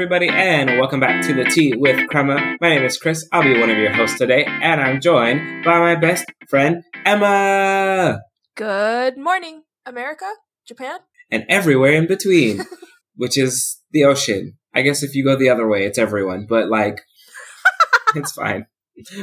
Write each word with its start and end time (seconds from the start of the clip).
everybody, 0.00 0.30
and 0.30 0.78
welcome 0.78 0.98
back 0.98 1.20
to 1.20 1.34
the 1.34 1.44
Tea 1.44 1.74
with 1.76 2.08
Crema. 2.08 2.56
My 2.58 2.70
name 2.70 2.84
is 2.84 2.96
Chris. 2.96 3.28
I'll 3.32 3.42
be 3.42 3.60
one 3.60 3.68
of 3.68 3.76
your 3.76 3.92
hosts 3.92 4.16
today, 4.16 4.46
and 4.46 4.80
I'm 4.80 4.98
joined 4.98 5.62
by 5.62 5.78
my 5.78 5.94
best 5.94 6.24
friend, 6.48 6.82
Emma. 7.04 8.18
Good 8.56 9.18
morning, 9.18 9.64
America, 9.84 10.24
Japan, 10.66 11.00
and 11.30 11.44
everywhere 11.50 11.92
in 11.92 12.06
between, 12.06 12.62
which 13.16 13.36
is 13.36 13.82
the 13.90 14.04
ocean. 14.04 14.56
I 14.74 14.80
guess 14.80 15.02
if 15.02 15.14
you 15.14 15.22
go 15.22 15.36
the 15.36 15.50
other 15.50 15.68
way, 15.68 15.84
it's 15.84 15.98
everyone, 15.98 16.46
but 16.48 16.70
like, 16.70 17.02
it's 18.14 18.32
fine. 18.32 18.64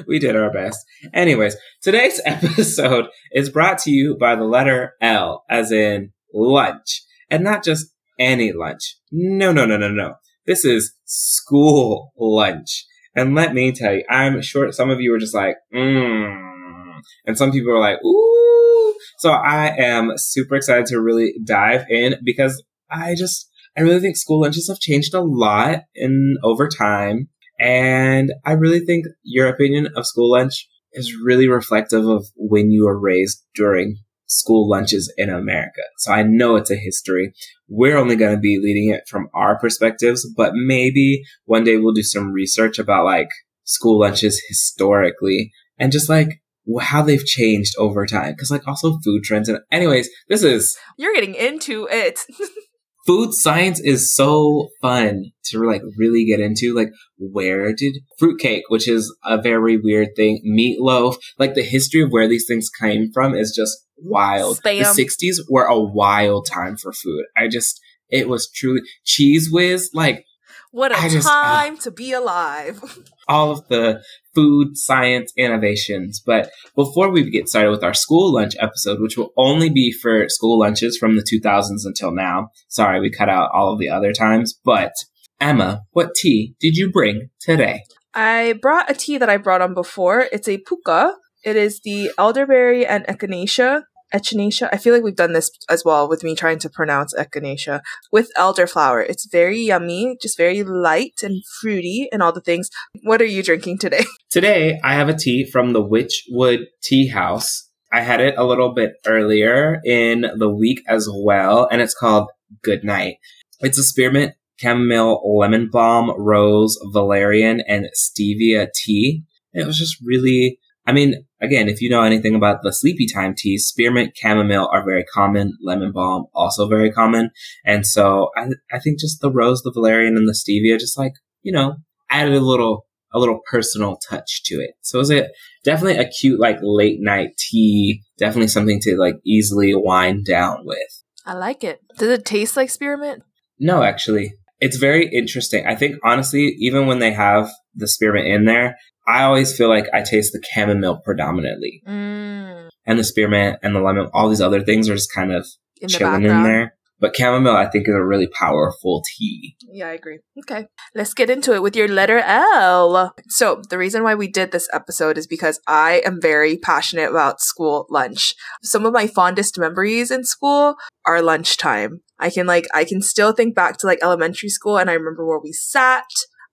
We 0.08 0.20
did 0.20 0.36
our 0.36 0.54
best. 0.54 0.86
Anyways, 1.12 1.58
today's 1.82 2.22
episode 2.26 3.08
is 3.32 3.50
brought 3.50 3.80
to 3.80 3.90
you 3.90 4.16
by 4.16 4.36
the 4.36 4.44
letter 4.44 4.94
L, 5.02 5.44
as 5.50 5.72
in 5.72 6.12
lunch, 6.32 7.02
and 7.32 7.44
not 7.44 7.64
just 7.64 7.88
any 8.20 8.52
lunch. 8.54 8.98
No, 9.12 9.52
no, 9.52 9.66
no, 9.66 9.78
no, 9.78 9.90
no. 9.90 10.18
This 10.48 10.64
is 10.66 10.94
school 11.06 12.14
lunch. 12.18 12.86
And 13.16 13.36
let 13.36 13.54
me 13.54 13.72
tell 13.72 13.94
you, 13.94 14.04
I'm 14.10 14.42
sure 14.42 14.72
some 14.72 14.90
of 14.90 15.02
you 15.02 15.14
are 15.14 15.20
just 15.20 15.36
like, 15.36 15.58
mmm. 15.76 17.00
And 17.26 17.38
some 17.38 17.52
people 17.52 17.72
are 17.72 17.80
like, 17.80 18.04
ooh. 18.04 18.96
So 19.18 19.32
I 19.32 19.76
am 19.78 20.14
super 20.16 20.56
excited 20.56 20.86
to 20.88 21.02
really 21.02 21.34
dive 21.44 21.86
in 21.90 22.16
because 22.24 22.64
I 22.90 23.16
just, 23.16 23.50
I 23.78 23.82
really 23.82 24.00
think 24.00 24.16
school 24.16 24.42
lunches 24.42 24.68
have 24.70 24.80
changed 24.80 25.14
a 25.14 25.22
lot 25.22 25.82
in 25.94 26.38
over 26.44 26.68
time. 26.68 27.30
And 27.60 28.32
I 28.46 28.54
really 28.54 28.80
think 28.82 29.06
your 29.24 29.48
opinion 29.48 29.90
of 29.96 30.08
school 30.08 30.32
lunch 30.32 30.68
is 30.94 31.16
really 31.16 31.48
reflective 31.48 32.08
of 32.08 32.28
when 32.36 32.72
you 32.72 32.86
were 32.86 33.00
raised 33.00 33.44
during 33.56 33.98
school 34.28 34.70
lunches 34.70 35.12
in 35.18 35.30
America. 35.30 35.82
So 35.98 36.12
I 36.12 36.24
know 36.24 36.56
it's 36.56 36.72
a 36.72 36.76
history. 36.76 37.34
We're 37.68 37.98
only 37.98 38.16
going 38.16 38.36
to 38.36 38.40
be 38.40 38.60
leading 38.62 38.94
it 38.94 39.08
from 39.08 39.30
our 39.34 39.58
perspectives, 39.58 40.30
but 40.36 40.54
maybe 40.54 41.24
one 41.46 41.64
day 41.64 41.78
we'll 41.78 41.94
do 41.94 42.04
some 42.04 42.32
research 42.32 42.78
about 42.78 43.06
like 43.06 43.30
school 43.64 44.00
lunches 44.00 44.42
historically 44.48 45.52
and 45.80 45.92
just 45.92 46.10
like 46.10 46.42
how 46.82 47.02
they've 47.02 47.26
changed 47.26 47.74
over 47.78 48.06
time. 48.06 48.36
Cause 48.36 48.52
like 48.52 48.68
also 48.68 49.00
food 49.00 49.24
trends. 49.24 49.50
And 49.50 49.60
anyways, 49.72 50.10
this 50.28 50.44
is. 50.44 50.78
You're 50.98 51.14
getting 51.14 51.36
into 51.36 51.88
it. 51.90 52.20
food 53.08 53.34
science 53.34 53.80
is 53.80 54.14
so 54.14 54.68
fun 54.82 55.32
to 55.46 55.66
like 55.66 55.82
really 55.98 56.26
get 56.26 56.40
into. 56.40 56.76
Like, 56.76 56.90
where 57.18 57.74
did 57.74 58.00
fruitcake, 58.20 58.64
which 58.68 58.88
is 58.88 59.16
a 59.24 59.42
very 59.42 59.78
weird 59.78 60.10
thing, 60.16 60.42
meatloaf, 60.46 61.16
like 61.40 61.56
the 61.56 61.64
history 61.64 62.02
of 62.02 62.10
where 62.10 62.28
these 62.28 62.46
things 62.48 62.70
came 62.70 63.10
from 63.14 63.34
is 63.34 63.54
just 63.56 63.76
wild. 63.98 64.60
Spam. 64.60 64.96
The 64.96 65.04
60s 65.04 65.46
were 65.50 65.66
a 65.66 65.80
wild 65.80 66.46
time 66.46 66.76
for 66.78 66.92
food. 66.92 67.24
I 67.36 67.48
just, 67.48 67.80
it 68.10 68.30
was 68.30 68.52
truly 68.52 68.82
Cheez 69.06 69.46
Whiz. 69.52 69.90
Like, 69.94 70.26
what 70.72 70.92
a 70.92 71.10
just, 71.10 71.28
time 71.28 71.76
uh, 71.76 71.82
to 71.82 71.92
be 71.92 72.12
alive. 72.12 72.82
all 73.28 73.52
of 73.52 73.68
the 73.68 74.02
food 74.34 74.78
science 74.78 75.34
innovations. 75.38 76.22
But 76.26 76.50
before 76.76 77.10
we 77.10 77.30
get 77.30 77.50
started 77.50 77.72
with 77.72 77.84
our 77.84 77.94
school 77.94 78.34
lunch 78.34 78.56
episode, 78.60 79.02
which 79.02 79.18
will 79.18 79.34
only 79.38 79.70
be 79.70 79.92
for 79.92 80.30
school 80.30 80.60
lunches 80.60 80.98
from 80.98 81.16
the 81.16 81.24
2000s 81.24 81.86
until 81.86 82.12
now. 82.12 82.50
Sorry, 82.68 83.00
we 83.00 83.12
cut 83.12 83.30
out 83.30 83.50
all 83.54 83.74
of 83.74 83.80
the 83.80 83.90
other 83.90 84.14
times. 84.14 84.58
But 84.64 84.94
Emma, 85.40 85.82
what 85.92 86.16
tea 86.16 86.56
did 86.60 86.76
you 86.76 86.92
bring 86.92 87.30
today? 87.40 87.84
I 88.14 88.54
brought 88.62 88.90
a 88.90 88.94
tea 88.94 89.18
that 89.18 89.30
I 89.30 89.38
brought 89.38 89.62
on 89.62 89.74
before. 89.74 90.28
It's 90.32 90.48
a 90.48 90.58
Pukka. 90.58 91.14
It 91.44 91.56
is 91.56 91.82
the 91.84 92.12
elderberry 92.18 92.86
and 92.86 93.06
echinacea 93.06 93.84
echinacea. 94.14 94.70
I 94.72 94.78
feel 94.78 94.94
like 94.94 95.04
we've 95.04 95.16
done 95.16 95.34
this 95.34 95.50
as 95.70 95.84
well 95.84 96.08
with 96.08 96.24
me 96.24 96.36
trying 96.36 96.60
to 96.60 96.70
pronounce 96.70 97.14
echinacea 97.16 97.82
with 98.12 98.30
elderflower. 98.38 99.06
It's 99.08 99.28
very 99.32 99.60
yummy, 99.60 100.18
just 100.22 100.38
very 100.38 100.64
light 100.64 101.22
and 101.24 101.44
fruity 101.62 102.10
and 102.12 102.22
all 102.22 102.32
the 102.32 102.42
things. 102.42 102.70
What 103.04 103.22
are 103.22 103.26
you 103.26 103.44
drinking 103.44 103.80
today? 103.80 104.06
Today, 104.30 104.80
I 104.84 104.94
have 104.94 105.10
a 105.10 105.18
tea 105.18 105.46
from 105.46 105.74
the 105.74 105.82
Witchwood 105.82 106.66
Tea 106.84 107.08
House. 107.08 107.70
I 107.92 108.02
had 108.02 108.20
it 108.20 108.36
a 108.38 108.44
little 108.44 108.74
bit 108.74 108.94
earlier 109.06 109.80
in 109.86 110.26
the 110.38 110.50
week 110.50 110.84
as 110.88 111.08
well, 111.12 111.68
and 111.72 111.82
it's 111.82 111.96
called 111.96 112.30
Good 112.62 112.84
Night. 112.84 113.16
It's 113.62 113.80
a 113.80 113.84
spearmint, 113.84 114.34
chamomile, 114.58 115.22
lemon 115.26 115.70
balm, 115.72 116.12
rose, 116.18 116.78
valerian, 116.92 117.62
and 117.68 117.88
stevia 117.98 118.68
tea. 118.76 119.24
it 119.54 119.66
was 119.66 119.78
just 119.78 119.98
really 120.04 120.60
I 120.88 120.94
mean, 120.94 121.26
again, 121.42 121.70
if 121.70 121.82
you 121.82 121.90
know 121.90 122.04
anything 122.04 122.36
about 122.36 122.64
the 122.64 122.74
sleepy 122.74 123.08
time 123.08 123.34
teas, 123.36 123.66
spearmint, 123.66 124.14
chamomile 124.16 124.70
are 124.72 124.84
very 124.84 125.04
common. 125.04 125.58
Lemon 125.62 125.92
balm 125.92 126.26
also 126.34 126.68
very 126.68 126.92
common. 126.92 127.32
And 127.66 127.86
so 127.86 128.30
I, 128.36 128.48
I 128.72 128.80
think 128.80 129.00
just 129.00 129.22
the 129.22 129.32
rose, 129.32 129.62
the 129.62 129.72
valerian, 129.72 130.18
and 130.18 130.28
the 130.28 130.34
stevia 130.34 130.80
just 130.80 130.98
like, 130.98 131.14
you 131.42 131.52
know, 131.52 131.76
added 132.10 132.34
a 132.34 132.40
little, 132.40 132.86
a 133.14 133.20
little 133.20 133.40
personal 133.50 133.98
touch 134.10 134.44
to 134.46 134.56
it. 134.56 134.72
So 134.82 134.98
it 134.98 135.00
was 135.00 135.12
a, 135.12 135.28
definitely 135.64 135.98
a 135.98 136.10
cute, 136.10 136.40
like 136.40 136.58
late 136.62 137.00
night 137.00 137.30
tea. 137.38 138.02
Definitely 138.18 138.50
something 138.50 138.80
to 138.82 138.98
like 138.98 139.16
easily 139.26 139.74
wind 139.76 140.26
down 140.26 140.66
with. 140.66 141.04
I 141.26 141.34
like 141.34 141.64
it. 141.64 141.82
Does 141.98 142.10
it 142.10 142.26
taste 142.26 142.56
like 142.56 142.70
spearmint? 142.70 143.24
No, 143.60 143.84
actually. 143.84 144.34
It's 144.60 144.78
very 144.78 145.08
interesting. 145.08 145.68
I 145.68 145.76
think 145.76 145.98
honestly, 146.04 146.56
even 146.60 146.88
when 146.88 147.00
they 147.00 147.12
have 147.12 147.52
the 147.76 147.88
spearmint 147.88 148.28
in 148.28 148.46
there, 148.46 148.78
I 149.08 149.24
always 149.24 149.56
feel 149.56 149.70
like 149.70 149.86
I 149.94 150.02
taste 150.02 150.34
the 150.34 150.44
chamomile 150.54 151.02
predominantly. 151.04 151.82
Mm. 151.88 152.70
And 152.86 153.00
the 153.00 153.04
spearmint 153.04 153.60
and 153.64 153.76
the 153.76 153.80
lemon, 153.80 154.10
all 154.14 154.30
these 154.30 154.42
other 154.42 154.62
things 154.62 154.90
are 154.90 154.96
just 154.96 155.14
kind 155.14 155.32
of 155.32 155.48
in 155.82 155.90
chilling 155.90 156.24
in 156.24 156.44
there. 156.44 156.74
But 157.00 157.16
chamomile, 157.16 157.56
I 157.56 157.68
think, 157.70 157.88
is 157.88 157.94
a 157.94 158.04
really 158.04 158.28
powerful 158.28 159.04
tea. 159.06 159.56
Yeah, 159.72 159.90
I 159.90 159.94
agree. 159.94 160.20
Okay. 160.40 160.66
Let's 160.96 161.14
get 161.14 161.30
into 161.30 161.54
it 161.54 161.62
with 161.62 161.76
your 161.76 161.88
letter 161.88 162.18
L. 162.20 163.14
So, 163.30 163.62
the 163.70 163.78
reason 163.78 164.04
why 164.04 164.16
we 164.16 164.28
did 164.28 164.52
this 164.52 164.68
episode 164.74 165.18
is 165.18 165.28
because 165.28 165.60
I 165.68 166.02
am 166.06 166.20
very 166.20 166.58
passionate 166.58 167.12
about 167.12 167.40
school 167.40 167.86
lunch. 167.92 168.34
Some 168.64 168.86
of 168.86 168.94
my 168.94 169.06
fondest 169.06 169.60
memories 169.60 170.10
in 170.10 170.24
school 170.24 170.76
are 171.06 171.22
lunchtime. 171.22 172.02
I 172.20 172.32
can, 172.32 172.48
like, 172.48 172.66
I 172.74 172.84
can 172.84 173.04
still 173.04 173.32
think 173.32 173.54
back 173.54 173.78
to, 173.78 173.88
like, 173.88 174.00
elementary 174.02 174.50
school 174.50 174.80
and 174.80 174.90
I 174.90 174.94
remember 174.94 175.24
where 175.24 175.40
we 175.40 175.54
sat. 175.54 176.06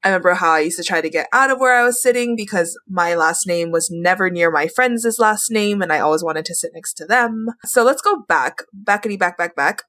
I 0.04 0.08
remember 0.08 0.34
how 0.34 0.52
I 0.52 0.60
used 0.60 0.76
to 0.76 0.84
try 0.84 1.00
to 1.00 1.08
get 1.08 1.28
out 1.32 1.50
of 1.50 1.58
where 1.58 1.74
I 1.74 1.82
was 1.82 2.02
sitting 2.02 2.36
because 2.36 2.78
my 2.86 3.14
last 3.14 3.46
name 3.46 3.70
was 3.70 3.90
never 3.90 4.28
near 4.28 4.50
my 4.50 4.68
friends' 4.68 5.18
last 5.18 5.50
name 5.50 5.80
and 5.80 5.90
I 5.90 6.00
always 6.00 6.22
wanted 6.22 6.44
to 6.44 6.54
sit 6.54 6.72
next 6.74 6.94
to 6.94 7.06
them. 7.06 7.46
So 7.64 7.82
let's 7.82 8.02
go 8.02 8.22
back, 8.28 8.58
backity 8.84 9.18
back, 9.18 9.38
back, 9.38 9.56
back. 9.56 9.82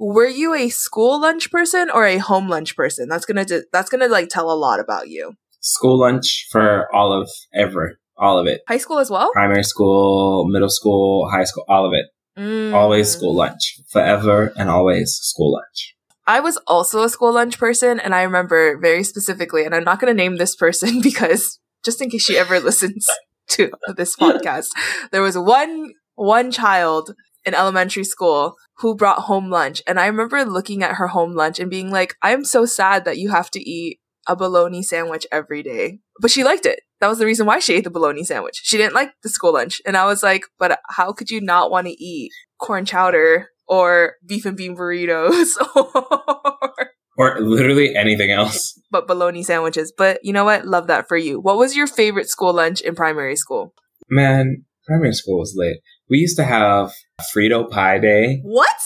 Were 0.00 0.26
you 0.26 0.52
a 0.52 0.68
school 0.68 1.20
lunch 1.20 1.52
person 1.52 1.90
or 1.90 2.04
a 2.04 2.18
home 2.18 2.48
lunch 2.48 2.74
person? 2.74 3.08
That's 3.08 3.24
gonna, 3.24 3.44
do, 3.44 3.62
that's 3.72 3.88
gonna 3.88 4.08
like 4.08 4.28
tell 4.28 4.50
a 4.50 4.58
lot 4.58 4.80
about 4.80 5.08
you. 5.08 5.34
School 5.60 6.00
lunch 6.00 6.48
for 6.50 6.92
all 6.92 7.12
of 7.12 7.30
ever, 7.54 8.00
all 8.16 8.38
of 8.38 8.48
it. 8.48 8.62
High 8.66 8.78
school 8.78 8.98
as 8.98 9.10
well? 9.10 9.30
Primary 9.32 9.62
school, 9.62 10.44
middle 10.48 10.70
school, 10.70 11.30
high 11.30 11.44
school, 11.44 11.64
all 11.68 11.86
of 11.86 11.92
it. 11.92 12.06
Mm. 12.36 12.74
Always 12.74 13.10
school 13.10 13.36
lunch. 13.36 13.78
Forever 13.90 14.52
and 14.56 14.68
always 14.68 15.12
school 15.22 15.52
lunch. 15.52 15.94
I 16.26 16.40
was 16.40 16.56
also 16.66 17.02
a 17.02 17.08
school 17.08 17.32
lunch 17.32 17.58
person, 17.58 17.98
and 17.98 18.14
I 18.14 18.22
remember 18.22 18.78
very 18.78 19.02
specifically, 19.02 19.64
and 19.64 19.74
I'm 19.74 19.84
not 19.84 20.00
going 20.00 20.14
to 20.14 20.22
name 20.22 20.36
this 20.36 20.54
person 20.54 21.00
because 21.02 21.58
just 21.84 22.00
in 22.00 22.10
case 22.10 22.24
she 22.24 22.38
ever 22.38 22.60
listens 22.60 23.06
to 23.48 23.70
this 23.96 24.16
podcast, 24.16 24.68
there 25.10 25.22
was 25.22 25.36
one 25.36 25.92
one 26.14 26.50
child 26.50 27.14
in 27.44 27.54
elementary 27.54 28.04
school 28.04 28.54
who 28.78 28.94
brought 28.94 29.20
home 29.20 29.50
lunch, 29.50 29.82
and 29.86 29.98
I 29.98 30.06
remember 30.06 30.44
looking 30.44 30.82
at 30.82 30.96
her 30.96 31.08
home 31.08 31.34
lunch 31.34 31.58
and 31.58 31.70
being 31.70 31.90
like, 31.90 32.14
"I'm 32.22 32.44
so 32.44 32.64
sad 32.66 33.04
that 33.04 33.18
you 33.18 33.30
have 33.30 33.50
to 33.50 33.60
eat 33.60 33.98
a 34.28 34.36
bologna 34.36 34.82
sandwich 34.82 35.26
every 35.32 35.62
day." 35.62 35.98
But 36.20 36.30
she 36.30 36.44
liked 36.44 36.66
it. 36.66 36.80
That 37.00 37.08
was 37.08 37.18
the 37.18 37.26
reason 37.26 37.46
why 37.46 37.58
she 37.58 37.74
ate 37.74 37.84
the 37.84 37.90
bologna 37.90 38.22
sandwich. 38.22 38.60
She 38.62 38.76
didn't 38.76 38.94
like 38.94 39.10
the 39.24 39.28
school 39.28 39.54
lunch, 39.54 39.82
and 39.84 39.96
I 39.96 40.06
was 40.06 40.22
like, 40.22 40.44
"But 40.58 40.78
how 40.90 41.12
could 41.12 41.30
you 41.30 41.40
not 41.40 41.70
want 41.70 41.88
to 41.88 42.04
eat 42.04 42.30
corn 42.58 42.84
chowder 42.84 43.48
or 43.66 44.14
beef 44.26 44.44
and 44.44 44.56
bean 44.56 44.76
burritos 44.76 45.56
or 45.76 46.90
or 47.16 47.40
literally 47.40 47.94
anything 47.94 48.30
else. 48.30 48.78
But 48.90 49.06
bologna 49.06 49.42
sandwiches. 49.42 49.92
But 49.96 50.20
you 50.22 50.32
know 50.32 50.44
what? 50.44 50.66
Love 50.66 50.86
that 50.86 51.08
for 51.08 51.16
you. 51.16 51.40
What 51.40 51.58
was 51.58 51.76
your 51.76 51.86
favorite 51.86 52.28
school 52.28 52.52
lunch 52.52 52.80
in 52.80 52.94
primary 52.94 53.36
school? 53.36 53.74
Man, 54.08 54.64
primary 54.86 55.12
school 55.12 55.38
was 55.38 55.54
lit. 55.56 55.78
We 56.08 56.18
used 56.18 56.36
to 56.36 56.44
have 56.44 56.92
Frito 57.34 57.70
pie 57.70 57.98
day. 57.98 58.40
What? 58.42 58.76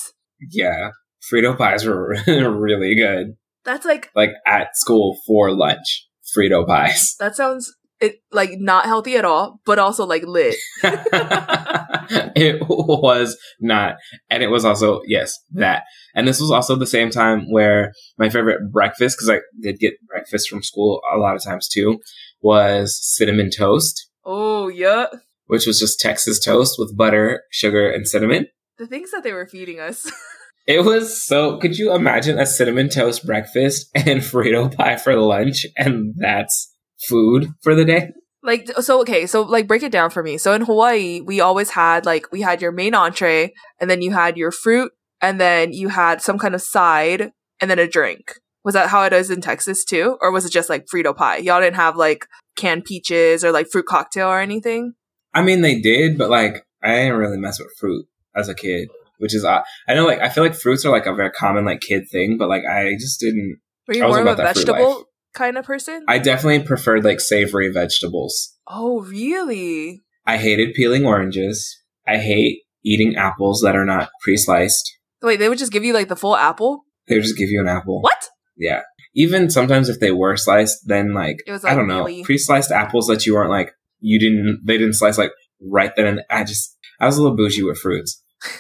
Yeah. 0.51 0.91
Frito 1.33 1.57
pies 1.57 1.85
were 1.85 2.17
really 2.27 2.95
good. 2.95 3.37
That's 3.65 3.85
like 3.85 4.11
like 4.15 4.31
at 4.47 4.77
school 4.77 5.19
for 5.27 5.51
lunch. 5.51 6.07
Frito 6.37 6.67
pies. 6.67 7.15
That 7.19 7.37
sounds 7.37 7.76
it 8.01 8.17
like 8.31 8.51
not 8.59 8.85
healthy 8.85 9.17
at 9.17 9.25
all, 9.25 9.61
but 9.65 9.79
also 9.79 10.05
like 10.07 10.23
lit. 10.25 10.57
it 10.83 12.61
was 12.69 13.37
not. 13.61 13.97
And 14.31 14.43
it 14.43 14.49
was 14.49 14.65
also, 14.65 15.01
yes, 15.07 15.39
that. 15.53 15.85
And 16.15 16.27
this 16.27 16.41
was 16.41 16.51
also 16.51 16.77
the 16.77 16.87
same 16.87 17.11
time 17.11 17.51
where 17.51 17.93
my 18.19 18.29
favorite 18.29 18.71
breakfast, 18.73 19.17
because 19.17 19.31
I 19.31 19.41
did 19.63 19.79
get 19.79 19.95
breakfast 20.07 20.49
from 20.49 20.63
school 20.63 21.01
a 21.13 21.19
lot 21.19 21.37
of 21.37 21.43
times 21.43 21.69
too, 21.69 22.01
was 22.41 22.99
cinnamon 23.03 23.51
toast. 23.51 24.09
Oh, 24.25 24.69
yeah. 24.69 25.07
Which 25.47 25.67
was 25.67 25.79
just 25.79 26.01
Texas 26.01 26.39
toast 26.45 26.77
with 26.79 26.97
butter, 26.97 27.43
sugar, 27.51 27.89
and 27.89 28.07
cinnamon. 28.07 28.47
The 28.79 28.87
things 28.87 29.11
that 29.13 29.23
they 29.23 29.33
were 29.33 29.47
feeding 29.47 29.81
us. 29.81 30.11
It 30.67 30.85
was 30.85 31.23
so. 31.23 31.59
Could 31.59 31.79
you 31.79 31.95
imagine 31.95 32.41
a 32.41 32.47
cinnamon 32.47 32.89
toast 32.89 33.25
breakfast 33.25 33.89
and 33.95 34.21
Frito 34.21 34.75
pie 34.75 34.97
for 34.97 35.15
lunch, 35.15 35.65
and 35.77 36.13
that's 36.17 36.75
food 37.09 37.49
for 37.63 37.75
the 37.75 37.85
day? 37.85 38.13
Like 38.43 38.71
so 38.81 39.01
okay, 39.01 39.27
so 39.27 39.43
like 39.43 39.67
break 39.67 39.83
it 39.83 39.93
down 39.93 40.11
for 40.11 40.23
me. 40.23 40.39
So 40.39 40.53
in 40.53 40.63
Hawaii, 40.63 41.21
we 41.21 41.41
always 41.41 41.71
had 41.71 42.07
like 42.07 42.31
we 42.31 42.43
had 42.43 42.63
your 42.63 42.73
main 42.73 42.95
entree 42.95 43.53
and 43.81 43.91
then 43.91 44.03
you 44.03 44.13
had 44.13 44.37
your 44.37 44.53
fruit 44.53 44.93
and 45.21 45.41
then 45.41 45.73
you 45.73 45.89
had 45.89 46.23
some 46.23 46.39
kind 46.39 46.55
of 46.55 46.63
side 46.63 47.33
and 47.61 47.71
then 47.71 47.79
a 47.79 47.89
drink. 47.89 48.35
Was 48.65 48.75
that 48.75 48.91
how 48.91 49.03
it 49.05 49.13
is 49.13 49.31
in 49.31 49.41
Texas 49.41 49.85
too? 49.85 50.17
Or 50.21 50.31
was 50.31 50.45
it 50.45 50.53
just 50.53 50.69
like 50.69 50.87
Frito 50.87 51.15
pie? 51.15 51.39
Y'all 51.39 51.61
didn't 51.61 51.77
have 51.77 51.97
like 51.97 52.27
canned 52.57 52.85
peaches 52.85 53.45
or 53.45 53.53
like 53.53 53.69
fruit 53.71 53.87
cocktail 53.87 54.29
or 54.29 54.41
anything? 54.41 54.95
I 55.35 55.43
mean, 55.43 55.61
they 55.61 55.81
did, 55.81 56.17
but 56.17 56.31
like 56.31 56.65
I 56.83 56.95
didn't 56.97 57.19
really 57.19 57.39
mess 57.39 57.59
with 57.59 57.75
fruit 57.79 58.07
as 58.37 58.49
a 58.49 58.55
kid, 58.55 58.89
which 59.19 59.35
is 59.35 59.45
odd. 59.45 59.65
I 59.89 59.95
know, 59.95 60.07
like 60.07 60.21
I 60.21 60.29
feel 60.29 60.45
like 60.45 60.55
fruits 60.55 60.85
are 60.85 60.93
like 60.93 61.07
a 61.07 61.15
very 61.15 61.31
common 61.31 61.65
like 61.65 61.81
kid 61.81 62.09
thing, 62.09 62.39
but 62.39 62.49
like 62.49 62.63
I 62.65 62.93
just 62.93 63.19
didn't. 63.19 63.59
Were 63.89 63.95
you 63.95 64.03
more 64.03 64.21
of 64.21 64.27
a 64.27 64.33
about 64.33 64.37
that 64.39 64.55
fruit 64.55 64.67
vegetable 64.67 65.09
kind 65.37 65.57
of 65.57 65.65
person? 65.65 66.05
I 66.09 66.19
definitely 66.19 66.67
preferred 66.67 67.05
like 67.05 67.21
savory 67.21 67.71
vegetables. 67.71 68.55
oh, 68.69 69.03
really? 69.03 70.03
I 70.27 70.39
hated 70.39 70.75
peeling 70.75 71.07
oranges. 71.07 71.79
I 72.09 72.17
hate 72.19 72.63
eating 72.85 73.15
apples 73.17 73.61
that 73.65 73.77
are 73.77 73.85
not 73.85 74.09
pre-sliced. 74.23 74.93
Wait, 75.23 75.37
they 75.37 75.49
would 75.49 75.59
just 75.59 75.71
give 75.73 75.85
you 75.85 75.93
like 75.95 76.09
the 76.09 76.17
full 76.17 76.37
apple? 76.37 76.83
They 77.07 77.15
would 77.15 77.23
just 77.23 77.39
give 77.39 77.49
you 77.51 77.61
an 77.61 77.69
apple. 77.69 78.01
What? 78.03 78.29
Yeah. 78.57 78.83
Even 79.15 79.49
sometimes 79.51 79.89
if 79.89 80.01
they 80.01 80.11
were 80.11 80.37
sliced, 80.37 80.79
then 80.87 81.15
like, 81.15 81.37
It 81.47 81.53
was, 81.53 81.65
I 81.65 81.75
don't 81.77 81.87
know, 81.87 82.05
really- 82.05 82.25
pre-sliced 82.25 82.73
apples 82.73 83.07
that 83.07 83.25
you 83.27 83.35
weren't 83.35 83.51
like 83.51 83.71
you 84.01 84.19
didn't 84.19 84.61
they 84.65 84.77
didn't 84.79 84.95
slice 84.95 85.17
like 85.17 85.31
right 85.63 85.93
then 85.97 86.07
and 86.07 86.21
I 86.31 86.45
just 86.45 86.77
I 87.01 87.07
was 87.07 87.17
a 87.17 87.23
little 87.23 87.37
bougie 87.37 87.63
with 87.63 87.79
fruits. 87.79 88.23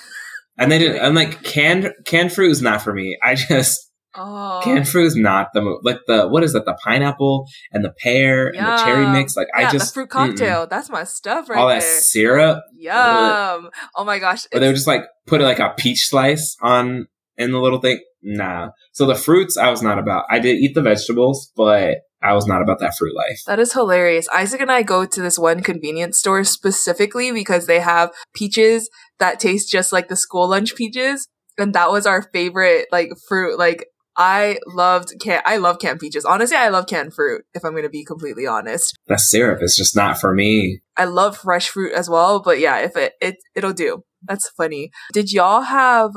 And 0.58 0.72
they 0.72 0.78
didn't 0.78 0.96
and 1.04 1.14
like 1.14 1.42
canned 1.42 1.92
canned 2.06 2.32
fruit 2.32 2.50
is 2.50 2.62
not 2.62 2.80
for 2.80 2.94
me. 2.94 3.18
I 3.22 3.34
just 3.34 3.90
Oh. 4.16 4.60
canned 4.62 4.88
fruit 4.88 5.06
is 5.06 5.16
not 5.16 5.48
the 5.54 5.62
mo- 5.62 5.80
like 5.82 5.98
the 6.06 6.28
what 6.28 6.42
is 6.42 6.52
that 6.52 6.64
the 6.64 6.76
pineapple 6.84 7.46
and 7.72 7.84
the 7.84 7.90
pear 7.90 8.48
and 8.48 8.66
the 8.66 8.76
cherry 8.84 9.06
mix 9.06 9.36
like 9.36 9.48
yeah, 9.56 9.68
I 9.68 9.72
just 9.72 9.88
the 9.88 9.94
fruit 9.94 10.08
mm-mm. 10.08 10.28
cocktail. 10.28 10.66
That's 10.66 10.88
my 10.88 11.04
stuff 11.04 11.48
right 11.48 11.58
all 11.58 11.68
that 11.68 11.82
syrup 11.82 12.62
Yum. 12.78 13.70
Oh 13.94 14.04
my 14.04 14.18
gosh. 14.18 14.46
or 14.52 14.60
they 14.60 14.66
would 14.66 14.76
just 14.76 14.86
like 14.86 15.02
put 15.26 15.40
like 15.40 15.58
a 15.58 15.74
peach 15.76 16.08
slice 16.08 16.56
on 16.60 17.06
in 17.36 17.52
the 17.52 17.58
little 17.58 17.80
thing. 17.80 18.00
Nah. 18.22 18.70
So 18.92 19.06
the 19.06 19.14
fruits 19.14 19.56
I 19.56 19.70
was 19.70 19.82
not 19.82 19.98
about. 19.98 20.24
I 20.30 20.38
did 20.38 20.56
eat 20.56 20.74
the 20.74 20.82
vegetables, 20.82 21.52
but 21.56 21.98
I 22.22 22.32
was 22.32 22.46
not 22.46 22.62
about 22.62 22.80
that 22.80 22.96
fruit 22.96 23.14
life. 23.14 23.40
That 23.46 23.60
is 23.60 23.72
hilarious. 23.72 24.28
Isaac 24.30 24.60
and 24.60 24.72
I 24.72 24.82
go 24.82 25.04
to 25.04 25.20
this 25.20 25.38
one 25.38 25.62
convenience 25.62 26.18
store 26.18 26.44
specifically 26.44 27.30
because 27.30 27.66
they 27.66 27.80
have 27.80 28.10
peaches 28.34 28.88
that 29.18 29.38
taste 29.38 29.70
just 29.70 29.92
like 29.92 30.08
the 30.08 30.16
school 30.16 30.48
lunch 30.48 30.74
peaches. 30.74 31.28
And 31.58 31.74
that 31.74 31.90
was 31.90 32.06
our 32.06 32.22
favorite 32.22 32.86
like 32.90 33.10
fruit. 33.28 33.58
Like 33.58 33.86
I 34.16 34.58
loved 34.66 35.14
can 35.20 35.42
I 35.44 35.58
love 35.58 35.78
canned 35.78 36.00
peaches. 36.00 36.24
Honestly, 36.24 36.56
I 36.56 36.68
love 36.68 36.86
canned 36.86 37.14
fruit, 37.14 37.44
if 37.54 37.64
I'm 37.64 37.74
gonna 37.74 37.88
be 37.88 38.04
completely 38.04 38.46
honest. 38.46 38.96
That 39.06 39.20
syrup 39.20 39.62
is 39.62 39.76
just 39.76 39.94
not 39.94 40.18
for 40.18 40.34
me. 40.34 40.80
I 40.96 41.04
love 41.04 41.36
fresh 41.36 41.68
fruit 41.68 41.92
as 41.92 42.08
well, 42.08 42.40
but 42.40 42.58
yeah, 42.58 42.78
if 42.78 42.96
it, 42.96 43.14
it 43.20 43.36
it'll 43.54 43.72
do. 43.72 44.04
That's 44.22 44.48
funny. 44.56 44.90
Did 45.12 45.32
y'all 45.32 45.62
have 45.62 46.12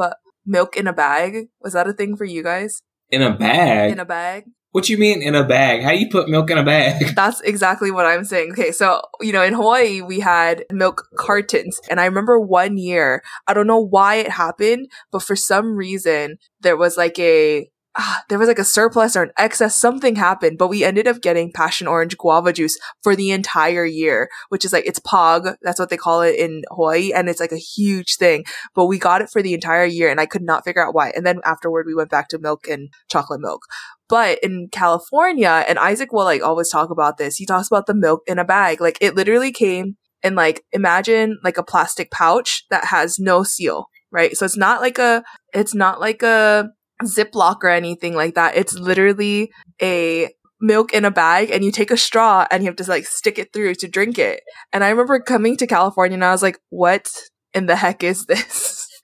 milk 0.45 0.77
in 0.77 0.87
a 0.87 0.93
bag? 0.93 1.47
Was 1.61 1.73
that 1.73 1.87
a 1.87 1.93
thing 1.93 2.15
for 2.15 2.25
you 2.25 2.43
guys? 2.43 2.81
In 3.09 3.21
a 3.21 3.35
bag. 3.35 3.91
In 3.91 3.99
a 3.99 4.05
bag? 4.05 4.45
what 4.71 4.87
you 4.87 4.97
mean 4.97 5.21
in 5.21 5.35
a 5.35 5.43
bag? 5.43 5.81
How 5.81 5.91
you 5.91 6.09
put 6.09 6.29
milk 6.29 6.49
in 6.51 6.57
a 6.57 6.63
bag? 6.63 7.03
That's 7.15 7.41
exactly 7.41 7.91
what 7.91 8.05
I'm 8.05 8.23
saying. 8.23 8.51
Okay, 8.51 8.71
so, 8.71 9.01
you 9.21 9.31
know, 9.31 9.41
in 9.41 9.53
Hawaii, 9.53 10.01
we 10.01 10.19
had 10.19 10.65
milk 10.71 11.07
cartons. 11.17 11.79
And 11.89 11.99
I 11.99 12.05
remember 12.05 12.39
one 12.39 12.77
year, 12.77 13.23
I 13.47 13.53
don't 13.53 13.67
know 13.67 13.83
why 13.83 14.15
it 14.15 14.29
happened, 14.29 14.87
but 15.11 15.23
for 15.23 15.35
some 15.35 15.75
reason, 15.75 16.37
there 16.61 16.77
was 16.77 16.97
like 16.97 17.17
a, 17.17 17.69
ah, 17.99 18.23
there 18.29 18.39
was 18.39 18.47
like 18.47 18.59
a 18.59 18.63
surplus 18.63 19.15
or 19.15 19.23
an 19.23 19.31
excess, 19.37 19.75
something 19.75 20.15
happened, 20.15 20.57
but 20.57 20.69
we 20.69 20.83
ended 20.83 21.07
up 21.07 21.21
getting 21.21 21.51
passion 21.51 21.85
orange 21.85 22.17
guava 22.17 22.53
juice 22.53 22.77
for 23.03 23.15
the 23.15 23.31
entire 23.31 23.85
year, 23.85 24.29
which 24.47 24.63
is 24.63 24.71
like, 24.71 24.85
it's 24.87 24.99
POG. 24.99 25.55
That's 25.61 25.79
what 25.79 25.89
they 25.89 25.97
call 25.97 26.21
it 26.21 26.39
in 26.39 26.63
Hawaii. 26.71 27.11
And 27.11 27.27
it's 27.29 27.41
like 27.41 27.51
a 27.51 27.57
huge 27.57 28.15
thing, 28.15 28.45
but 28.73 28.85
we 28.85 28.97
got 28.97 29.21
it 29.21 29.29
for 29.29 29.41
the 29.41 29.53
entire 29.53 29.85
year 29.85 30.09
and 30.09 30.19
I 30.19 30.25
could 30.25 30.41
not 30.41 30.63
figure 30.63 30.85
out 30.85 30.95
why. 30.95 31.09
And 31.09 31.25
then 31.25 31.41
afterward, 31.43 31.85
we 31.85 31.93
went 31.93 32.09
back 32.09 32.29
to 32.29 32.39
milk 32.39 32.67
and 32.67 32.89
chocolate 33.09 33.41
milk. 33.41 33.63
But 34.07 34.39
in 34.41 34.69
California, 34.71 35.65
and 35.67 35.77
Isaac 35.77 36.11
will 36.11 36.23
like 36.23 36.41
always 36.41 36.69
talk 36.69 36.89
about 36.89 37.17
this, 37.17 37.35
he 37.35 37.45
talks 37.45 37.67
about 37.67 37.85
the 37.85 37.93
milk 37.93 38.21
in 38.25 38.39
a 38.39 38.45
bag. 38.45 38.81
Like 38.81 38.97
it 39.01 39.15
literally 39.15 39.51
came 39.51 39.97
in 40.23 40.35
like, 40.35 40.63
imagine 40.71 41.37
like 41.43 41.57
a 41.57 41.63
plastic 41.63 42.11
pouch 42.11 42.65
that 42.71 42.85
has 42.85 43.19
no 43.19 43.43
seal, 43.43 43.87
right? 44.09 44.35
So 44.35 44.45
it's 44.45 44.57
not 44.57 44.81
like 44.81 44.97
a, 44.97 45.23
it's 45.53 45.75
not 45.75 45.99
like 45.99 46.23
a 46.23 46.69
Ziploc 47.03 47.57
or 47.63 47.69
anything 47.69 48.15
like 48.15 48.35
that. 48.35 48.55
It's 48.55 48.73
literally 48.73 49.51
a 49.81 50.29
milk 50.61 50.93
in 50.93 51.05
a 51.05 51.11
bag 51.11 51.51
and 51.51 51.63
you 51.63 51.71
take 51.71 51.91
a 51.91 51.97
straw 51.97 52.45
and 52.51 52.63
you 52.63 52.67
have 52.67 52.75
to 52.77 52.89
like 52.89 53.05
stick 53.05 53.39
it 53.39 53.53
through 53.53 53.75
to 53.75 53.87
drink 53.87 54.17
it. 54.19 54.41
And 54.73 54.83
I 54.83 54.89
remember 54.89 55.19
coming 55.19 55.55
to 55.57 55.67
California 55.67 56.15
and 56.15 56.25
I 56.25 56.31
was 56.31 56.43
like, 56.43 56.59
what 56.69 57.09
in 57.53 57.65
the 57.65 57.75
heck 57.75 58.03
is 58.03 58.25
this? 58.25 58.85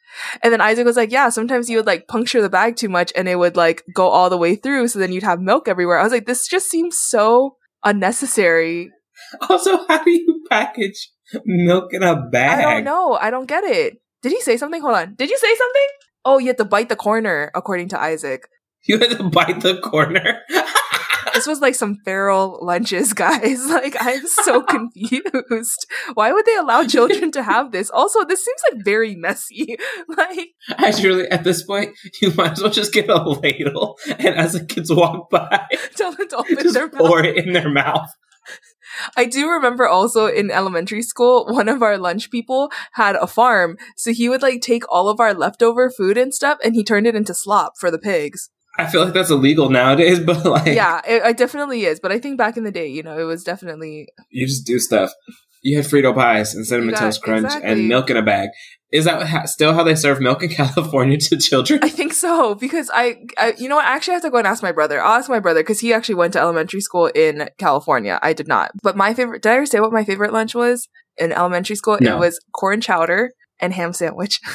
And 0.42 0.52
then 0.52 0.62
Isaac 0.62 0.86
was 0.86 0.96
like, 0.96 1.12
yeah, 1.12 1.28
sometimes 1.30 1.70
you 1.70 1.78
would 1.78 1.86
like 1.86 2.08
puncture 2.08 2.42
the 2.42 2.50
bag 2.50 2.78
too 2.78 2.88
much 2.90 3.12
and 3.16 3.28
it 3.28 3.36
would 3.36 3.58
like 3.58 3.84
go 3.94 4.08
all 4.08 4.30
the 4.30 4.38
way 4.38 4.56
through. 4.56 4.88
So 4.88 4.98
then 4.98 5.12
you'd 5.12 5.24
have 5.24 5.42
milk 5.42 5.68
everywhere. 5.68 6.00
I 6.00 6.04
was 6.04 6.12
like, 6.14 6.26
this 6.26 6.48
just 6.48 6.70
seems 6.70 6.98
so 6.98 7.58
unnecessary. 7.84 8.92
Also, 9.50 9.86
how 9.88 10.04
do 10.04 10.12
you 10.12 10.44
package 10.50 11.12
milk 11.46 11.94
in 11.94 12.04
a 12.04 12.22
bag? 12.30 12.60
I 12.60 12.76
don't 12.76 12.84
know. 12.84 13.14
I 13.14 13.30
don't 13.30 13.48
get 13.48 13.64
it. 13.64 13.96
Did 14.22 14.32
he 14.32 14.42
say 14.42 14.58
something? 14.58 14.82
Hold 14.82 14.96
on. 14.96 15.16
Did 15.16 15.30
you 15.30 15.38
say 15.38 15.56
something? 15.56 15.88
Oh, 16.26 16.40
you 16.40 16.48
had 16.48 16.58
to 16.58 16.66
bite 16.66 16.90
the 16.90 16.96
corner, 16.96 17.52
according 17.56 17.90
to 17.90 18.00
Isaac. 18.00 18.48
You 18.88 19.00
had 19.00 19.18
to 19.18 19.24
bite 19.24 19.62
the 19.62 19.80
corner. 19.80 20.42
This 21.34 21.48
was 21.48 21.60
like 21.60 21.76
some 21.76 21.98
feral 22.06 22.60
lunches, 22.62 23.12
guys. 23.14 23.66
Like, 23.76 23.98
I'm 24.00 24.26
so 24.26 24.62
confused. 24.62 25.86
Why 26.14 26.32
would 26.32 26.46
they 26.46 26.56
allow 26.56 26.86
children 26.86 27.30
to 27.32 27.44
have 27.44 27.74
this? 27.74 27.90
Also, 27.90 28.24
this 28.24 28.46
seems 28.46 28.62
like 28.72 28.86
very 28.86 29.16
messy. 29.16 29.76
Like, 30.08 30.50
actually, 30.78 31.28
at 31.28 31.44
this 31.44 31.64
point, 31.64 31.92
you 32.22 32.32
might 32.38 32.54
as 32.54 32.62
well 32.62 32.72
just 32.72 32.94
get 32.94 33.10
a 33.10 33.18
ladle 33.18 33.98
and 34.08 34.36
as 34.36 34.54
the 34.54 34.64
kids 34.66 34.94
walk 34.94 35.30
by, 35.30 35.66
tell 35.98 36.14
them 36.14 36.30
to 36.30 36.38
open 36.38 36.56
just 36.62 36.74
their 36.74 36.88
mouth. 36.88 36.98
pour 36.98 37.24
it 37.26 37.36
in 37.38 37.52
their 37.52 37.70
mouth. 37.70 38.08
I 39.16 39.26
do 39.26 39.50
remember 39.50 39.88
also 39.88 40.28
in 40.28 40.52
elementary 40.52 41.02
school, 41.02 41.46
one 41.48 41.70
of 41.70 41.82
our 41.82 41.98
lunch 41.98 42.32
people 42.32 42.72
had 42.94 43.16
a 43.16 43.28
farm. 43.28 43.78
So 43.96 44.12
he 44.12 44.30
would 44.30 44.42
like 44.42 44.62
take 44.62 44.84
all 44.90 45.10
of 45.10 45.20
our 45.20 45.34
leftover 45.34 45.90
food 45.90 46.18
and 46.18 46.34
stuff 46.34 46.58
and 46.64 46.76
he 46.76 46.84
turned 46.84 47.08
it 47.08 47.16
into 47.16 47.34
slop 47.34 47.74
for 47.80 47.92
the 47.92 48.00
pigs. 48.00 48.50
I 48.78 48.88
feel 48.88 49.04
like 49.04 49.14
that's 49.14 49.30
illegal 49.30 49.70
nowadays, 49.70 50.20
but 50.26 50.46
like, 50.46 50.76
yeah, 50.76 51.02
it, 51.08 51.24
it 51.24 51.38
definitely 51.38 51.86
is. 51.86 52.00
But 52.00 52.12
I 52.12 52.20
think 52.20 52.38
back 52.38 52.58
in 52.58 52.64
the 52.64 52.72
day, 52.72 52.88
you 52.88 53.04
know, 53.04 53.18
it 53.18 53.24
was 53.24 53.44
definitely. 53.44 54.08
you 54.30 54.48
just 54.48 54.66
do 54.66 54.80
stuff. 54.80 55.12
You 55.62 55.78
had 55.78 55.86
Frito 55.86 56.14
pies 56.14 56.54
and 56.54 56.66
cinnamon 56.66 56.94
got- 56.94 57.00
toast 57.00 57.24
crunch 57.24 57.46
exactly. 57.46 57.72
and 57.72 57.88
milk 57.88 58.10
in 58.10 58.18
a 58.18 58.22
bag. 58.22 58.50
Is 58.96 59.06
that 59.06 59.28
ha- 59.28 59.46
still 59.46 59.74
how 59.74 59.84
they 59.84 59.96
serve 59.96 60.22
milk 60.22 60.42
in 60.42 60.50
California 60.62 61.18
to 61.18 61.38
children? 61.38 61.82
I 61.84 61.90
think 61.90 62.14
so 62.14 62.56
because 62.56 62.90
I, 62.94 63.18
I, 63.38 63.54
you 63.58 63.68
know 63.68 63.76
what? 63.76 63.86
I 63.86 63.96
actually 63.96 64.14
have 64.14 64.24
to 64.24 64.30
go 64.30 64.38
and 64.38 64.48
ask 64.48 64.64
my 64.64 64.72
brother. 64.72 65.02
I'll 65.02 65.18
ask 65.20 65.30
my 65.30 65.42
brother 65.42 65.60
because 65.60 65.82
he 65.82 65.94
actually 65.94 66.16
went 66.16 66.34
to 66.34 66.40
elementary 66.40 66.80
school 66.80 67.08
in 67.08 67.50
California. 67.58 68.20
I 68.22 68.32
did 68.32 68.48
not. 68.48 68.72
But 68.82 68.96
my 68.96 69.14
favorite, 69.14 69.42
did 69.42 69.52
I 69.52 69.56
ever 69.56 69.66
say 69.66 69.82
what 69.82 69.92
my 69.92 70.06
favorite 70.06 70.32
lunch 70.32 70.56
was 70.56 70.88
in 71.18 71.34
elementary 71.34 71.76
school? 71.76 71.98
No. 72.00 72.16
It 72.16 72.20
was 72.20 72.40
corn 72.54 72.80
chowder 72.80 73.32
and 73.60 73.74
ham 73.74 73.92
sandwich. 73.92 74.40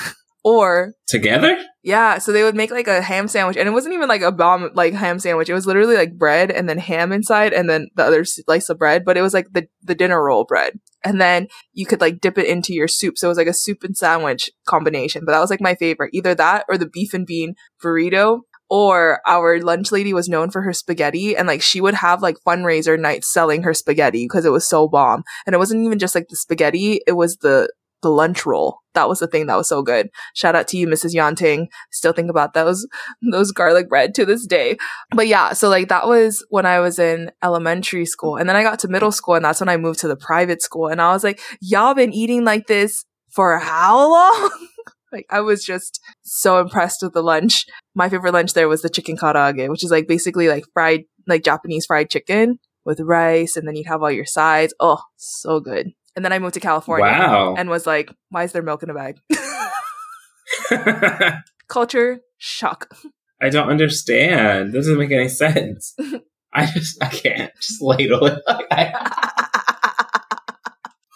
or 0.44 0.94
Together? 1.11 1.59
Yeah, 1.82 2.18
so 2.18 2.30
they 2.30 2.44
would 2.44 2.54
make 2.54 2.70
like 2.70 2.87
a 2.87 3.02
ham 3.02 3.26
sandwich, 3.26 3.56
and 3.56 3.66
it 3.66 3.73
wasn't 3.73 3.94
even 3.94 4.09
like 4.09 4.20
a 4.20 4.30
bomb 4.30 4.70
like 4.75 4.94
ham 4.94 5.18
sandwich. 5.18 5.49
It 5.49 5.54
was 5.54 5.66
literally 5.66 5.97
like 5.97 6.16
bread 6.16 6.50
and 6.50 6.68
then 6.68 6.78
ham 6.78 7.11
inside, 7.11 7.52
and 7.52 7.68
then 7.68 7.88
the 7.97 8.04
other 8.04 8.25
slice 8.25 8.68
of 8.68 8.78
bread. 8.78 9.04
But 9.04 9.16
it 9.16 9.23
was 9.23 9.35
like 9.35 9.52
the 9.52 9.66
the 9.82 9.97
dinner 9.97 10.23
roll 10.23 10.44
bread, 10.44 10.75
and 11.04 11.20
then 11.20 11.49
you 11.73 11.85
could 11.85 12.00
like 12.00 12.20
dip 12.20 12.38
it 12.38 12.47
into 12.47 12.73
your 12.75 12.87
soup. 12.87 13.18
So 13.18 13.26
it 13.26 13.30
was 13.30 13.38
like 13.38 13.49
a 13.49 13.52
soup 13.52 13.82
and 13.82 13.97
sandwich 13.97 14.50
combination. 14.66 15.25
But 15.25 15.32
that 15.32 15.40
was 15.40 15.50
like 15.50 15.61
my 15.61 15.75
favorite, 15.75 16.11
either 16.14 16.35
that 16.37 16.64
or 16.68 16.78
the 16.78 16.88
beef 16.88 17.12
and 17.12 17.26
bean 17.26 17.54
burrito. 17.82 18.42
Or 18.73 19.20
our 19.26 19.59
lunch 19.61 19.90
lady 19.90 20.14
was 20.14 20.28
known 20.28 20.52
for 20.52 20.62
her 20.62 20.73
spaghetti, 20.73 21.37
and 21.37 21.49
like 21.49 21.61
she 21.61 21.80
would 21.80 21.94
have 21.94 22.23
like 22.23 22.37
fundraiser 22.47 22.97
nights 22.97 23.32
selling 23.32 23.64
her 23.64 23.75
spaghetti 23.75 24.26
because 24.26 24.44
it 24.44 24.52
was 24.52 24.68
so 24.68 24.87
bomb. 24.87 25.25
And 25.44 25.54
it 25.54 25.59
wasn't 25.59 25.85
even 25.85 25.99
just 25.99 26.14
like 26.14 26.28
the 26.28 26.37
spaghetti; 26.37 27.00
it 27.04 27.14
was 27.14 27.38
the 27.38 27.68
the 28.02 28.11
lunch 28.11 28.47
roll. 28.47 28.78
That 28.95 29.09
was 29.09 29.21
the 29.21 29.26
thing 29.26 29.47
that 29.47 29.57
was 29.57 29.69
so 29.69 29.83
good. 29.83 30.09
Shout 30.35 30.57
out 30.57 30.69
to 30.69 30.76
you, 30.76 30.87
Mrs. 30.87 31.14
Yanting. 31.14 31.69
Still 31.92 32.12
think 32.12 32.30
about 32.30 32.54
those 32.54 32.87
those 33.33 33.52
garlic 33.52 33.88
bread 33.88 34.14
to 34.14 34.26
this 34.26 34.47
day. 34.47 34.76
But 35.14 35.28
yeah, 35.28 35.52
so 35.52 35.69
like 35.69 35.88
that 35.88 36.07
was 36.07 36.45
when 36.50 36.66
I 36.66 36.80
was 36.80 36.99
in 36.99 37.30
elementary 37.42 38.07
school. 38.07 38.37
And 38.37 38.49
then 38.49 38.57
I 38.57 38.62
got 38.62 38.78
to 38.80 38.88
middle 38.88 39.12
school 39.12 39.35
and 39.35 39.45
that's 39.45 39.61
when 39.61 39.69
I 39.69 39.76
moved 39.76 40.00
to 40.00 40.09
the 40.09 40.16
private 40.16 40.62
school. 40.62 40.88
And 40.88 41.00
I 41.00 41.12
was 41.12 41.25
like, 41.25 41.40
y'all 41.61 41.95
been 41.95 42.12
eating 42.12 42.45
like 42.45 42.66
this 42.66 43.04
for 43.30 43.59
how 43.59 44.11
long? 44.11 44.50
like 45.12 45.26
I 45.30 45.40
was 45.40 45.64
just 45.64 46.00
so 46.23 46.61
impressed 46.61 47.02
with 47.02 47.12
the 47.12 47.23
lunch. 47.23 47.64
My 47.95 48.09
favorite 48.09 48.35
lunch 48.35 48.54
there 48.54 48.69
was 48.69 48.83
the 48.83 48.88
chicken 48.88 49.16
karaage, 49.16 49.69
which 49.69 49.85
is 49.85 49.90
like 49.90 50.09
basically 50.09 50.49
like 50.49 50.64
fried 50.73 51.04
like 51.26 51.45
Japanese 51.45 51.87
fried 51.87 52.11
chicken 52.11 52.59
with 52.85 53.00
rice 53.00 53.57
and 53.57 53.69
then 53.69 53.76
you'd 53.76 53.87
have 53.87 54.02
all 54.02 54.11
your 54.11 54.26
sides. 54.26 54.75
Oh, 54.80 55.02
so 55.16 55.61
good. 55.61 55.92
And 56.17 56.25
then 56.25 56.33
I 56.33 56.38
moved 56.38 56.55
to 56.55 56.61
California 56.61 57.05
Wow. 57.05 57.55
and 57.57 57.69
was 57.71 57.87
like, 57.87 58.12
why 58.31 58.45
is 58.45 58.52
there 58.52 58.62
milk 58.62 58.83
in 58.83 58.90
a 58.90 58.95
bag? 58.95 59.21
culture 61.69 62.21
Shock. 62.38 62.93
I 63.43 63.50
don't 63.50 63.69
understand. 63.69 64.73
This 64.73 64.87
doesn't 64.87 64.99
make 64.99 65.12
any 65.12 65.29
sense. 65.29 65.95
I 66.52 66.67
just 66.67 67.02
I 67.02 67.09
can't 67.09 67.52
just 67.61 67.81
ladle 67.83 68.26
it. 68.26 68.40
Like, 68.47 68.93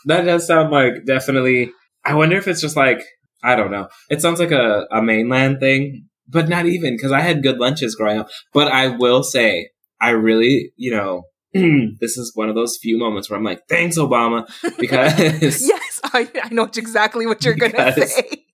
that 0.06 0.22
does 0.24 0.46
sound 0.46 0.70
like 0.70 1.04
definitely. 1.06 1.72
I 2.04 2.14
wonder 2.14 2.36
if 2.36 2.46
it's 2.46 2.60
just 2.60 2.76
like 2.76 3.02
I 3.42 3.56
don't 3.56 3.70
know. 3.70 3.88
It 4.10 4.20
sounds 4.22 4.38
like 4.38 4.52
a, 4.52 4.86
a 4.90 5.02
mainland 5.02 5.60
thing, 5.60 6.08
but 6.28 6.48
not 6.48 6.66
even 6.66 6.94
because 6.96 7.12
I 7.12 7.20
had 7.20 7.42
good 7.42 7.58
lunches 7.58 7.94
growing 7.94 8.18
up. 8.18 8.28
But 8.52 8.68
I 8.68 8.88
will 8.88 9.22
say, 9.22 9.70
I 10.00 10.10
really, 10.10 10.72
you 10.76 10.90
know, 10.90 11.24
this 11.54 12.16
is 12.18 12.32
one 12.34 12.48
of 12.48 12.54
those 12.54 12.76
few 12.76 12.98
moments 12.98 13.30
where 13.30 13.38
I'm 13.38 13.44
like, 13.44 13.66
thanks, 13.68 13.96
Obama, 13.98 14.46
because 14.78 15.18
yes, 15.68 16.00
I, 16.04 16.28
I 16.42 16.48
know 16.52 16.64
exactly 16.64 17.26
what 17.26 17.44
you're 17.44 17.54
going 17.54 17.72
to 17.72 17.92
say. 18.06 18.44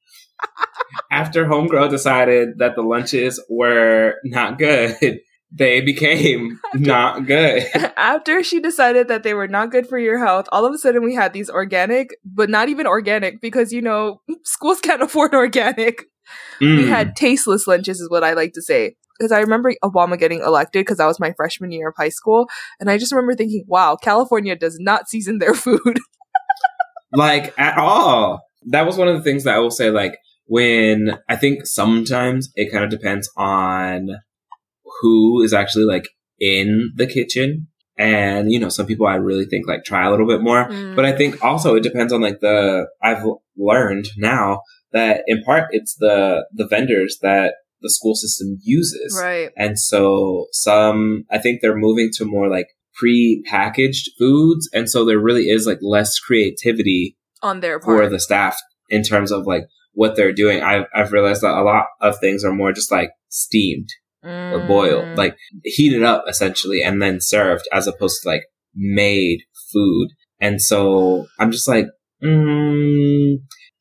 after 1.10 1.44
Homegirl 1.46 1.90
decided 1.90 2.58
that 2.58 2.74
the 2.74 2.82
lunches 2.82 3.42
were 3.48 4.14
not 4.24 4.58
good, 4.58 5.20
they 5.52 5.80
became 5.80 6.60
not 6.74 7.26
good. 7.26 7.66
After 7.96 8.42
she 8.44 8.60
decided 8.60 9.08
that 9.08 9.22
they 9.22 9.34
were 9.34 9.48
not 9.48 9.70
good 9.70 9.88
for 9.88 9.98
your 9.98 10.18
health, 10.24 10.46
all 10.52 10.64
of 10.66 10.74
a 10.74 10.78
sudden 10.78 11.02
we 11.02 11.14
had 11.14 11.32
these 11.32 11.50
organic, 11.50 12.10
but 12.24 12.48
not 12.50 12.68
even 12.68 12.86
organic 12.86 13.40
because, 13.40 13.72
you 13.72 13.82
know, 13.82 14.20
schools 14.44 14.80
can't 14.80 15.02
afford 15.02 15.34
organic. 15.34 16.04
We 16.60 16.66
Mm. 16.84 16.88
had 16.88 17.16
tasteless 17.16 17.66
lunches, 17.66 18.00
is 18.00 18.08
what 18.10 18.22
I 18.22 18.34
like 18.34 18.52
to 18.52 18.62
say. 18.62 18.94
Because 19.20 19.32
I 19.32 19.40
remember 19.40 19.74
Obama 19.84 20.18
getting 20.18 20.40
elected 20.40 20.80
because 20.80 20.96
that 20.96 21.06
was 21.06 21.20
my 21.20 21.32
freshman 21.32 21.72
year 21.72 21.90
of 21.90 21.94
high 21.94 22.08
school. 22.08 22.48
And 22.80 22.90
I 22.90 22.96
just 22.96 23.12
remember 23.12 23.34
thinking, 23.34 23.64
wow, 23.68 23.94
California 23.94 24.56
does 24.56 24.78
not 24.80 25.10
season 25.10 25.38
their 25.38 25.52
food. 25.52 25.98
like 27.12 27.52
at 27.58 27.76
all. 27.76 28.40
That 28.68 28.86
was 28.86 28.96
one 28.96 29.08
of 29.08 29.16
the 29.16 29.22
things 29.22 29.44
that 29.44 29.54
I 29.54 29.58
will 29.58 29.70
say, 29.70 29.90
like, 29.90 30.16
when 30.46 31.18
I 31.28 31.36
think 31.36 31.66
sometimes 31.66 32.50
it 32.56 32.72
kind 32.72 32.82
of 32.82 32.90
depends 32.90 33.30
on 33.36 34.08
who 35.00 35.42
is 35.42 35.52
actually 35.52 35.84
like 35.84 36.08
in 36.38 36.92
the 36.96 37.06
kitchen. 37.06 37.68
And, 37.98 38.50
you 38.50 38.58
know, 38.58 38.70
some 38.70 38.86
people 38.86 39.06
I 39.06 39.16
really 39.16 39.44
think 39.44 39.68
like 39.68 39.84
try 39.84 40.06
a 40.06 40.10
little 40.10 40.26
bit 40.26 40.40
more. 40.40 40.66
Mm. 40.66 40.96
But 40.96 41.04
I 41.04 41.12
think 41.12 41.44
also 41.44 41.74
it 41.74 41.82
depends 41.82 42.12
on 42.12 42.22
like 42.22 42.40
the, 42.40 42.86
I've 43.02 43.24
learned 43.58 44.06
now 44.16 44.62
that 44.92 45.24
in 45.26 45.42
part 45.42 45.68
it's 45.72 45.96
the, 45.96 46.46
the 46.52 46.66
vendors 46.66 47.18
that 47.20 47.54
the 47.82 47.90
school 47.90 48.14
system 48.14 48.58
uses. 48.62 49.18
right. 49.20 49.50
And 49.56 49.78
so 49.78 50.46
some, 50.52 51.24
I 51.30 51.38
think 51.38 51.60
they're 51.60 51.76
moving 51.76 52.10
to 52.14 52.24
more 52.24 52.48
like 52.48 52.66
pre-packaged 52.94 54.10
foods. 54.18 54.68
And 54.72 54.88
so 54.90 55.04
there 55.04 55.18
really 55.18 55.44
is 55.48 55.66
like 55.66 55.78
less 55.82 56.18
creativity 56.18 57.16
On 57.42 57.60
their 57.60 57.78
part. 57.78 57.98
for 58.04 58.08
the 58.08 58.20
staff 58.20 58.56
in 58.88 59.02
terms 59.02 59.32
of 59.32 59.46
like 59.46 59.64
what 59.92 60.16
they're 60.16 60.32
doing. 60.32 60.62
I've, 60.62 60.84
I've 60.94 61.12
realized 61.12 61.42
that 61.42 61.54
a 61.56 61.62
lot 61.62 61.86
of 62.00 62.18
things 62.20 62.44
are 62.44 62.52
more 62.52 62.72
just 62.72 62.90
like 62.92 63.10
steamed 63.28 63.88
or 64.22 64.64
boiled, 64.66 65.04
Mm. 65.04 65.16
like 65.16 65.36
heated 65.64 66.02
up 66.02 66.24
essentially 66.28 66.82
and 66.82 67.00
then 67.00 67.20
served 67.20 67.64
as 67.72 67.86
opposed 67.86 68.22
to 68.22 68.28
like 68.28 68.42
made 68.74 69.40
food. 69.72 70.08
And 70.40 70.60
so 70.60 71.26
I'm 71.38 71.50
just 71.50 71.66
like, 71.66 71.86
mm, 72.22 73.36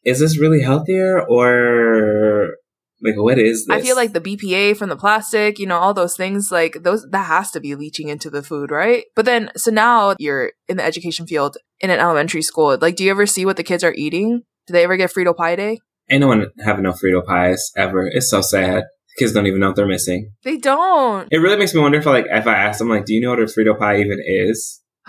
is 0.06 0.20
this 0.20 0.40
really 0.40 0.62
healthier 0.62 1.22
or 1.22 2.56
like 3.02 3.16
what 3.16 3.40
is 3.40 3.66
this? 3.66 3.76
I 3.76 3.82
feel 3.82 3.96
like 3.96 4.14
the 4.14 4.22
BPA 4.22 4.76
from 4.78 4.90
the 4.90 4.96
plastic, 4.96 5.60
you 5.60 5.66
know, 5.66 5.78
all 5.78 5.94
those 5.94 6.16
things, 6.16 6.52
like 6.52 6.84
those, 6.84 7.06
that 7.12 7.26
has 7.26 7.52
to 7.52 7.60
be 7.60 7.76
leaching 7.76 8.10
into 8.10 8.30
the 8.30 8.44
food, 8.44 8.72
right? 8.72 9.06
But 9.16 9.26
then, 9.26 9.52
so 9.56 9.72
now 9.72 10.16
you're 10.20 10.52
in 10.68 10.78
the 10.78 10.84
education 10.84 11.26
field 11.26 11.58
in 11.80 11.90
an 11.90 12.00
elementary 12.00 12.42
school. 12.42 12.78
Like, 12.80 12.96
do 12.96 13.04
you 13.04 13.12
ever 13.12 13.26
see 13.26 13.46
what 13.46 13.58
the 13.58 13.64
kids 13.64 13.84
are 13.84 13.94
eating? 13.96 14.44
Do 14.68 14.74
they 14.74 14.84
ever 14.84 14.98
get 14.98 15.12
Frito 15.12 15.36
Pie 15.36 15.56
Day? 15.56 15.80
Ain't 16.12 16.22
no 16.22 16.28
one 16.28 16.48
having 16.64 16.84
no 16.84 16.92
Frito 16.92 17.26
pies 17.26 17.72
ever. 17.78 18.08
It's 18.08 18.30
so 18.30 18.42
sad. 18.42 18.84
Kids 19.18 19.34
don't 19.34 19.48
even 19.48 19.60
know 19.60 19.68
what 19.68 19.76
they're 19.76 19.88
missing. 19.88 20.32
They 20.44 20.58
don't. 20.58 21.28
It 21.32 21.38
really 21.38 21.58
makes 21.58 21.74
me 21.74 21.82
wonder 21.82 22.00
if 22.00 22.06
like 22.06 22.26
if 22.30 22.48
I 22.48 22.56
ask 22.56 22.80
them 22.80 22.90
like, 22.90 23.06
do 23.06 23.14
you 23.14 23.22
know 23.22 23.32
what 23.32 23.40
a 23.40 23.44
Frito 23.44 23.78
pie 23.78 24.00
even 24.00 24.20
is? 24.26 24.82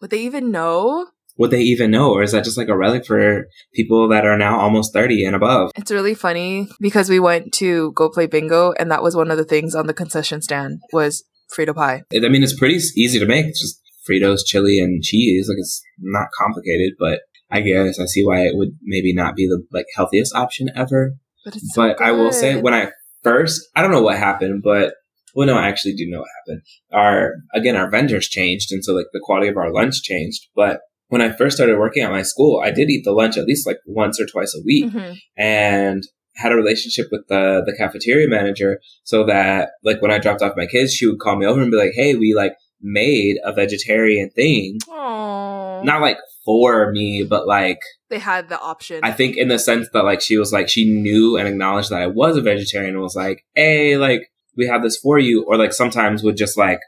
Would 0.00 0.10
they 0.10 0.20
even 0.20 0.50
know? 0.50 1.06
Would 1.38 1.50
they 1.50 1.62
even 1.62 1.90
know, 1.90 2.12
or 2.12 2.22
is 2.22 2.32
that 2.32 2.44
just 2.44 2.58
like 2.58 2.68
a 2.68 2.76
relic 2.76 3.06
for 3.06 3.46
people 3.74 4.08
that 4.08 4.26
are 4.26 4.36
now 4.36 4.58
almost 4.58 4.92
thirty 4.92 5.24
and 5.24 5.34
above? 5.34 5.70
It's 5.76 5.90
really 5.90 6.14
funny 6.14 6.68
because 6.80 7.08
we 7.08 7.18
went 7.18 7.52
to 7.54 7.92
go 7.92 8.10
play 8.10 8.26
bingo, 8.26 8.72
and 8.78 8.90
that 8.90 9.02
was 9.02 9.16
one 9.16 9.30
of 9.30 9.38
the 9.38 9.44
things 9.44 9.74
on 9.74 9.86
the 9.86 9.94
concession 9.94 10.42
stand 10.42 10.80
was 10.92 11.24
Frito 11.56 11.74
pie. 11.74 12.02
I 12.14 12.28
mean, 12.28 12.42
it's 12.42 12.58
pretty 12.58 12.76
easy 12.96 13.18
to 13.18 13.26
make. 13.26 13.46
It's 13.46 13.60
just 13.60 13.80
Fritos, 14.08 14.40
chili, 14.44 14.78
and 14.78 15.02
cheese. 15.02 15.48
Like 15.48 15.58
it's 15.58 15.82
not 15.98 16.28
complicated, 16.38 16.94
but 16.98 17.20
I 17.50 17.60
guess 17.60 17.98
I 17.98 18.06
see 18.06 18.24
why 18.24 18.40
it 18.40 18.56
would 18.56 18.76
maybe 18.82 19.14
not 19.14 19.34
be 19.34 19.46
the 19.46 19.64
like 19.72 19.86
healthiest 19.94 20.34
option 20.34 20.68
ever. 20.74 21.14
But 21.44 21.56
it's 21.56 21.74
so 21.74 21.88
but 21.88 22.00
I 22.00 22.12
will 22.12 22.32
say 22.32 22.60
when 22.60 22.74
I 22.74 22.90
first, 23.22 23.68
I 23.74 23.82
don't 23.82 23.90
know 23.90 24.02
what 24.02 24.18
happened, 24.18 24.62
but 24.62 24.94
well, 25.34 25.46
no, 25.46 25.56
I 25.56 25.68
actually 25.68 25.94
do 25.94 26.08
know 26.08 26.20
what 26.20 26.28
happened. 26.40 26.62
Our 26.92 27.34
again, 27.54 27.76
our 27.76 27.90
vendors 27.90 28.28
changed, 28.28 28.72
and 28.72 28.84
so 28.84 28.94
like 28.94 29.06
the 29.12 29.20
quality 29.22 29.48
of 29.48 29.56
our 29.56 29.72
lunch 29.72 30.02
changed. 30.02 30.48
But 30.54 30.80
when 31.12 31.20
I 31.20 31.30
first 31.36 31.56
started 31.56 31.76
working 31.78 32.02
at 32.02 32.10
my 32.10 32.22
school, 32.22 32.62
I 32.64 32.70
did 32.70 32.88
eat 32.88 33.04
the 33.04 33.12
lunch 33.12 33.36
at 33.36 33.44
least 33.44 33.66
like 33.66 33.76
once 33.86 34.18
or 34.20 34.26
twice 34.26 34.52
a 34.58 34.62
week, 34.64 34.86
Mhm. 34.90 35.16
and 35.36 36.02
had 36.36 36.52
a 36.52 36.56
relationship 36.56 37.06
with 37.12 37.24
the 37.28 37.62
the 37.66 37.74
cafeteria 37.76 38.26
manager, 38.28 38.80
so 39.04 39.24
that 39.26 39.70
like 39.84 40.00
when 40.00 40.10
I 40.10 40.18
dropped 40.18 40.40
off 40.42 40.54
my 40.56 40.64
kids, 40.74 40.94
she 40.94 41.06
would 41.06 41.18
call 41.24 41.36
me 41.36 41.44
over 41.46 41.60
and 41.60 41.70
be 41.70 41.76
like, 41.76 41.92
"Hey, 41.94 42.14
we 42.14 42.32
like 42.34 42.54
made 42.80 43.36
a 43.44 43.52
vegetarian 43.52 44.30
thing, 44.30 44.78
Aw. 44.88 45.82
not 45.84 46.00
like 46.00 46.16
for 46.46 46.90
me, 46.92 47.24
but 47.28 47.46
like." 47.46 47.78
they 48.08 48.18
had 48.18 48.48
the 48.48 48.60
option. 48.60 49.00
I 49.02 49.12
think 49.12 49.36
in 49.36 49.48
the 49.48 49.58
sense 49.58 49.88
that 49.92 50.04
like 50.04 50.20
she 50.22 50.36
was 50.38 50.50
like 50.52 50.68
she 50.68 50.84
knew 50.84 51.36
and 51.38 51.46
acknowledged 51.48 51.90
that 51.90 52.02
I 52.02 52.06
was 52.06 52.36
a 52.36 52.42
vegetarian 52.42 52.94
and 52.94 53.02
was 53.02 53.16
like, 53.16 53.38
hey, 53.54 53.96
like 53.96 54.22
we 54.56 54.66
have 54.66 54.82
this 54.82 54.98
for 54.98 55.18
you, 55.18 55.44
or 55.48 55.56
like 55.56 55.72
sometimes 55.72 56.22
would 56.22 56.36
just 56.36 56.56
like 56.58 56.80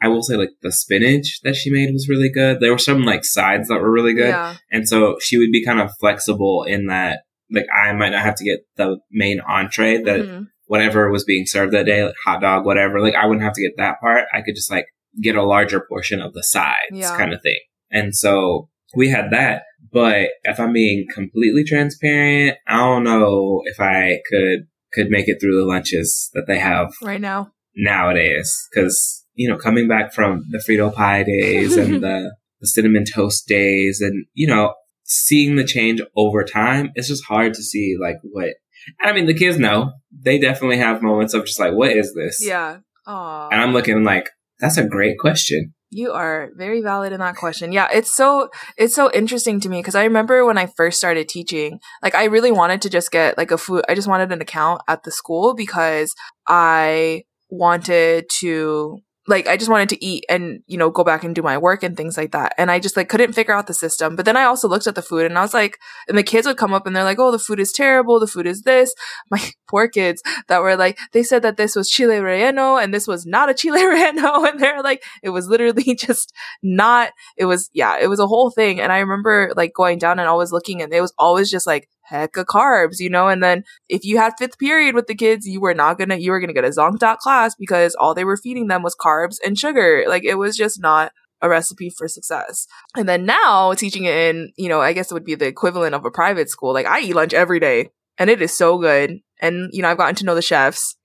I 0.00 0.08
will 0.08 0.22
say 0.22 0.36
like 0.36 0.50
the 0.62 0.72
spinach 0.72 1.40
that 1.42 1.56
she 1.56 1.70
made 1.70 1.92
was 1.92 2.08
really 2.08 2.30
good. 2.30 2.60
There 2.60 2.70
were 2.72 2.78
some 2.78 3.02
like 3.04 3.24
sides 3.24 3.68
that 3.68 3.80
were 3.80 3.90
really 3.90 4.14
good, 4.14 4.28
Yeah. 4.28 4.56
and 4.70 4.88
so 4.88 5.16
she 5.20 5.38
would 5.38 5.50
be 5.52 5.64
kind 5.64 5.80
of 5.80 5.90
flexible 5.98 6.64
in 6.64 6.86
that 6.86 7.20
like 7.50 7.66
I 7.74 7.92
might 7.94 8.10
not 8.10 8.22
have 8.22 8.34
to 8.36 8.44
get 8.44 8.60
the 8.76 8.98
main 9.10 9.40
entree 9.40 10.02
that 10.02 10.20
Mhm. 10.20 10.46
whatever 10.66 11.10
was 11.10 11.24
being 11.24 11.46
served 11.46 11.72
that 11.72 11.86
day, 11.86 12.04
like 12.04 12.14
hot 12.24 12.42
dog, 12.42 12.64
whatever. 12.66 13.00
Like 13.00 13.14
I 13.14 13.26
wouldn't 13.26 13.42
have 13.44 13.54
to 13.54 13.62
get 13.62 13.72
that 13.78 14.00
part. 14.00 14.26
I 14.34 14.42
could 14.42 14.54
just 14.54 14.70
like 14.70 14.86
get 15.22 15.34
a 15.34 15.42
larger 15.42 15.80
portion 15.88 16.20
of 16.20 16.32
the 16.34 16.42
sides, 16.44 16.76
Yeah. 16.92 17.16
kind 17.16 17.32
of 17.32 17.40
thing. 17.42 17.58
And 17.90 18.14
so 18.14 18.68
we 18.94 19.08
had 19.08 19.30
that. 19.32 19.62
But 19.90 20.28
if 20.44 20.60
I'm 20.60 20.72
being 20.74 21.06
completely 21.12 21.64
transparent, 21.64 22.58
I 22.68 22.76
don't 22.76 23.04
know 23.04 23.62
if 23.64 23.80
I 23.80 24.20
could 24.30 24.66
could 24.92 25.10
make 25.10 25.28
it 25.28 25.38
through 25.40 25.58
the 25.58 25.66
lunches 25.66 26.30
that 26.34 26.46
they 26.46 26.58
have 26.58 26.92
Right 27.02 27.20
now. 27.20 27.52
nowadays. 27.74 28.68
Because 28.72 29.17
you 29.38 29.48
know, 29.48 29.56
coming 29.56 29.86
back 29.86 30.12
from 30.12 30.44
the 30.50 30.58
Frito 30.58 30.92
pie 30.92 31.22
days 31.22 31.76
and 31.76 31.94
the, 32.02 32.34
the 32.60 32.66
cinnamon 32.66 33.04
toast 33.04 33.46
days, 33.46 34.00
and 34.00 34.26
you 34.34 34.48
know, 34.48 34.74
seeing 35.04 35.54
the 35.54 35.64
change 35.64 36.02
over 36.16 36.42
time, 36.42 36.90
it's 36.96 37.08
just 37.08 37.24
hard 37.24 37.54
to 37.54 37.62
see 37.62 37.96
like 37.98 38.16
what. 38.22 38.54
I 39.00 39.12
mean, 39.12 39.26
the 39.26 39.34
kids 39.34 39.58
know 39.58 39.92
they 40.12 40.38
definitely 40.38 40.78
have 40.78 41.02
moments 41.02 41.34
of 41.34 41.46
just 41.46 41.60
like, 41.60 41.72
what 41.72 41.92
is 41.92 42.14
this? 42.14 42.44
Yeah. 42.44 42.78
Aw. 43.06 43.48
And 43.50 43.60
I'm 43.60 43.72
looking 43.72 44.02
like, 44.02 44.30
that's 44.60 44.76
a 44.76 44.84
great 44.84 45.18
question. 45.18 45.74
You 45.90 46.12
are 46.12 46.50
very 46.56 46.82
valid 46.82 47.12
in 47.12 47.20
that 47.20 47.36
question. 47.36 47.72
Yeah, 47.72 47.88
it's 47.92 48.14
so 48.14 48.50
it's 48.76 48.94
so 48.94 49.10
interesting 49.12 49.60
to 49.60 49.68
me 49.68 49.78
because 49.78 49.94
I 49.94 50.04
remember 50.04 50.44
when 50.44 50.58
I 50.58 50.66
first 50.66 50.98
started 50.98 51.28
teaching, 51.28 51.78
like 52.02 52.14
I 52.14 52.24
really 52.24 52.52
wanted 52.52 52.82
to 52.82 52.90
just 52.90 53.10
get 53.10 53.38
like 53.38 53.50
a 53.50 53.58
food 53.58 53.84
I 53.88 53.94
just 53.94 54.08
wanted 54.08 54.32
an 54.32 54.42
account 54.42 54.82
at 54.88 55.04
the 55.04 55.10
school 55.10 55.54
because 55.54 56.12
I 56.46 57.22
wanted 57.50 58.26
to 58.40 58.98
like 59.28 59.46
I 59.46 59.56
just 59.56 59.70
wanted 59.70 59.90
to 59.90 60.04
eat 60.04 60.24
and 60.28 60.62
you 60.66 60.78
know 60.78 60.90
go 60.90 61.04
back 61.04 61.22
and 61.22 61.34
do 61.34 61.42
my 61.42 61.58
work 61.58 61.82
and 61.82 61.96
things 61.96 62.16
like 62.16 62.32
that. 62.32 62.54
And 62.58 62.70
I 62.70 62.80
just 62.80 62.96
like 62.96 63.08
couldn't 63.08 63.34
figure 63.34 63.54
out 63.54 63.66
the 63.66 63.74
system. 63.74 64.16
But 64.16 64.24
then 64.24 64.36
I 64.36 64.44
also 64.44 64.68
looked 64.68 64.86
at 64.86 64.94
the 64.94 65.02
food 65.02 65.26
and 65.26 65.38
I 65.38 65.42
was 65.42 65.54
like 65.54 65.78
and 66.08 66.16
the 66.16 66.22
kids 66.22 66.46
would 66.46 66.56
come 66.56 66.72
up 66.72 66.86
and 66.86 66.96
they're 66.96 67.04
like, 67.04 67.18
"Oh, 67.18 67.30
the 67.30 67.38
food 67.38 67.60
is 67.60 67.72
terrible. 67.72 68.18
The 68.18 68.26
food 68.26 68.46
is 68.46 68.62
this." 68.62 68.94
My 69.30 69.40
poor 69.68 69.88
kids 69.88 70.22
that 70.48 70.62
were 70.62 70.76
like 70.76 70.98
they 71.12 71.22
said 71.22 71.42
that 71.42 71.56
this 71.56 71.76
was 71.76 71.90
chile 71.90 72.16
relleno 72.16 72.82
and 72.82 72.92
this 72.92 73.06
was 73.06 73.26
not 73.26 73.50
a 73.50 73.54
chile 73.54 73.80
relleno 73.84 74.48
and 74.48 74.58
they're 74.58 74.82
like 74.82 75.02
it 75.22 75.30
was 75.30 75.48
literally 75.48 75.94
just 75.98 76.32
not 76.62 77.12
it 77.36 77.44
was 77.44 77.70
yeah, 77.72 77.98
it 78.00 78.08
was 78.08 78.20
a 78.20 78.26
whole 78.26 78.50
thing. 78.50 78.80
And 78.80 78.92
I 78.92 78.98
remember 78.98 79.52
like 79.56 79.72
going 79.74 79.98
down 79.98 80.18
and 80.18 80.28
always 80.28 80.52
looking 80.52 80.82
and 80.82 80.92
it 80.92 81.00
was 81.00 81.14
always 81.18 81.50
just 81.50 81.66
like 81.66 81.88
heck 82.08 82.36
of 82.36 82.46
carbs, 82.46 82.98
you 82.98 83.10
know, 83.10 83.28
and 83.28 83.42
then 83.42 83.64
if 83.88 84.04
you 84.04 84.18
had 84.18 84.32
fifth 84.38 84.58
period 84.58 84.94
with 84.94 85.06
the 85.06 85.14
kids, 85.14 85.46
you 85.46 85.60
were 85.60 85.74
not 85.74 85.98
gonna 85.98 86.16
you 86.16 86.30
were 86.30 86.40
gonna 86.40 86.52
get 86.52 86.64
a 86.64 86.68
zonked 86.68 87.02
out 87.02 87.18
class 87.18 87.54
because 87.54 87.94
all 87.94 88.14
they 88.14 88.24
were 88.24 88.36
feeding 88.36 88.68
them 88.68 88.82
was 88.82 88.96
carbs 88.96 89.36
and 89.44 89.58
sugar. 89.58 90.04
Like 90.08 90.24
it 90.24 90.36
was 90.36 90.56
just 90.56 90.80
not 90.80 91.12
a 91.40 91.48
recipe 91.48 91.90
for 91.90 92.08
success. 92.08 92.66
And 92.96 93.08
then 93.08 93.24
now 93.24 93.72
teaching 93.74 94.04
it 94.04 94.14
in, 94.14 94.52
you 94.56 94.68
know, 94.68 94.80
I 94.80 94.92
guess 94.92 95.10
it 95.10 95.14
would 95.14 95.24
be 95.24 95.34
the 95.34 95.46
equivalent 95.46 95.94
of 95.94 96.04
a 96.04 96.10
private 96.10 96.48
school. 96.48 96.72
Like 96.72 96.86
I 96.86 97.00
eat 97.00 97.14
lunch 97.14 97.32
every 97.32 97.60
day 97.60 97.90
and 98.18 98.28
it 98.28 98.42
is 98.42 98.56
so 98.56 98.78
good. 98.78 99.20
And, 99.40 99.70
you 99.72 99.82
know, 99.82 99.88
I've 99.88 99.98
gotten 99.98 100.16
to 100.16 100.24
know 100.24 100.34
the 100.34 100.42
chefs 100.42 100.96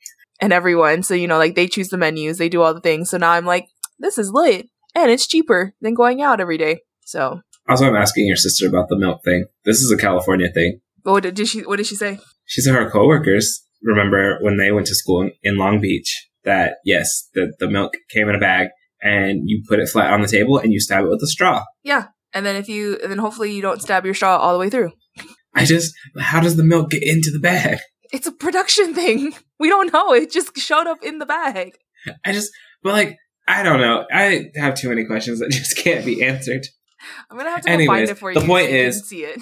and 0.41 0.51
everyone. 0.51 1.03
So, 1.03 1.13
you 1.13 1.27
know, 1.27 1.38
like 1.38 1.55
they 1.55 1.67
choose 1.67 1.89
the 1.89 1.98
menus, 1.98 2.38
they 2.38 2.50
do 2.50 2.62
all 2.62 2.74
the 2.74 2.81
things. 2.81 3.12
So 3.12 3.17
now 3.17 3.31
I'm 3.31 3.45
like, 3.45 3.67
this 4.00 4.17
is 4.17 4.31
lit 4.31 4.67
and 4.95 5.12
it's 5.12 5.27
cheaper 5.27 5.74
than 5.81 5.93
going 5.93 6.22
out 6.22 6.39
every 6.39 6.57
day. 6.57 6.81
So, 7.05 7.41
Also, 7.69 7.88
I'm 7.88 7.95
asking 7.95 8.25
your 8.25 8.36
sister 8.36 8.67
about 8.67 8.89
the 8.89 8.98
milk 8.98 9.24
thing. 9.24 9.45
This 9.65 9.81
is 9.81 9.91
a 9.91 9.98
California 9.98 10.50
thing. 10.51 10.81
But 11.03 11.12
what 11.12 11.24
did, 11.24 11.48
she, 11.48 11.62
what 11.62 11.77
did 11.77 11.88
she 11.88 11.95
say? 11.95 12.19
She 12.45 12.62
said 12.62 12.75
her 12.75 12.89
coworkers 12.89 13.63
remember 13.81 14.38
when 14.41 14.57
they 14.57 14.72
went 14.72 14.88
to 14.88 14.95
school 14.95 15.29
in 15.43 15.57
Long 15.57 15.81
Beach 15.81 16.29
that 16.43 16.75
yes, 16.86 17.29
the, 17.33 17.53
the 17.60 17.69
milk 17.69 17.93
came 18.10 18.29
in 18.29 18.36
a 18.36 18.39
bag 18.39 18.69
and 19.01 19.41
you 19.45 19.63
put 19.67 19.79
it 19.79 19.89
flat 19.89 20.12
on 20.13 20.22
the 20.22 20.27
table 20.27 20.57
and 20.57 20.72
you 20.72 20.79
stab 20.79 21.03
it 21.03 21.10
with 21.10 21.22
a 21.24 21.27
straw. 21.27 21.63
Yeah. 21.83 22.07
And 22.33 22.45
then 22.45 22.55
if 22.55 22.67
you, 22.67 22.98
then 22.98 23.17
hopefully 23.19 23.51
you 23.53 23.62
don't 23.62 23.81
stab 23.81 24.05
your 24.05 24.13
straw 24.13 24.38
all 24.38 24.53
the 24.53 24.60
way 24.60 24.69
through. 24.69 24.91
I 25.53 25.65
just, 25.65 25.93
how 26.19 26.39
does 26.39 26.55
the 26.55 26.63
milk 26.63 26.89
get 26.91 27.03
into 27.03 27.29
the 27.31 27.39
bag? 27.39 27.77
It's 28.12 28.27
a 28.27 28.31
production 28.31 28.93
thing. 28.93 29.33
We 29.60 29.69
don't 29.69 29.93
know. 29.93 30.13
It 30.13 30.29
just 30.29 30.57
showed 30.57 30.88
up 30.88 31.01
in 31.03 31.19
the 31.19 31.25
bag. 31.25 31.72
I 32.25 32.33
just, 32.33 32.51
but 32.81 32.91
like, 32.91 33.15
I 33.48 33.63
don't 33.63 33.79
know. 33.79 34.05
I 34.12 34.50
have 34.55 34.75
too 34.75 34.89
many 34.89 35.05
questions 35.05 35.39
that 35.39 35.51
just 35.51 35.77
can't 35.77 36.03
be 36.05 36.22
answered. 36.22 36.65
I'm 37.29 37.38
gonna 37.38 37.50
have 37.51 37.62
to 37.62 37.77
go 37.77 37.86
find 37.86 38.10
it 38.10 38.17
for 38.17 38.33
the 38.33 38.41
you. 38.41 38.45
point 38.45 38.67
so 38.69 38.75
is- 38.75 39.07
see 39.07 39.24
it. 39.24 39.41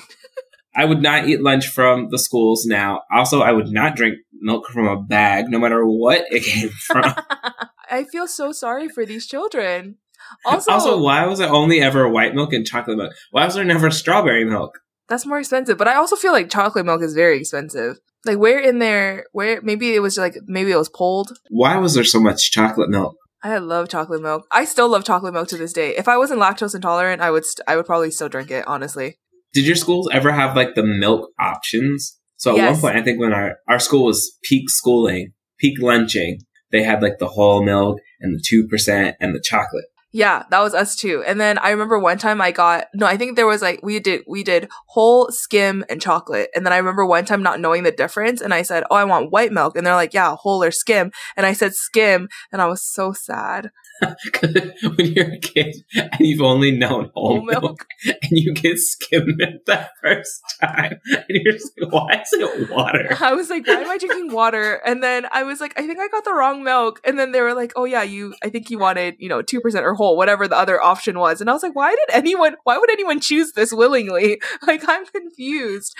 I 0.76 0.86
would 0.86 1.02
not 1.02 1.28
eat 1.28 1.42
lunch 1.42 1.68
from 1.68 2.10
the 2.10 2.20
schools 2.20 2.66
now. 2.66 3.02
Also, 3.14 3.42
I 3.42 3.52
would 3.52 3.68
not 3.70 3.96
drink 3.96 4.16
milk 4.40 4.68
from 4.68 4.88
a 4.88 5.02
bag, 5.02 5.46
no 5.50 5.60
matter 5.60 5.86
what 5.86 6.26
it 6.30 6.44
came 6.46 6.70
from. 6.70 7.14
I 7.90 8.06
feel 8.06 8.28
so 8.28 8.52
sorry 8.52 8.88
for 8.88 9.06
these 9.06 9.28
children. 9.28 9.98
Also, 10.46 10.72
also, 10.72 11.02
why 11.02 11.26
was 11.26 11.40
it 11.40 11.50
only 11.50 11.82
ever 11.82 12.08
white 12.08 12.34
milk 12.34 12.54
and 12.54 12.66
chocolate 12.66 12.98
milk? 12.98 13.14
Why 13.32 13.46
was 13.46 13.56
there 13.56 13.66
never 13.66 13.92
strawberry 13.92 14.46
milk? 14.46 14.80
that's 15.12 15.26
more 15.26 15.40
expensive. 15.40 15.78
But 15.78 15.90
I 15.90 15.96
also 15.96 16.16
feel 16.16 16.32
like 16.32 16.50
chocolate 16.50 16.86
milk 16.86 17.02
is 17.02 17.14
very 17.14 17.38
expensive. 17.38 18.00
Like 18.26 18.38
where 18.38 18.60
in 18.60 18.80
there, 18.80 19.26
where 19.34 19.62
maybe 19.62 19.94
it 19.94 20.00
was 20.00 20.18
like 20.18 20.38
maybe 20.48 20.72
it 20.72 20.78
was 20.78 20.88
pulled. 20.88 21.34
Why 21.50 21.76
was 21.78 21.96
there 21.96 22.06
so 22.06 22.22
much 22.22 22.50
chocolate 22.52 22.90
milk? 22.90 23.18
I 23.44 23.58
love 23.58 23.90
chocolate 23.90 24.22
milk. 24.22 24.46
I 24.52 24.64
still 24.64 24.88
love 24.88 25.04
chocolate 25.04 25.34
milk 25.34 25.50
to 25.50 25.58
this 25.58 25.74
day. 25.74 25.98
If 25.98 26.08
I 26.08 26.16
wasn't 26.18 26.40
lactose 26.40 26.74
intolerant, 26.76 27.22
I 27.22 27.30
would 27.30 27.46
st- 27.46 27.66
I 27.68 27.76
would 27.76 27.86
probably 27.86 28.10
still 28.12 28.30
drink 28.30 28.52
it. 28.52 28.66
Honestly, 28.68 29.18
Did 29.54 29.66
your 29.66 29.76
schools 29.76 30.10
ever 30.12 30.32
have 30.32 30.56
like 30.56 30.76
the 30.76 30.84
milk 30.84 31.30
options? 31.40 32.18
So 32.38 32.52
at 32.52 32.58
Yes. 32.58 32.74
one 32.74 32.82
point, 32.82 32.98
I 32.98 33.04
think 33.04 33.20
when 33.20 33.34
our, 33.34 33.58
our 33.68 33.80
school 33.80 34.06
was 34.06 34.38
peak 34.44 34.70
schooling, 34.70 35.34
peak 35.60 35.80
lunching, 35.82 36.40
they 36.72 36.84
had 36.84 37.02
like 37.02 37.20
the 37.20 37.28
whole 37.28 37.64
milk 37.64 38.00
and 38.20 38.36
the 38.36 38.42
2% 38.42 39.14
and 39.20 39.36
the 39.36 39.42
chocolate. 39.44 39.86
Yeah, 40.14 40.44
that 40.50 40.60
was 40.60 40.74
us 40.74 40.96
too. 40.98 41.24
And 41.26 41.40
then 41.40 41.58
I 41.58 41.70
remember 41.70 41.98
one 41.98 42.18
time 42.18 42.42
I 42.42 42.52
got 42.52 42.88
no, 42.94 43.06
I 43.06 43.16
think 43.16 43.36
there 43.36 43.48
was 43.48 43.62
like 43.62 43.80
we 43.82 43.98
did 44.00 44.24
we 44.28 44.44
did 44.44 44.70
whole 44.88 45.32
skim 45.32 45.86
and 45.90 46.02
chocolate. 46.02 46.50
And 46.54 46.66
then 46.66 46.74
I 46.74 46.78
remember 46.78 47.06
one 47.06 47.24
time 47.24 47.42
not 47.42 47.62
knowing 47.62 47.84
the 47.84 47.94
difference 47.94 48.42
and 48.42 48.54
I 48.54 48.62
said, 48.62 48.84
"Oh, 48.92 48.96
I 48.96 49.06
want 49.06 49.32
white 49.32 49.54
milk." 49.54 49.78
And 49.78 49.88
they're 49.88 49.96
like, 49.96 50.14
"Yeah, 50.14 50.36
whole 50.36 50.62
or 50.62 50.72
skim." 50.72 51.12
And 51.38 51.46
I 51.46 51.54
said 51.54 51.76
skim, 51.76 52.28
and 52.52 52.62
I 52.62 52.66
was 52.66 52.84
so 52.84 53.14
sad. 53.14 53.72
when 54.42 55.14
you're 55.14 55.34
a 55.34 55.40
kid 55.40 55.76
and 55.94 56.20
you've 56.20 56.42
only 56.42 56.72
known 56.72 57.12
whole, 57.14 57.38
Whole 57.38 57.46
milk, 57.46 57.62
milk. 57.64 57.86
and 58.06 58.32
you 58.32 58.54
get 58.54 58.78
skim 58.80 59.24
milk 59.38 59.56
that 59.68 59.92
first 60.04 60.42
time 60.62 61.00
and 61.12 61.26
you're 61.30 61.54
just 61.54 61.72
like, 61.80 61.92
why 61.92 62.22
is 62.22 62.30
it 62.34 62.70
water? 62.70 63.16
I 63.20 63.34
was 63.34 63.50
like, 63.50 63.68
"Why 63.68 63.76
am 63.82 63.90
I 63.90 63.98
drinking 63.98 64.32
water?" 64.34 64.82
And 64.86 65.04
then 65.04 65.28
I 65.32 65.44
was 65.44 65.60
like, 65.62 65.74
"I 65.80 65.86
think 65.86 66.00
I 66.00 66.08
got 66.08 66.24
the 66.26 66.34
wrong 66.34 66.64
milk." 66.64 67.00
And 67.06 67.20
then 67.20 67.32
they 67.32 67.42
were 67.42 67.54
like, 67.54 67.74
"Oh 67.76 67.86
yeah, 67.86 68.04
you 68.04 68.34
I 68.44 68.50
think 68.50 68.70
you 68.70 68.80
wanted, 68.80 69.16
you 69.20 69.30
know, 69.30 69.42
2% 69.42 69.60
or 69.84 69.94
whole, 69.94 70.18
whatever 70.18 70.48
the 70.48 70.58
other 70.58 70.82
option 70.82 71.20
was." 71.20 71.42
And 71.42 71.50
I 71.50 71.54
was 71.54 71.64
like, 71.64 71.76
"Why 71.76 71.92
did 71.92 72.16
anyone 72.16 72.56
why 72.64 72.78
would 72.78 72.90
anyone 72.92 73.20
choose 73.20 73.52
this 73.54 73.72
willingly?" 73.72 74.42
Like 74.66 74.84
I'm 74.88 75.06
confused. 75.06 75.96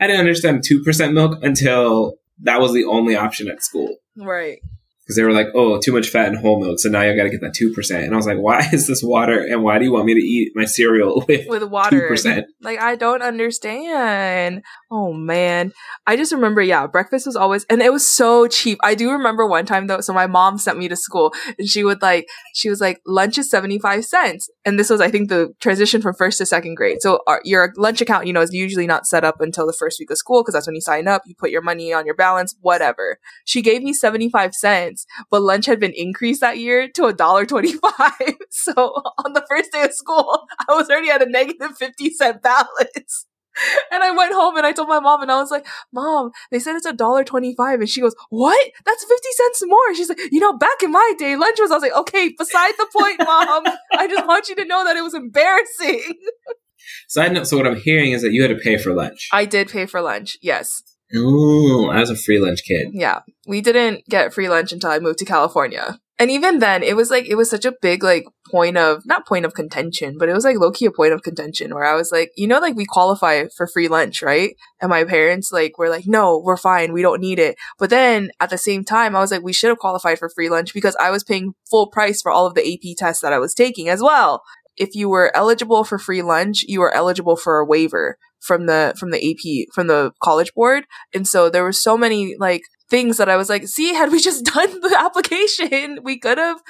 I 0.00 0.06
didn't 0.06 0.20
understand 0.20 0.62
2% 0.62 1.12
milk 1.12 1.42
until 1.42 2.14
that 2.42 2.60
was 2.60 2.72
the 2.72 2.84
only 2.84 3.16
option 3.16 3.48
at 3.50 3.62
school. 3.62 3.96
Right. 4.16 4.60
Because 5.08 5.16
they 5.16 5.24
were 5.24 5.32
like, 5.32 5.46
oh, 5.54 5.80
too 5.80 5.92
much 5.92 6.10
fat 6.10 6.28
in 6.28 6.34
whole 6.34 6.60
milk, 6.60 6.78
so 6.78 6.90
now 6.90 7.00
you 7.00 7.16
gotta 7.16 7.30
get 7.30 7.40
that 7.40 7.54
2%. 7.54 8.04
And 8.04 8.12
I 8.12 8.16
was 8.16 8.26
like, 8.26 8.36
why 8.36 8.68
is 8.72 8.86
this 8.86 9.02
water? 9.02 9.40
And 9.40 9.62
why 9.62 9.78
do 9.78 9.86
you 9.86 9.92
want 9.92 10.04
me 10.04 10.12
to 10.12 10.20
eat 10.20 10.52
my 10.54 10.66
cereal 10.66 11.24
with 11.28 11.48
With 11.48 11.62
water. 11.64 12.10
2%? 12.10 12.44
Like 12.60 12.78
I 12.78 12.94
don't 12.94 13.22
understand. 13.22 14.62
Oh 14.90 15.14
man. 15.14 15.72
I 16.06 16.16
just 16.16 16.32
remember, 16.32 16.60
yeah, 16.60 16.86
breakfast 16.86 17.26
was 17.26 17.36
always 17.36 17.64
and 17.64 17.80
it 17.80 17.92
was 17.92 18.06
so 18.06 18.46
cheap. 18.48 18.78
I 18.82 18.94
do 18.94 19.10
remember 19.10 19.46
one 19.46 19.64
time 19.64 19.86
though, 19.86 20.00
so 20.00 20.12
my 20.12 20.26
mom 20.26 20.58
sent 20.58 20.78
me 20.78 20.88
to 20.88 20.96
school 20.96 21.32
and 21.58 21.66
she 21.68 21.84
would 21.84 22.02
like 22.02 22.28
she 22.54 22.68
was 22.68 22.80
like, 22.80 23.00
lunch 23.06 23.38
is 23.38 23.50
75 23.50 24.04
cents. 24.04 24.50
And 24.64 24.78
this 24.78 24.90
was 24.90 25.00
I 25.00 25.10
think 25.10 25.30
the 25.30 25.54
transition 25.60 26.02
from 26.02 26.14
first 26.14 26.38
to 26.38 26.46
second 26.46 26.74
grade. 26.74 27.00
So 27.00 27.20
our, 27.26 27.40
your 27.44 27.72
lunch 27.76 28.00
account, 28.00 28.26
you 28.26 28.32
know, 28.32 28.42
is 28.42 28.52
usually 28.52 28.86
not 28.86 29.06
set 29.06 29.24
up 29.24 29.40
until 29.40 29.66
the 29.66 29.72
first 29.72 29.98
week 29.98 30.10
of 30.10 30.18
school 30.18 30.42
because 30.42 30.54
that's 30.54 30.66
when 30.66 30.74
you 30.74 30.80
sign 30.80 31.08
up, 31.08 31.22
you 31.26 31.34
put 31.34 31.50
your 31.50 31.62
money 31.62 31.92
on 31.92 32.04
your 32.04 32.14
balance, 32.14 32.54
whatever. 32.60 33.18
She 33.44 33.62
gave 33.62 33.82
me 33.82 33.92
75 33.92 34.54
cents, 34.54 34.97
but 35.30 35.42
lunch 35.42 35.66
had 35.66 35.80
been 35.80 35.92
increased 35.94 36.40
that 36.40 36.58
year 36.58 36.88
to 36.88 37.06
a 37.06 37.12
dollar 37.12 37.46
25. 37.46 38.12
So 38.50 38.72
on 38.72 39.34
the 39.34 39.44
first 39.48 39.72
day 39.72 39.84
of 39.84 39.92
school, 39.92 40.46
I 40.68 40.74
was 40.74 40.88
already 40.88 41.10
at 41.10 41.22
a 41.22 41.26
negative 41.26 41.76
50 41.76 42.10
cent 42.10 42.42
balance. 42.42 43.26
And 43.90 44.02
I 44.02 44.10
went 44.12 44.34
home 44.34 44.56
and 44.56 44.66
I 44.66 44.72
told 44.72 44.88
my 44.88 45.00
mom 45.00 45.22
and 45.22 45.32
I 45.32 45.40
was 45.40 45.50
like, 45.50 45.66
Mom, 45.92 46.30
they 46.50 46.58
said 46.58 46.76
it's 46.76 46.86
a 46.86 46.92
dollar 46.92 47.24
twenty 47.24 47.54
five. 47.56 47.80
And 47.80 47.88
she 47.88 48.00
goes, 48.00 48.14
What? 48.30 48.70
That's 48.84 49.04
fifty 49.04 49.28
cents 49.32 49.62
more. 49.66 49.94
She's 49.94 50.08
like, 50.08 50.20
you 50.30 50.40
know, 50.40 50.56
back 50.56 50.82
in 50.82 50.92
my 50.92 51.12
day, 51.18 51.36
lunch 51.36 51.58
was 51.58 51.70
I 51.70 51.74
was 51.74 51.82
like, 51.82 51.96
okay, 51.96 52.34
beside 52.36 52.72
the 52.78 52.86
point, 52.92 53.18
mom. 53.18 53.64
I 53.92 54.06
just 54.06 54.26
want 54.26 54.48
you 54.48 54.54
to 54.56 54.64
know 54.64 54.84
that 54.84 54.96
it 54.96 55.02
was 55.02 55.14
embarrassing. 55.14 56.14
Side 57.08 57.32
note, 57.32 57.46
so 57.46 57.56
what 57.56 57.66
I'm 57.66 57.76
hearing 57.76 58.12
is 58.12 58.22
that 58.22 58.32
you 58.32 58.42
had 58.42 58.48
to 58.48 58.62
pay 58.62 58.78
for 58.78 58.94
lunch. 58.94 59.28
I 59.32 59.44
did 59.44 59.68
pay 59.68 59.86
for 59.86 60.00
lunch, 60.00 60.38
yes. 60.40 60.82
Ooh, 61.16 61.88
I 61.88 62.00
was 62.00 62.10
a 62.10 62.16
free 62.16 62.38
lunch 62.38 62.62
kid. 62.64 62.88
Yeah. 62.92 63.20
We 63.46 63.60
didn't 63.60 64.04
get 64.08 64.34
free 64.34 64.48
lunch 64.48 64.72
until 64.72 64.90
I 64.90 64.98
moved 64.98 65.18
to 65.20 65.24
California. 65.24 65.98
And 66.20 66.32
even 66.32 66.58
then, 66.58 66.82
it 66.82 66.96
was 66.96 67.10
like, 67.10 67.26
it 67.28 67.36
was 67.36 67.48
such 67.48 67.64
a 67.64 67.74
big, 67.80 68.02
like, 68.02 68.24
point 68.50 68.76
of, 68.76 69.06
not 69.06 69.26
point 69.26 69.44
of 69.44 69.54
contention, 69.54 70.16
but 70.18 70.28
it 70.28 70.32
was 70.32 70.44
like 70.44 70.58
low 70.58 70.72
key 70.72 70.86
a 70.86 70.90
point 70.90 71.12
of 71.12 71.22
contention 71.22 71.72
where 71.72 71.84
I 71.84 71.94
was 71.94 72.10
like, 72.10 72.32
you 72.36 72.48
know, 72.48 72.58
like 72.58 72.74
we 72.74 72.86
qualify 72.86 73.44
for 73.56 73.68
free 73.68 73.86
lunch, 73.86 74.20
right? 74.20 74.56
And 74.80 74.90
my 74.90 75.04
parents, 75.04 75.52
like, 75.52 75.78
were 75.78 75.88
like, 75.88 76.08
no, 76.08 76.42
we're 76.44 76.56
fine. 76.56 76.92
We 76.92 77.02
don't 77.02 77.20
need 77.20 77.38
it. 77.38 77.56
But 77.78 77.90
then 77.90 78.32
at 78.40 78.50
the 78.50 78.58
same 78.58 78.84
time, 78.84 79.14
I 79.14 79.20
was 79.20 79.30
like, 79.30 79.42
we 79.42 79.52
should 79.52 79.68
have 79.68 79.78
qualified 79.78 80.18
for 80.18 80.28
free 80.28 80.48
lunch 80.48 80.74
because 80.74 80.96
I 80.96 81.10
was 81.10 81.22
paying 81.22 81.52
full 81.70 81.86
price 81.86 82.20
for 82.20 82.32
all 82.32 82.46
of 82.46 82.54
the 82.54 82.66
AP 82.66 82.96
tests 82.98 83.22
that 83.22 83.32
I 83.32 83.38
was 83.38 83.54
taking 83.54 83.88
as 83.88 84.02
well. 84.02 84.42
If 84.76 84.94
you 84.94 85.08
were 85.08 85.34
eligible 85.36 85.84
for 85.84 85.98
free 85.98 86.22
lunch, 86.22 86.64
you 86.66 86.80
were 86.80 86.92
eligible 86.92 87.36
for 87.36 87.58
a 87.58 87.64
waiver 87.64 88.18
from 88.40 88.66
the 88.66 88.94
from 88.98 89.10
the 89.10 89.18
AP 89.18 89.72
from 89.74 89.86
the 89.86 90.12
college 90.22 90.52
board. 90.54 90.84
And 91.14 91.26
so 91.26 91.50
there 91.50 91.62
were 91.62 91.72
so 91.72 91.96
many 91.96 92.36
like 92.38 92.62
things 92.90 93.16
that 93.18 93.28
I 93.28 93.36
was 93.36 93.48
like, 93.48 93.66
see, 93.66 93.94
had 93.94 94.10
we 94.10 94.20
just 94.20 94.44
done 94.54 94.80
the 94.80 94.96
application, 94.98 96.00
we 96.02 96.18
could 96.18 96.38
have. 96.38 96.60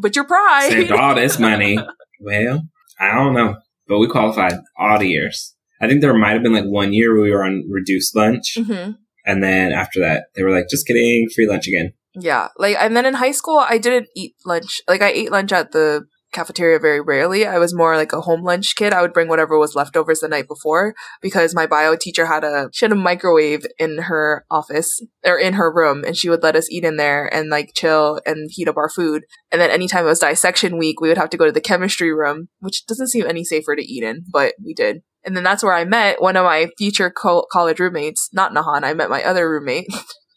But 0.00 0.16
your 0.16 0.26
pride. 0.26 0.70
Saved 0.70 0.92
all 0.92 1.14
this 1.14 1.38
money. 1.50 1.78
Well, 2.20 2.62
I 3.00 3.14
don't 3.14 3.34
know. 3.34 3.56
But 3.86 3.98
we 3.98 4.08
qualified 4.08 4.54
all 4.78 4.98
the 4.98 5.08
years. 5.08 5.54
I 5.80 5.86
think 5.86 6.00
there 6.00 6.14
might 6.14 6.32
have 6.32 6.42
been 6.42 6.54
like 6.54 6.64
one 6.64 6.92
year 6.92 7.14
where 7.14 7.22
we 7.22 7.30
were 7.30 7.44
on 7.44 7.64
reduced 7.70 8.16
lunch. 8.16 8.56
hmm 8.56 8.92
And 9.24 9.42
then 9.42 9.72
after 9.72 10.00
that, 10.00 10.26
they 10.34 10.42
were 10.42 10.50
like, 10.50 10.68
just 10.68 10.86
kidding, 10.86 11.28
free 11.34 11.46
lunch 11.46 11.68
again. 11.68 11.92
Yeah, 12.18 12.48
like 12.56 12.76
and 12.80 12.96
then 12.96 13.04
in 13.04 13.14
high 13.14 13.32
school, 13.32 13.58
I 13.58 13.76
didn't 13.76 14.08
eat 14.16 14.34
lunch. 14.46 14.80
Like 14.88 15.02
I 15.02 15.10
ate 15.10 15.30
lunch 15.30 15.52
at 15.52 15.72
the 15.72 16.06
cafeteria 16.36 16.78
very 16.78 17.00
rarely. 17.00 17.46
I 17.46 17.58
was 17.58 17.74
more 17.74 17.96
like 17.96 18.12
a 18.12 18.20
home 18.20 18.42
lunch 18.42 18.76
kid. 18.76 18.92
I 18.92 19.00
would 19.00 19.14
bring 19.14 19.28
whatever 19.28 19.58
was 19.58 19.74
leftovers 19.74 20.20
the 20.20 20.28
night 20.28 20.46
before 20.46 20.94
because 21.22 21.54
my 21.54 21.66
bio 21.66 21.96
teacher 21.96 22.26
had 22.26 22.44
a 22.44 22.68
she 22.72 22.84
had 22.84 22.92
a 22.92 22.96
microwave 22.96 23.66
in 23.78 23.98
her 24.02 24.44
office 24.50 25.00
or 25.24 25.38
in 25.38 25.54
her 25.54 25.72
room, 25.72 26.04
and 26.04 26.16
she 26.16 26.28
would 26.28 26.42
let 26.42 26.54
us 26.54 26.70
eat 26.70 26.84
in 26.84 26.96
there 26.96 27.26
and 27.34 27.48
like 27.48 27.72
chill 27.74 28.20
and 28.26 28.50
heat 28.52 28.68
up 28.68 28.76
our 28.76 28.90
food. 28.90 29.24
And 29.50 29.60
then 29.60 29.70
anytime 29.70 30.04
it 30.04 30.08
was 30.08 30.20
dissection 30.20 30.78
week, 30.78 31.00
we 31.00 31.08
would 31.08 31.18
have 31.18 31.30
to 31.30 31.38
go 31.38 31.46
to 31.46 31.52
the 31.52 31.60
chemistry 31.60 32.12
room, 32.12 32.48
which 32.60 32.86
doesn't 32.86 33.08
seem 33.08 33.26
any 33.26 33.44
safer 33.44 33.74
to 33.74 33.82
eat 33.82 34.04
in, 34.04 34.24
but 34.30 34.54
we 34.62 34.74
did. 34.74 35.02
And 35.24 35.36
then 35.36 35.42
that's 35.42 35.64
where 35.64 35.74
I 35.74 35.84
met 35.84 36.22
one 36.22 36.36
of 36.36 36.44
my 36.44 36.68
future 36.78 37.10
co- 37.10 37.46
college 37.50 37.80
roommates, 37.80 38.28
not 38.32 38.52
Nahan. 38.52 38.84
I 38.84 38.94
met 38.94 39.10
my 39.10 39.24
other 39.24 39.50
roommate 39.50 39.88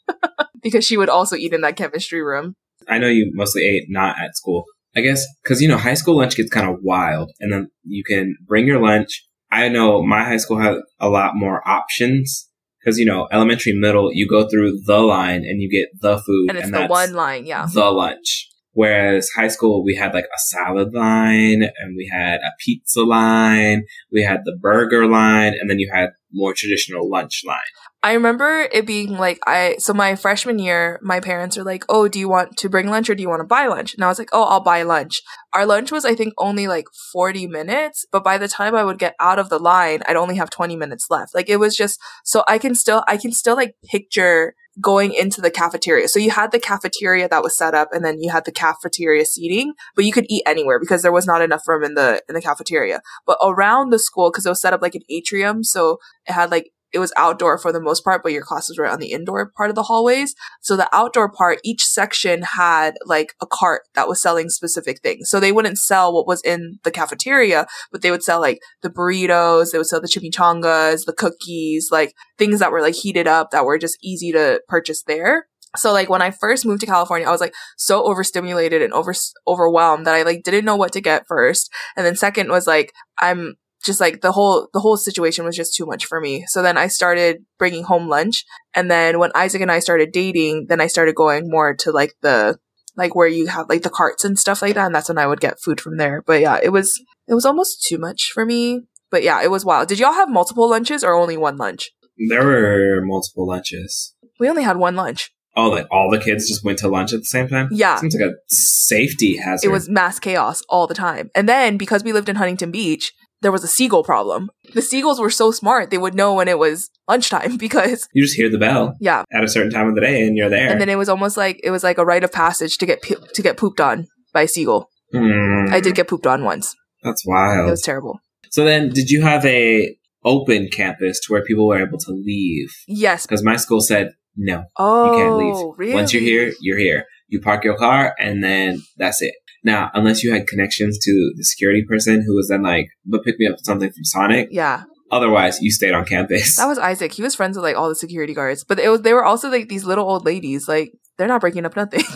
because 0.64 0.84
she 0.84 0.98
would 0.98 1.10
also 1.10 1.36
eat 1.36 1.54
in 1.54 1.62
that 1.62 1.76
chemistry 1.76 2.24
room. 2.24 2.56
I 2.88 2.98
know 2.98 3.08
you 3.08 3.32
mostly 3.36 3.64
ate 3.64 3.86
not 3.90 4.16
at 4.20 4.36
school. 4.36 4.66
I 5.00 5.02
guess 5.02 5.26
because 5.44 5.62
you 5.62 5.68
know 5.68 5.78
high 5.78 5.94
school 5.94 6.18
lunch 6.18 6.36
gets 6.36 6.50
kind 6.50 6.70
of 6.70 6.80
wild, 6.82 7.32
and 7.40 7.54
then 7.54 7.72
you 7.84 8.04
can 8.04 8.36
bring 8.46 8.68
your 8.68 8.82
lunch. 8.82 9.26
I 9.52 9.70
know 9.70 10.04
my 10.04 10.24
high 10.24 10.38
school 10.38 10.60
had 10.60 10.76
a 11.00 11.10
lot 11.10 11.36
more 11.36 11.68
options 11.68 12.50
because 12.80 13.00
you 13.00 13.06
know 13.06 13.28
elementary, 13.32 13.74
middle, 13.74 14.12
you 14.14 14.28
go 14.28 14.48
through 14.48 14.82
the 14.86 15.00
line 15.00 15.44
and 15.46 15.62
you 15.62 15.70
get 15.72 15.90
the 16.02 16.18
food, 16.18 16.50
And 16.50 16.58
it's 16.58 16.68
the 16.68 16.80
that's 16.80 16.90
one 16.90 17.14
line, 17.14 17.46
yeah. 17.46 17.66
the 17.74 17.92
lunch. 17.92 18.48
Whereas 18.74 19.30
high 19.36 19.48
school, 19.48 19.84
we 19.84 19.96
had 19.96 20.14
like 20.14 20.26
a 20.26 20.40
salad 20.40 20.94
line, 20.94 21.64
and 21.64 21.96
we 21.96 22.10
had 22.12 22.42
a 22.42 22.52
pizza 22.60 23.02
line, 23.02 23.86
we 24.12 24.24
had 24.24 24.42
the 24.44 24.58
burger 24.62 25.08
line, 25.08 25.54
and 25.60 25.70
then 25.70 25.80
you 25.80 25.90
had 25.94 26.10
more 26.32 26.54
traditional 26.54 27.10
lunch 27.10 27.42
line. 27.46 27.58
I 28.02 28.14
remember 28.14 28.62
it 28.72 28.88
being 28.88 29.18
like 29.18 29.40
I 29.46 29.76
so 29.78 29.94
my 29.94 30.16
freshman 30.16 30.58
year, 30.58 31.00
my 31.04 31.20
parents 31.20 31.58
were 31.58 31.66
like, 31.66 31.84
"Oh, 31.90 32.08
do 32.08 32.18
you 32.18 32.30
want 32.30 32.56
to 32.58 32.70
bring 32.70 32.88
lunch 32.90 33.10
or 33.10 33.16
do 33.16 33.22
you 33.22 33.28
want 33.28 33.42
to 33.42 33.46
buy 33.48 33.68
lunch?" 33.68 33.94
And 33.94 34.06
I 34.06 34.08
was 34.08 34.18
like, 34.18 34.30
"Oh, 34.32 34.44
I'll 34.44 34.62
buy 34.62 34.84
lunch." 34.84 35.22
Our 35.54 35.66
lunch 35.66 35.92
was 35.92 36.06
I 36.06 36.16
think 36.16 36.34
only 36.38 36.68
like 36.68 36.86
40 37.12 37.46
minutes, 37.48 38.06
but 38.10 38.24
by 38.24 38.38
the 38.38 38.48
time 38.48 38.74
I 38.74 38.86
would 38.86 39.00
get 39.00 39.16
out 39.20 39.38
of 39.38 39.50
the 39.50 39.60
line, 39.60 40.02
I'd 40.08 40.16
only 40.16 40.38
have 40.38 40.50
20 40.50 40.78
minutes 40.78 41.08
left. 41.10 41.36
Like 41.36 41.50
it 41.50 41.58
was 41.58 41.76
just 41.76 42.00
so 42.24 42.44
I 42.48 42.58
can 42.58 42.74
still 42.74 43.04
I 43.06 43.18
can 43.18 43.34
still 43.34 43.58
like 43.58 43.76
picture 43.84 44.56
going 44.82 45.14
into 45.14 45.42
the 45.42 45.52
cafeteria. 45.52 46.08
So 46.08 46.20
you 46.20 46.32
had 46.32 46.54
the 46.54 46.60
cafeteria 46.60 47.28
that 47.28 47.44
was 47.44 47.58
set 47.58 47.74
up 47.74 47.90
and 47.92 48.06
then 48.06 48.22
you 48.22 48.32
had 48.32 48.46
the 48.46 48.54
cafeteria 48.54 49.26
seating, 49.26 49.74
but 49.98 50.06
you 50.06 50.14
could 50.14 50.26
eat 50.30 50.44
anywhere 50.46 50.80
because 50.80 51.02
there 51.02 51.12
was 51.12 51.28
not 51.28 51.42
enough 51.42 51.68
room 51.68 51.84
in 51.84 51.96
the 51.96 52.22
in 52.30 52.36
the 52.36 52.42
cafeteria. 52.42 53.02
But 53.26 53.40
around 53.44 53.90
the 53.90 54.00
school 54.00 54.32
cuz 54.32 54.46
it 54.46 54.50
was 54.50 54.62
set 54.62 54.72
up 54.74 54.82
like 54.82 54.96
an 54.96 55.04
atrium, 55.10 55.66
so 55.66 55.98
it 56.26 56.32
had 56.32 56.50
like 56.50 56.72
it 56.92 57.00
was 57.00 57.14
outdoor 57.18 57.58
for 57.58 57.72
the 57.72 57.82
most 57.82 58.04
part, 58.04 58.24
but 58.24 58.32
your 58.32 58.44
classes 58.44 58.78
were 58.78 58.88
on 58.88 59.00
the 59.00 59.12
indoor 59.12 59.52
part 59.56 59.70
of 59.70 59.76
the 59.76 59.84
hallways. 59.84 60.34
So 60.62 60.76
the 60.76 60.90
outdoor 60.94 61.32
part, 61.32 61.60
each 61.64 61.84
section 61.84 62.42
had 62.42 62.96
like 63.06 63.34
a 63.42 63.46
cart 63.46 63.84
that 63.96 64.08
was 64.08 64.22
selling 64.22 64.50
specific 64.50 65.02
things. 65.02 65.30
So 65.30 65.40
they 65.40 65.52
wouldn't 65.52 65.78
sell 65.78 66.14
what 66.14 66.28
was 66.28 66.42
in 66.42 66.80
the 66.84 66.92
cafeteria, 66.92 67.68
but 67.92 68.02
they 68.02 68.12
would 68.12 68.24
sell 68.24 68.40
like 68.40 68.60
the 68.82 68.90
burritos, 68.90 69.72
they 69.72 69.78
would 69.78 69.88
sell 69.88 70.02
the 70.02 70.08
chimichangas, 70.08 71.06
the 71.06 71.14
cookies, 71.14 71.90
like 71.92 72.14
things 72.38 72.60
that 72.60 72.72
were 72.72 72.82
like 72.82 72.96
heated 72.96 73.28
up 73.28 73.52
that 73.52 73.66
were 73.66 73.78
just 73.78 73.98
easy 74.02 74.32
to 74.32 74.62
purchase 74.68 75.04
there. 75.04 75.48
So 75.76 75.94
like 75.94 76.10
when 76.10 76.22
I 76.22 76.32
first 76.32 76.66
moved 76.66 76.82
to 76.82 76.88
California, 76.88 77.28
I 77.28 77.32
was 77.32 77.42
like 77.42 77.54
so 77.78 78.04
overstimulated 78.04 78.82
and 78.82 78.92
over 78.94 79.14
overwhelmed 79.48 80.08
that 80.08 80.16
I 80.16 80.24
like 80.24 80.44
didn't 80.44 80.66
know 80.66 80.76
what 80.76 80.94
to 80.94 81.02
get 81.02 81.28
first. 81.28 81.72
And 81.96 82.06
then 82.06 82.16
second 82.16 82.50
was 82.50 82.66
like 82.66 82.92
I'm 83.20 83.56
just 83.86 84.00
like 84.00 84.22
the 84.22 84.32
whole 84.32 84.68
the 84.74 84.80
whole 84.80 84.98
situation 84.98 85.46
was 85.46 85.56
just 85.56 85.76
too 85.76 85.86
much 85.86 86.06
for 86.06 86.20
me. 86.20 86.46
So 86.48 86.62
then 86.62 86.78
I 86.78 86.88
started 86.88 87.46
bringing 87.58 87.84
home 87.84 88.08
lunch, 88.08 88.46
and 88.74 88.90
then 88.90 89.20
when 89.20 89.32
Isaac 89.36 89.62
and 89.62 89.72
I 89.72 89.80
started 89.80 90.12
dating, 90.12 90.68
then 90.70 90.82
I 90.82 90.88
started 90.88 91.16
going 91.16 91.50
more 91.50 91.76
to 91.76 91.92
like 91.92 92.16
the 92.22 92.58
like 92.96 93.16
where 93.16 93.28
you 93.28 93.48
have 93.48 93.70
like 93.70 93.84
the 93.84 93.90
carts 93.90 94.26
and 94.26 94.38
stuff 94.38 94.62
like 94.62 94.76
that, 94.76 94.86
and 94.86 94.96
that's 94.96 95.10
when 95.10 95.18
I 95.18 95.28
would 95.28 95.40
get 95.40 95.62
food 95.62 95.80
from 95.80 95.98
there. 95.98 96.24
But 96.26 96.42
yeah, 96.42 96.60
it 96.62 96.70
was 96.70 97.02
it 97.28 97.34
was 97.34 97.46
almost 97.46 97.86
too 97.88 97.98
much 97.98 98.32
for 98.34 98.46
me. 98.46 98.82
But 99.12 99.24
yeah, 99.24 99.42
it 99.42 99.50
was 99.50 99.66
wild. 99.66 99.88
Did 99.88 100.00
y'all 100.00 100.14
have 100.14 100.30
multiple 100.30 100.70
lunches 100.70 101.04
or 101.04 101.16
only 101.16 101.38
one 101.38 101.58
lunch? 101.58 101.92
There 102.30 102.46
were 102.46 103.02
multiple 103.02 103.48
lunches. 103.48 104.14
We 104.40 104.50
only 104.50 104.64
had 104.64 104.78
one 104.78 104.96
lunch. 104.96 105.32
Oh, 105.56 105.70
like 105.70 105.88
all 105.92 106.10
the 106.12 106.20
kids 106.20 106.48
just 106.48 106.64
went 106.64 106.80
to 106.80 106.88
lunch 106.88 107.12
at 107.12 107.20
the 107.20 107.26
same 107.26 107.48
time? 107.48 107.70
Yeah. 107.72 107.98
Seems 107.98 108.16
like 108.16 108.30
a 108.30 108.36
safety 108.48 109.38
hazard. 109.38 109.68
It 109.68 109.72
was 109.72 109.90
mass 109.90 110.20
chaos 110.20 110.62
all 110.70 110.88
the 110.88 110.94
time. 110.94 111.32
And 111.36 111.50
then 111.50 111.78
because 111.78 112.04
we 112.04 112.14
lived 112.14 112.30
in 112.30 112.36
Huntington 112.36 112.72
Beach, 112.72 113.12
there 113.42 113.52
was 113.52 113.64
a 113.64 113.68
seagull 113.68 114.04
problem. 114.04 114.50
The 114.74 114.82
seagulls 114.82 115.20
were 115.20 115.30
so 115.30 115.52
smart, 115.52 115.90
they 115.92 115.98
would 115.98 116.14
know 116.16 116.34
when 116.34 116.48
it 116.48 116.60
was 116.60 116.90
lunchtime 117.08 117.58
because 117.66 118.08
You 118.14 118.24
just 118.24 118.36
hear 118.36 118.50
the 118.50 118.58
bell 118.58 118.96
yeah. 119.00 119.24
at 119.34 119.44
a 119.44 119.48
certain 119.48 119.72
time 119.72 119.88
of 119.88 119.96
the 119.96 120.02
day 120.02 120.26
and 120.28 120.36
you're 120.38 120.50
there. 120.50 120.70
And 120.70 120.80
then 120.82 120.90
it 120.90 120.98
was 120.98 121.10
almost 121.10 121.38
like 121.38 121.60
it 121.64 121.72
was 121.72 121.84
like 121.84 121.98
a 121.98 122.06
rite 122.06 122.24
of 122.24 122.32
passage 122.32 122.78
to 122.80 122.86
get 122.86 123.02
to 123.04 123.42
get 123.42 123.58
pooped 123.58 123.80
on 123.82 124.08
by 124.34 124.44
a 124.44 124.48
seagull. 124.48 124.90
Hmm, 125.14 125.66
I 125.72 125.80
did 125.80 125.96
get 125.96 126.08
pooped 126.08 126.28
on 126.28 126.44
once. 126.44 126.76
That's 127.04 127.26
wild. 127.26 127.68
It 127.68 127.72
was 127.72 127.82
terrible. 127.82 128.20
so 128.52 128.64
then, 128.66 128.90
did 128.90 129.10
you 129.10 129.22
have 129.24 129.46
a 129.46 129.96
open 130.26 130.68
campus 130.72 131.20
to 131.22 131.32
where 131.34 131.44
people 131.44 131.66
were 131.68 131.82
able 131.82 131.98
to 131.98 132.12
leave? 132.12 132.70
Yes. 132.88 133.26
Because 133.26 133.44
my 133.44 133.56
school 133.56 133.82
said 133.82 134.12
no, 134.36 134.66
Oh, 134.78 135.06
you 135.12 135.18
can't 135.24 135.36
leave. 135.36 135.74
really? 135.78 135.94
Once 135.94 136.14
you're 136.14 136.22
here, 136.22 136.54
you're 136.62 136.78
here. 136.78 137.06
You 137.28 137.42
park 137.42 137.64
your 137.64 137.78
car 137.78 138.16
and 138.20 138.44
then 138.44 138.82
that's 138.98 139.22
it. 139.22 139.34
Now, 139.64 139.92
unless 139.94 140.24
you 140.24 140.32
had 140.32 140.48
connections 140.48 140.98
to 141.00 141.34
the 141.36 141.44
security 141.44 141.84
person 141.88 142.24
who 142.26 142.36
was 142.36 142.48
then 142.50 142.64
like, 142.64 142.88
but 143.06 143.24
pick 143.24 143.36
me 143.40 143.48
up 143.48 143.58
something 143.64 143.90
from 143.92 144.04
Sonic. 144.04 144.48
Yeah, 144.52 144.84
Otherwise, 145.12 145.60
you 145.60 145.72
stayed 145.72 145.94
on 145.94 146.06
campus. 146.06 146.56
that 146.58 146.68
was 146.68 146.78
Isaac. 146.78 147.12
He 147.14 147.24
was 147.24 147.34
friends 147.36 147.58
with 147.58 147.64
like 147.64 147.76
all 147.76 147.90
the 147.90 147.96
security 147.96 148.34
guards, 148.34 148.64
but 148.64 148.80
it 148.80 148.90
was 148.90 149.02
they 149.02 149.14
were 149.14 149.26
also 149.26 149.50
like 149.50 149.68
these 149.68 149.84
little 149.84 150.08
old 150.08 150.24
ladies. 150.26 150.68
Like 150.68 150.92
they're 151.18 151.28
not 151.28 151.42
breaking 151.42 151.66
up 151.66 151.76
nothing. 151.76 152.04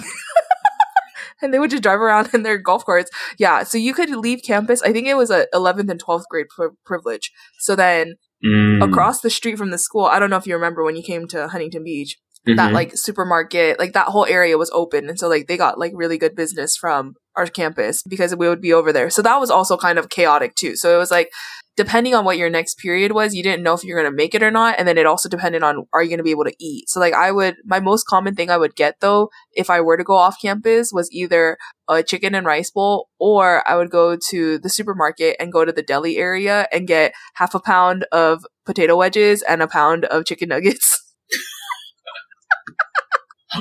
And 1.41 1.53
they 1.53 1.59
would 1.59 1.71
just 1.71 1.83
drive 1.83 1.99
around 1.99 2.29
in 2.33 2.43
their 2.43 2.57
golf 2.57 2.85
carts. 2.85 3.11
Yeah, 3.37 3.63
so 3.63 3.77
you 3.77 3.93
could 3.93 4.09
leave 4.11 4.43
campus. 4.45 4.81
I 4.81 4.93
think 4.93 5.07
it 5.07 5.15
was 5.17 5.29
a 5.29 5.45
11th 5.53 5.89
and 5.89 6.01
12th 6.01 6.23
grade 6.29 6.45
pri- 6.49 6.69
privilege. 6.85 7.31
So 7.59 7.75
then 7.75 8.15
Mm. 8.45 8.83
across 8.83 9.21
the 9.21 9.29
street 9.29 9.57
from 9.57 9.71
the 9.71 9.77
school, 9.77 10.03
I 10.05 10.19
don't 10.19 10.29
know 10.29 10.35
if 10.35 10.45
you 10.45 10.53
remember 10.53 10.83
when 10.83 10.97
you 10.97 11.01
came 11.03 11.27
to 11.29 11.47
Huntington 11.47 11.83
Beach, 11.85 12.17
that 12.45 12.71
Mhm. 12.71 12.73
like 12.73 12.91
supermarket, 12.95 13.79
like 13.79 13.93
that 13.93 14.07
whole 14.07 14.25
area 14.25 14.57
was 14.57 14.69
open. 14.73 15.07
And 15.09 15.17
so 15.17 15.27
like 15.29 15.47
they 15.47 15.57
got 15.57 15.79
like 15.79 15.93
really 15.95 16.17
good 16.17 16.35
business 16.35 16.75
from 16.75 17.15
our 17.35 17.47
campus 17.47 18.03
because 18.03 18.35
we 18.35 18.47
would 18.49 18.61
be 18.61 18.73
over 18.73 18.91
there. 18.91 19.09
So 19.09 19.21
that 19.21 19.39
was 19.39 19.49
also 19.49 19.77
kind 19.77 19.97
of 19.97 20.09
chaotic 20.09 20.55
too. 20.55 20.75
So 20.75 20.93
it 20.93 20.97
was 20.97 21.09
like 21.09 21.29
depending 21.75 22.13
on 22.13 22.23
what 22.23 22.37
your 22.37 22.51
next 22.51 22.77
period 22.77 23.13
was, 23.13 23.33
you 23.33 23.41
didn't 23.41 23.63
know 23.63 23.73
if 23.73 23.83
you're 23.83 23.99
going 23.99 24.11
to 24.11 24.15
make 24.15 24.35
it 24.35 24.43
or 24.43 24.51
not. 24.51 24.75
And 24.77 24.87
then 24.87 24.97
it 24.97 25.07
also 25.07 25.27
depended 25.27 25.63
on 25.63 25.87
are 25.93 26.03
you 26.03 26.09
going 26.09 26.19
to 26.19 26.23
be 26.23 26.29
able 26.31 26.43
to 26.43 26.53
eat. 26.59 26.87
So 26.89 26.99
like 26.99 27.13
I 27.15 27.31
would, 27.31 27.55
my 27.65 27.79
most 27.79 28.03
common 28.05 28.35
thing 28.35 28.51
I 28.51 28.57
would 28.57 28.75
get 28.75 28.99
though, 28.99 29.29
if 29.53 29.69
I 29.71 29.81
were 29.81 29.97
to 29.97 30.03
go 30.03 30.13
off 30.13 30.35
campus 30.39 30.91
was 30.93 31.09
either 31.11 31.57
a 31.87 32.03
chicken 32.03 32.35
and 32.35 32.45
rice 32.45 32.69
bowl 32.69 33.07
or 33.19 33.67
I 33.67 33.75
would 33.75 33.89
go 33.89 34.15
to 34.29 34.59
the 34.59 34.69
supermarket 34.69 35.37
and 35.39 35.51
go 35.51 35.65
to 35.65 35.71
the 35.71 35.81
deli 35.81 36.17
area 36.17 36.67
and 36.71 36.87
get 36.87 37.13
half 37.35 37.55
a 37.55 37.59
pound 37.59 38.05
of 38.11 38.45
potato 38.65 38.95
wedges 38.95 39.41
and 39.41 39.61
a 39.63 39.67
pound 39.67 40.05
of 40.05 40.25
chicken 40.25 40.49
nuggets. 40.49 40.99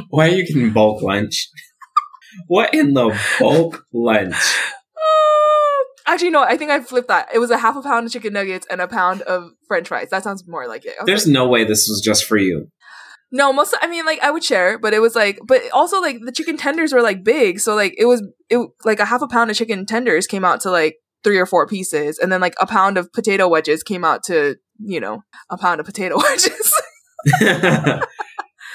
Why 0.09 0.28
are 0.28 0.33
you 0.33 0.46
getting 0.46 0.72
bulk 0.72 1.02
lunch? 1.02 1.48
what 2.46 2.72
in 2.74 2.94
the 2.94 3.18
bulk 3.38 3.85
lunch? 3.92 4.35
Uh, 4.35 5.85
actually, 6.07 6.31
no, 6.31 6.42
I 6.42 6.57
think 6.57 6.70
I 6.70 6.81
flipped 6.81 7.09
that. 7.09 7.28
It 7.35 7.38
was 7.38 7.50
a 7.50 7.59
half 7.59 7.76
a 7.76 7.83
pound 7.83 8.07
of 8.07 8.12
chicken 8.12 8.33
nuggets 8.33 8.66
and 8.70 8.81
a 8.81 8.88
pound 8.88 9.22
of 9.22 9.50
french 9.68 9.88
fries. 9.88 10.09
That 10.11 10.24
sounds 10.24 10.46
more 10.46 10.66
like 10.66 10.85
it. 10.85 10.94
There's 11.05 11.26
like, 11.26 11.33
no 11.33 11.48
way 11.48 11.64
this 11.64 11.88
was 11.88 12.00
just 12.02 12.24
for 12.24 12.37
you. 12.37 12.68
no, 13.31 13.52
most, 13.52 13.74
I 13.81 13.87
mean, 13.87 14.05
like, 14.07 14.20
I 14.20 14.31
would 14.31 14.44
share, 14.44 14.78
but 14.78 14.94
it 14.94 15.00
was 15.00 15.14
like, 15.14 15.38
but 15.46 15.62
also, 15.72 16.00
like, 16.00 16.18
the 16.24 16.33
chicken 16.33 16.57
tenders 16.57 16.92
were, 16.92 17.02
like, 17.02 17.24
big. 17.24 17.61
So, 17.61 17.74
like, 17.74 17.94
it 17.98 18.07
was, 18.07 18.22
it, 18.50 18.59
like, 18.85 19.00
a 19.00 19.05
half 19.07 19.22
a 19.22 19.28
pound 19.28 19.50
of 19.50 19.57
chicken 19.57 19.87
tenders 19.87 20.26
came 20.26 20.44
out 20.44 20.61
to, 20.62 20.70
like, 20.70 20.96
three 21.24 21.38
or 21.38 21.46
four 21.46 21.66
pieces. 21.66 22.18
And 22.18 22.33
then, 22.33 22.40
like, 22.40 22.55
a 22.61 22.66
pound 22.66 22.98
of 22.98 23.12
potato 23.12 23.48
wedges 23.48 23.83
came 23.83 24.05
out 24.05 24.22
to, 24.24 24.57
you 24.78 25.00
know, 25.00 25.22
a 25.50 25.57
pound 25.59 25.81
of 25.81 25.87
potato 25.87 26.16
wedges. 26.22 26.72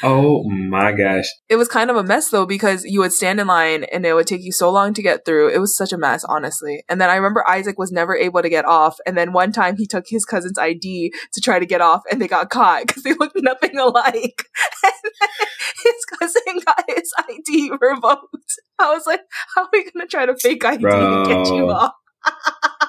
oh 0.03 0.43
my 0.49 0.91
gosh. 0.91 1.25
it 1.49 1.55
was 1.55 1.67
kind 1.67 1.89
of 1.89 1.95
a 1.95 2.03
mess 2.03 2.29
though 2.29 2.45
because 2.45 2.83
you 2.85 2.99
would 2.99 3.13
stand 3.13 3.39
in 3.39 3.47
line 3.47 3.85
and 3.85 4.05
it 4.05 4.13
would 4.13 4.27
take 4.27 4.43
you 4.43 4.51
so 4.51 4.71
long 4.71 4.93
to 4.93 5.01
get 5.01 5.25
through. 5.25 5.49
It 5.49 5.59
was 5.59 5.75
such 5.75 5.93
a 5.93 5.97
mess, 5.97 6.23
honestly. 6.27 6.83
And 6.89 6.99
then 7.01 7.09
I 7.09 7.15
remember 7.15 7.47
Isaac 7.47 7.77
was 7.77 7.91
never 7.91 8.15
able 8.15 8.41
to 8.41 8.49
get 8.49 8.65
off. 8.65 8.97
And 9.05 9.17
then 9.17 9.33
one 9.33 9.51
time 9.51 9.77
he 9.77 9.85
took 9.85 10.05
his 10.07 10.25
cousin's 10.25 10.59
ID 10.59 11.13
to 11.33 11.41
try 11.41 11.59
to 11.59 11.65
get 11.65 11.81
off 11.81 12.03
and 12.11 12.21
they 12.21 12.27
got 12.27 12.49
caught 12.49 12.83
because 12.87 13.03
they 13.03 13.13
looked 13.13 13.37
nothing 13.37 13.77
alike. 13.77 14.43
And 14.83 14.93
then 15.03 15.11
his 15.83 16.05
cousin 16.19 16.61
got 16.65 16.83
his 16.87 17.13
ID 17.29 17.71
revoked. 17.79 18.55
I 18.79 18.93
was 18.93 19.05
like, 19.05 19.21
how 19.55 19.63
are 19.63 19.69
we 19.71 19.83
going 19.83 20.05
to 20.05 20.07
try 20.07 20.25
to 20.25 20.35
fake 20.35 20.63
ID 20.63 20.81
to 20.83 21.23
get 21.27 21.47
you 21.47 21.69
off? 21.69 21.93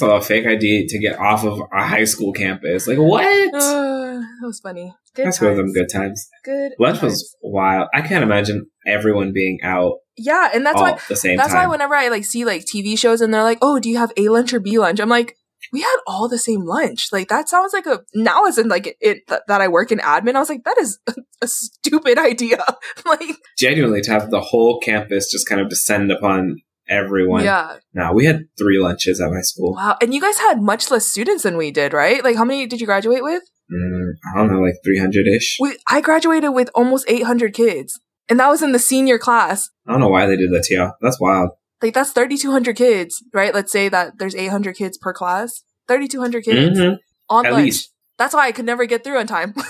That's 0.00 0.24
a 0.24 0.26
fake 0.26 0.46
ID 0.46 0.86
to 0.88 0.98
get 0.98 1.18
off 1.18 1.44
of 1.44 1.60
a 1.72 1.84
high 1.86 2.04
school 2.04 2.32
campus. 2.32 2.86
Like 2.86 2.98
what? 2.98 3.24
Uh, 3.54 4.20
that 4.20 4.46
was 4.46 4.60
funny. 4.60 4.94
Good 5.14 5.26
That's 5.26 5.40
one 5.40 5.50
of 5.52 5.56
them 5.56 5.72
good 5.72 5.88
times. 5.92 6.28
Good. 6.44 6.72
Lunch 6.78 6.98
times. 6.98 7.12
was 7.12 7.36
wild. 7.42 7.88
I 7.94 8.02
can't 8.02 8.22
imagine 8.24 8.66
everyone 8.86 9.32
being 9.32 9.58
out 9.62 9.94
Yeah, 10.16 10.50
and 10.52 10.66
that's 10.66 10.80
why 10.80 10.98
the 11.08 11.16
same 11.16 11.36
That's 11.36 11.52
time. 11.52 11.68
why 11.68 11.72
whenever 11.72 11.94
I 11.94 12.08
like 12.08 12.24
see 12.24 12.44
like 12.44 12.62
TV 12.64 12.98
shows 12.98 13.20
and 13.20 13.32
they're 13.32 13.42
like, 13.44 13.58
"Oh, 13.62 13.78
do 13.78 13.88
you 13.88 13.98
have 13.98 14.12
A 14.16 14.28
lunch 14.28 14.52
or 14.52 14.60
B 14.60 14.78
lunch?" 14.78 14.98
I'm 15.00 15.08
like, 15.08 15.36
"We 15.72 15.80
had 15.82 15.96
all 16.06 16.28
the 16.28 16.38
same 16.38 16.64
lunch." 16.64 17.08
Like 17.12 17.28
that 17.28 17.48
sounds 17.48 17.72
like 17.72 17.86
a 17.86 18.00
now 18.14 18.46
as 18.46 18.58
in 18.58 18.68
like 18.68 18.88
it, 18.88 18.96
it 19.00 19.18
th- 19.28 19.42
that 19.46 19.60
I 19.60 19.68
work 19.68 19.92
in 19.92 19.98
admin. 19.98 20.34
I 20.34 20.40
was 20.40 20.48
like, 20.48 20.64
that 20.64 20.78
is 20.78 20.98
a, 21.42 21.46
stupid 21.46 22.18
idea. 22.18 22.64
like, 23.06 23.36
Genuinely, 23.58 24.00
to 24.02 24.10
have 24.10 24.30
the 24.30 24.40
whole 24.40 24.80
campus 24.80 25.30
just 25.30 25.48
kind 25.48 25.60
of 25.60 25.68
descend 25.68 26.10
upon 26.10 26.56
everyone. 26.88 27.44
yeah, 27.44 27.76
No, 27.92 28.12
we 28.12 28.24
had 28.26 28.44
three 28.58 28.78
lunches 28.78 29.20
at 29.20 29.30
my 29.30 29.40
school. 29.40 29.74
wow. 29.74 29.96
And 30.00 30.12
you 30.14 30.20
guys 30.20 30.38
had 30.38 30.60
much 30.60 30.90
less 30.90 31.06
students 31.06 31.42
than 31.42 31.56
we 31.56 31.70
did, 31.70 31.92
right? 31.92 32.22
Like, 32.22 32.36
how 32.36 32.44
many 32.44 32.66
did 32.66 32.80
you 32.80 32.86
graduate 32.86 33.22
with? 33.22 33.42
Mm, 33.72 34.10
I 34.34 34.38
don't 34.38 34.52
know, 34.52 34.60
like 34.60 34.74
300 34.84 35.26
ish. 35.26 35.56
We 35.60 35.78
I 35.88 36.00
graduated 36.00 36.52
with 36.52 36.70
almost 36.74 37.06
800 37.08 37.54
kids, 37.54 37.98
and 38.28 38.38
that 38.38 38.48
was 38.48 38.62
in 38.62 38.72
the 38.72 38.78
senior 38.78 39.18
class. 39.18 39.70
I 39.88 39.92
don't 39.92 40.00
know 40.00 40.08
why 40.08 40.26
they 40.26 40.36
did 40.36 40.50
that 40.52 40.64
to 40.64 40.74
y'all. 40.74 40.92
That's 41.00 41.18
wild. 41.18 41.50
Like 41.82 41.94
that's 41.94 42.12
3,200 42.12 42.76
kids, 42.76 43.22
right? 43.32 43.54
Let's 43.54 43.72
say 43.72 43.88
that 43.88 44.18
there's 44.18 44.34
800 44.36 44.76
kids 44.76 44.98
per 44.98 45.12
class. 45.14 45.62
3,200 45.88 46.44
kids 46.44 46.78
Mhm. 46.78 46.98
on 47.30 47.46
At 47.46 47.52
lunch. 47.52 47.64
least. 47.64 47.90
That's 48.18 48.32
why 48.34 48.46
I 48.46 48.52
could 48.52 48.64
never 48.66 48.84
get 48.86 49.02
through 49.04 49.18
on 49.18 49.26
time. 49.26 49.54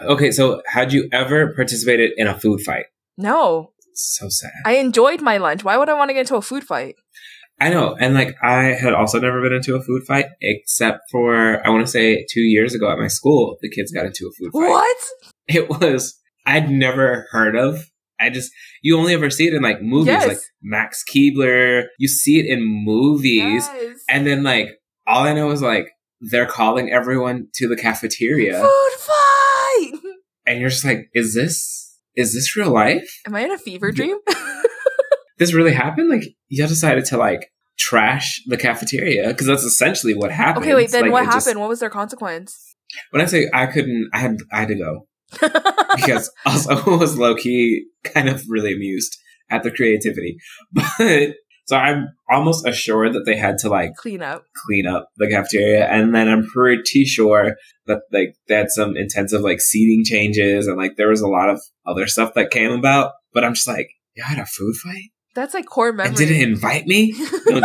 Okay, 0.00 0.32
so 0.32 0.62
had 0.66 0.92
you 0.92 1.08
ever 1.12 1.54
participated 1.54 2.10
in 2.16 2.26
a 2.26 2.36
food 2.38 2.60
fight? 2.62 2.86
no, 3.16 3.70
So 3.94 4.28
sad. 4.28 4.50
I 4.64 4.76
enjoyed 4.76 5.20
my 5.20 5.36
lunch. 5.38 5.64
Why 5.64 5.76
would 5.76 5.88
I 5.88 5.94
want 5.94 6.08
to 6.10 6.14
get 6.14 6.20
into 6.20 6.36
a 6.36 6.42
food 6.42 6.64
fight? 6.64 6.96
I 7.60 7.68
know. 7.68 7.94
And 8.00 8.14
like, 8.14 8.34
I 8.42 8.64
had 8.74 8.92
also 8.92 9.20
never 9.20 9.40
been 9.40 9.52
into 9.52 9.76
a 9.76 9.82
food 9.82 10.02
fight, 10.06 10.26
except 10.40 11.00
for, 11.10 11.64
I 11.64 11.70
want 11.70 11.84
to 11.86 11.90
say 11.90 12.26
two 12.32 12.40
years 12.40 12.74
ago 12.74 12.90
at 12.90 12.98
my 12.98 13.06
school, 13.08 13.56
the 13.60 13.70
kids 13.70 13.92
got 13.92 14.06
into 14.06 14.26
a 14.26 14.32
food 14.38 14.52
fight. 14.52 14.68
What? 14.68 14.96
It 15.48 15.68
was, 15.68 16.18
I'd 16.46 16.70
never 16.70 17.26
heard 17.32 17.56
of. 17.56 17.84
I 18.18 18.30
just, 18.30 18.50
you 18.80 18.96
only 18.96 19.12
ever 19.12 19.28
see 19.28 19.48
it 19.48 19.54
in 19.54 19.62
like 19.62 19.82
movies, 19.82 20.06
Yes. 20.14 20.28
like 20.28 20.38
Max 20.62 21.04
Keebler. 21.04 21.84
You 21.98 22.06
see 22.08 22.38
it 22.38 22.46
in 22.46 22.64
movies. 22.64 23.68
Yes. 23.72 23.98
And 24.08 24.24
then 24.26 24.42
like, 24.44 24.68
all 25.06 25.24
I 25.24 25.32
know 25.34 25.50
is 25.50 25.60
like, 25.60 25.88
they're 26.20 26.46
calling 26.46 26.90
everyone 26.92 27.48
to 27.54 27.68
the 27.68 27.76
cafeteria. 27.76 28.60
Food 28.60 28.92
fight. 28.98 29.92
And 30.46 30.58
you're 30.60 30.70
just 30.70 30.84
like, 30.84 31.08
is 31.14 31.34
this, 31.36 31.91
is 32.16 32.34
this 32.34 32.56
real 32.56 32.70
life? 32.70 33.08
Am 33.26 33.34
I 33.34 33.40
in 33.44 33.50
a 33.52 33.58
fever 33.58 33.90
dream? 33.92 34.18
This 35.38 35.54
really 35.54 35.72
happened? 35.72 36.08
Like, 36.08 36.22
you 36.50 36.64
decided 36.68 37.04
to 37.06 37.16
like 37.16 37.50
trash 37.76 38.42
the 38.46 38.56
cafeteria 38.56 39.26
because 39.28 39.46
that's 39.48 39.64
essentially 39.64 40.14
what 40.14 40.30
happened. 40.30 40.64
okay, 40.64 40.74
wait. 40.74 40.90
Then 40.92 41.02
Like, 41.04 41.12
what 41.12 41.22
it 41.24 41.32
just- 41.32 41.46
happened? 41.46 41.60
what 41.60 41.68
was 41.68 41.80
their 41.80 41.90
consequence? 41.90 42.74
when 43.10 43.22
I 43.22 43.24
say 43.24 43.48
I 43.52 43.66
couldn't, 43.66 44.10
I 44.12 44.18
had, 44.18 44.36
I 44.52 44.60
had 44.60 44.68
to 44.68 44.74
go 44.76 45.06
because 45.96 46.30
also 46.44 46.96
was 46.98 47.18
low 47.18 47.34
key 47.34 47.86
kind 48.04 48.28
of 48.28 48.42
really 48.48 48.72
amused 48.74 49.16
at 49.50 49.62
the 49.64 49.70
creativity. 49.72 50.36
But 50.72 51.34
So 51.66 51.76
I'm 51.76 52.08
almost 52.30 52.66
assured 52.66 53.14
that 53.14 53.22
they 53.24 53.36
had 53.36 53.56
to 53.58 53.68
like 53.68 53.94
Clean 53.96 54.20
up. 54.22 54.44
clean 54.66 54.86
up 54.86 55.08
the 55.16 55.28
cafeteria, 55.28 55.86
and 55.88 56.14
then 56.14 56.28
I'm 56.28 56.44
pretty 56.46 57.04
sure 57.04 57.56
that 57.86 58.02
like 58.12 58.36
they 58.48 58.54
had 58.56 58.70
some 58.70 58.96
intensive 58.96 59.42
like 59.42 59.60
seating 59.60 60.02
changes, 60.04 60.66
and 60.66 60.76
like 60.76 60.96
there 60.96 61.08
was 61.08 61.20
a 61.20 61.28
lot 61.28 61.50
of 61.50 61.60
other 61.86 62.06
stuff 62.06 62.34
that 62.34 62.50
came 62.50 62.72
about. 62.72 63.12
But 63.32 63.44
I'm 63.44 63.54
just 63.54 63.68
like, 63.68 63.88
you 64.14 64.22
had 64.22 64.38
a 64.38 64.44
food 64.46 64.74
fight 64.76 65.10
That's 65.34 65.54
like 65.54 65.66
core 65.66 65.92
memory. 65.92 66.08
and 66.08 66.16
didn't 66.16 66.40
invite 66.42 66.86
me. 66.86 67.14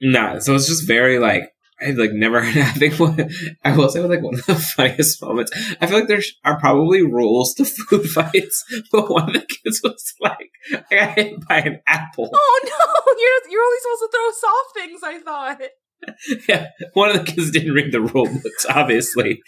Nah, 0.00 0.40
so 0.40 0.56
it's 0.56 0.66
just 0.66 0.86
very 0.86 1.20
like 1.20 1.44
I've 1.80 1.96
like 1.96 2.12
never. 2.12 2.38
I 2.42 2.50
think 2.72 2.98
what 2.98 3.20
I 3.64 3.76
will 3.76 3.88
say 3.88 4.00
was 4.00 4.10
like 4.10 4.22
one 4.22 4.34
of 4.34 4.46
the 4.46 4.54
funniest 4.76 5.22
moments. 5.22 5.52
I 5.80 5.86
feel 5.86 5.98
like 5.98 6.08
there 6.08 6.20
are 6.44 6.58
probably 6.58 7.02
rules 7.02 7.54
to 7.54 7.64
food 7.64 8.08
fights, 8.10 8.64
but 8.90 9.10
one 9.10 9.28
of 9.28 9.34
the 9.34 9.40
kids 9.46 9.80
was 9.84 10.14
like, 10.20 10.50
"I 10.90 10.94
got 10.96 11.14
hit 11.16 11.46
by 11.48 11.58
an 11.58 11.80
apple." 11.86 12.30
Oh 12.34 12.60
no! 12.64 13.14
You're 13.18 13.52
you're 13.52 13.62
only 13.64 13.78
supposed 13.78 14.00
to 14.00 14.08
throw 14.12 14.30
soft 14.32 14.74
things. 14.74 15.00
I 15.04 15.18
thought 15.20 15.60
Yeah, 16.48 16.68
one 16.94 17.10
of 17.10 17.16
the 17.24 17.32
kids 17.32 17.50
didn't 17.50 17.72
read 17.74 17.92
the 17.92 18.00
rule 18.00 18.26
books. 18.26 18.66
Obviously, 18.68 19.40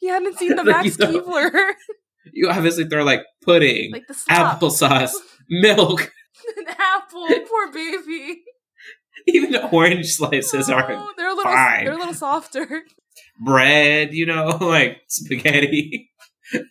you 0.00 0.10
hadn't 0.12 0.38
seen 0.38 0.50
the 0.56 0.56
Like, 0.64 0.84
Max 0.84 0.98
you 0.98 1.06
know. 1.12 1.20
Keebler, 1.20 1.72
you 2.32 2.48
obviously 2.48 2.84
throw 2.88 3.04
like 3.04 3.22
pudding, 3.44 3.92
like 3.92 4.06
the 4.06 4.14
slop. 4.14 4.60
applesauce, 4.60 5.12
milk, 5.50 6.12
An 6.58 6.64
apple, 6.78 7.26
poor 7.48 7.72
baby. 7.72 8.42
even 9.26 9.56
orange 9.72 10.06
slices 10.14 10.70
are 10.70 10.90
Oh, 10.90 11.12
they're 11.16 11.28
a 11.28 11.34
little, 11.34 11.52
fine. 11.52 11.84
they're 11.84 11.94
a 11.94 11.98
little 11.98 12.14
softer. 12.14 12.82
bread. 13.44 14.12
You 14.14 14.26
know, 14.26 14.56
like 14.60 14.98
spaghetti, 15.08 16.10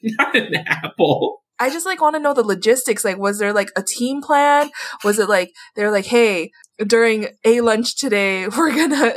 not 0.03 0.35
an 0.35 0.55
apple. 0.67 1.43
I 1.61 1.69
just 1.69 1.85
like 1.85 2.01
want 2.01 2.15
to 2.15 2.19
know 2.21 2.33
the 2.33 2.43
logistics. 2.43 3.03
Like, 3.03 3.17
was 3.17 3.37
there 3.37 3.51
like 3.53 3.69
a 3.75 3.83
team 3.83 4.21
plan? 4.21 4.69
Was 5.03 5.19
it 5.19 5.27
like 5.29 5.51
they're 5.75 5.91
like, 5.91 6.05
hey, 6.05 6.51
during 6.85 7.27
a 7.45 7.61
lunch 7.61 7.97
today, 7.97 8.47
we're 8.57 8.75
gonna, 8.75 9.15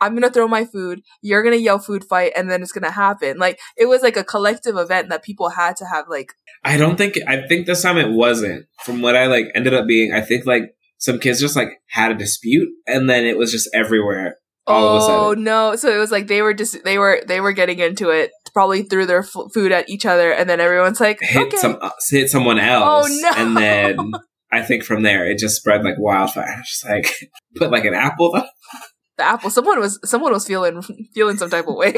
I'm 0.00 0.14
gonna 0.14 0.30
throw 0.30 0.48
my 0.48 0.64
food. 0.64 1.02
You're 1.22 1.42
gonna 1.42 1.56
yell 1.56 1.78
food 1.78 2.04
fight, 2.04 2.32
and 2.36 2.50
then 2.50 2.62
it's 2.62 2.72
gonna 2.72 2.90
happen. 2.90 3.38
Like, 3.38 3.58
it 3.76 3.86
was 3.86 4.02
like 4.02 4.16
a 4.16 4.24
collective 4.24 4.76
event 4.76 5.08
that 5.08 5.22
people 5.22 5.50
had 5.50 5.76
to 5.76 5.86
have. 5.86 6.06
Like, 6.08 6.32
I 6.64 6.76
don't 6.76 6.96
think 6.96 7.16
I 7.26 7.46
think 7.46 7.66
this 7.66 7.82
time 7.82 7.98
it 7.98 8.10
wasn't. 8.10 8.66
From 8.84 9.02
what 9.02 9.16
I 9.16 9.26
like 9.26 9.46
ended 9.54 9.74
up 9.74 9.86
being, 9.86 10.12
I 10.12 10.20
think 10.20 10.46
like 10.46 10.74
some 10.98 11.18
kids 11.18 11.40
just 11.40 11.56
like 11.56 11.68
had 11.88 12.10
a 12.10 12.14
dispute 12.14 12.68
and 12.86 13.08
then 13.08 13.26
it 13.26 13.36
was 13.36 13.52
just 13.52 13.68
everywhere 13.74 14.38
all 14.66 15.10
oh 15.10 15.34
no! 15.34 15.76
So 15.76 15.94
it 15.94 15.98
was 15.98 16.10
like 16.10 16.26
they 16.26 16.42
were 16.42 16.54
just 16.54 16.82
they 16.82 16.98
were 16.98 17.22
they 17.26 17.40
were 17.40 17.52
getting 17.52 17.78
into 17.78 18.10
it. 18.10 18.32
Probably 18.52 18.82
threw 18.82 19.06
their 19.06 19.20
f- 19.20 19.52
food 19.54 19.70
at 19.70 19.88
each 19.88 20.04
other, 20.04 20.32
and 20.32 20.50
then 20.50 20.60
everyone's 20.60 21.00
like, 21.00 21.18
Hit 21.20 21.48
okay. 21.48 21.56
some 21.56 21.78
uh, 21.80 21.90
hit 22.08 22.30
someone 22.30 22.58
else. 22.58 23.06
Oh, 23.08 23.20
no. 23.20 23.30
And 23.36 23.56
then 23.56 24.12
I 24.52 24.62
think 24.62 24.84
from 24.84 25.02
there 25.02 25.28
it 25.28 25.38
just 25.38 25.56
spread 25.56 25.84
like 25.84 25.98
wildfire. 25.98 26.62
Just 26.64 26.84
like 26.84 27.12
put 27.56 27.70
like 27.70 27.84
an 27.84 27.94
apple 27.94 28.32
though. 28.32 28.46
the 29.18 29.24
apple. 29.24 29.50
Someone 29.50 29.80
was 29.80 29.98
someone 30.04 30.32
was 30.32 30.46
feeling 30.46 30.82
feeling 31.14 31.36
some 31.36 31.50
type 31.50 31.66
of 31.68 31.74
way. 31.74 31.94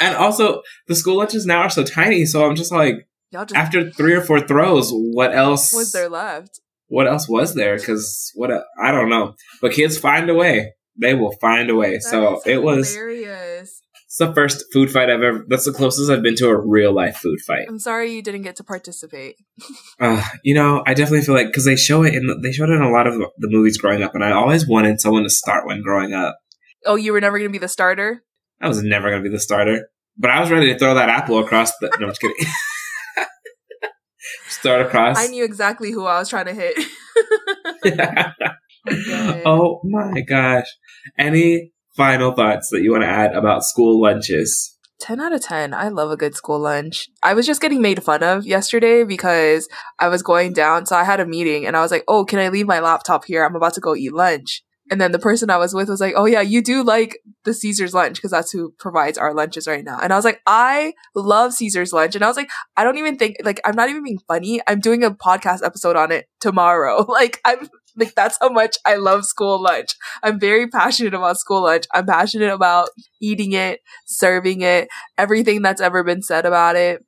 and 0.00 0.16
also 0.16 0.62
the 0.86 0.94
school 0.94 1.16
lunches 1.18 1.46
now 1.46 1.62
are 1.62 1.70
so 1.70 1.84
tiny, 1.84 2.24
so 2.24 2.46
I'm 2.46 2.56
just 2.56 2.72
like 2.72 3.08
Y'all 3.30 3.44
just 3.44 3.56
after 3.58 3.90
three 3.90 4.14
or 4.14 4.22
four 4.22 4.40
throws, 4.40 4.90
what 4.90 5.34
else 5.34 5.72
was 5.72 5.92
there 5.92 6.08
left? 6.08 6.60
what 6.88 7.06
else 7.06 7.28
was 7.28 7.54
there? 7.54 7.76
Because 7.76 8.32
what 8.34 8.50
I 8.82 8.90
don't 8.90 9.10
know, 9.10 9.34
but 9.60 9.72
kids 9.72 9.98
find 9.98 10.28
a 10.28 10.34
way. 10.34 10.72
They 11.00 11.14
will 11.14 11.32
find 11.40 11.70
a 11.70 11.76
way. 11.76 11.92
That 11.92 12.02
so 12.02 12.40
it 12.44 12.62
was. 12.62 12.92
hilarious. 12.92 13.82
It's 14.08 14.16
the 14.16 14.32
first 14.32 14.64
food 14.72 14.90
fight 14.90 15.10
I've 15.10 15.20
ever. 15.20 15.44
That's 15.48 15.66
the 15.66 15.72
closest 15.72 16.10
I've 16.10 16.22
been 16.22 16.34
to 16.36 16.48
a 16.48 16.58
real 16.58 16.94
life 16.94 17.18
food 17.18 17.40
fight. 17.46 17.66
I'm 17.68 17.78
sorry 17.78 18.10
you 18.14 18.22
didn't 18.22 18.40
get 18.40 18.56
to 18.56 18.64
participate. 18.64 19.36
Uh, 20.00 20.22
you 20.44 20.54
know, 20.54 20.84
I 20.86 20.94
definitely 20.94 21.22
feel 21.22 21.34
like 21.34 21.48
because 21.48 21.64
they 21.64 21.74
show 21.74 22.04
it 22.04 22.14
in 22.14 22.40
they 22.40 22.52
showed 22.52 22.70
it 22.70 22.74
in 22.74 22.82
a 22.82 22.90
lot 22.90 23.08
of 23.08 23.14
the 23.14 23.48
movies 23.48 23.76
growing 23.76 24.00
up, 24.00 24.14
and 24.14 24.24
I 24.24 24.30
always 24.30 24.64
wanted 24.64 25.00
someone 25.00 25.24
to 25.24 25.28
start 25.28 25.66
one 25.66 25.82
growing 25.82 26.14
up. 26.14 26.38
Oh, 26.86 26.94
you 26.94 27.12
were 27.12 27.20
never 27.20 27.36
going 27.36 27.48
to 27.50 27.52
be 27.52 27.58
the 27.58 27.66
starter? 27.66 28.22
I 28.60 28.68
was 28.68 28.80
never 28.80 29.10
going 29.10 29.24
to 29.24 29.28
be 29.28 29.34
the 29.34 29.40
starter, 29.40 29.88
but 30.16 30.30
I 30.30 30.38
was 30.40 30.52
ready 30.52 30.72
to 30.72 30.78
throw 30.78 30.94
that 30.94 31.08
apple 31.08 31.40
across 31.40 31.76
the. 31.78 31.88
No, 31.98 32.06
I'm 32.06 32.10
just 32.10 32.20
kidding. 32.20 32.36
Start 34.48 34.86
across. 34.86 35.18
I 35.18 35.26
knew 35.26 35.44
exactly 35.44 35.90
who 35.90 36.06
I 36.06 36.20
was 36.20 36.28
trying 36.28 36.46
to 36.46 36.54
hit. 36.54 36.78
Okay. 38.86 39.42
oh 39.44 39.80
my 39.84 40.20
gosh! 40.20 40.66
Any 41.18 41.72
final 41.98 42.32
thoughts 42.32 42.70
that 42.70 42.80
you 42.80 42.92
want 42.92 43.02
to 43.02 43.08
add 43.08 43.34
about 43.34 43.64
school 43.64 44.00
lunches? 44.00 44.76
10 45.00 45.20
out 45.20 45.32
of 45.32 45.42
10. 45.42 45.74
I 45.74 45.88
love 45.88 46.10
a 46.10 46.16
good 46.16 46.34
school 46.34 46.58
lunch. 46.58 47.08
I 47.22 47.34
was 47.34 47.46
just 47.46 47.60
getting 47.60 47.82
made 47.82 48.02
fun 48.02 48.22
of 48.22 48.46
yesterday 48.46 49.04
because 49.04 49.68
I 49.98 50.08
was 50.08 50.22
going 50.22 50.52
down. 50.52 50.86
So 50.86 50.96
I 50.96 51.04
had 51.04 51.20
a 51.20 51.26
meeting 51.26 51.66
and 51.66 51.76
I 51.76 51.82
was 51.82 51.90
like, 51.90 52.04
oh, 52.08 52.24
can 52.24 52.38
I 52.38 52.48
leave 52.48 52.66
my 52.66 52.80
laptop 52.80 53.24
here? 53.24 53.44
I'm 53.44 53.54
about 53.54 53.74
to 53.74 53.80
go 53.80 53.94
eat 53.94 54.12
lunch. 54.12 54.62
And 54.90 55.00
then 55.00 55.12
the 55.12 55.18
person 55.18 55.50
I 55.50 55.58
was 55.58 55.74
with 55.74 55.88
was 55.88 56.00
like, 56.00 56.14
oh, 56.16 56.24
yeah, 56.24 56.40
you 56.40 56.62
do 56.62 56.82
like 56.82 57.18
the 57.44 57.52
Caesar's 57.52 57.92
lunch 57.92 58.16
because 58.16 58.30
that's 58.30 58.50
who 58.50 58.72
provides 58.78 59.18
our 59.18 59.34
lunches 59.34 59.66
right 59.66 59.84
now. 59.84 59.98
And 60.00 60.12
I 60.12 60.16
was 60.16 60.24
like, 60.24 60.40
I 60.46 60.94
love 61.14 61.52
Caesar's 61.52 61.92
lunch. 61.92 62.14
And 62.14 62.24
I 62.24 62.28
was 62.28 62.38
like, 62.38 62.48
I 62.76 62.84
don't 62.84 62.96
even 62.96 63.18
think, 63.18 63.36
like, 63.44 63.60
I'm 63.66 63.76
not 63.76 63.90
even 63.90 64.02
being 64.02 64.20
funny. 64.26 64.62
I'm 64.66 64.80
doing 64.80 65.04
a 65.04 65.10
podcast 65.10 65.62
episode 65.62 65.96
on 65.96 66.10
it 66.10 66.26
tomorrow. 66.40 67.06
Like, 67.18 67.40
I'm 67.44 67.68
like, 67.98 68.14
that's 68.14 68.38
how 68.40 68.48
much 68.48 68.76
I 68.86 68.96
love 68.96 69.24
school 69.24 69.60
lunch. 69.60 69.90
I'm 70.22 70.38
very 70.40 70.68
passionate 70.68 71.14
about 71.14 71.38
school 71.38 71.62
lunch. 71.62 71.84
I'm 71.92 72.06
passionate 72.06 72.52
about 72.52 72.88
eating 73.20 73.52
it, 73.52 73.80
serving 74.06 74.62
it, 74.62 74.88
everything 75.16 75.62
that's 75.62 75.80
ever 75.80 76.02
been 76.02 76.22
said 76.22 76.46
about 76.46 76.76
it. 76.76 77.04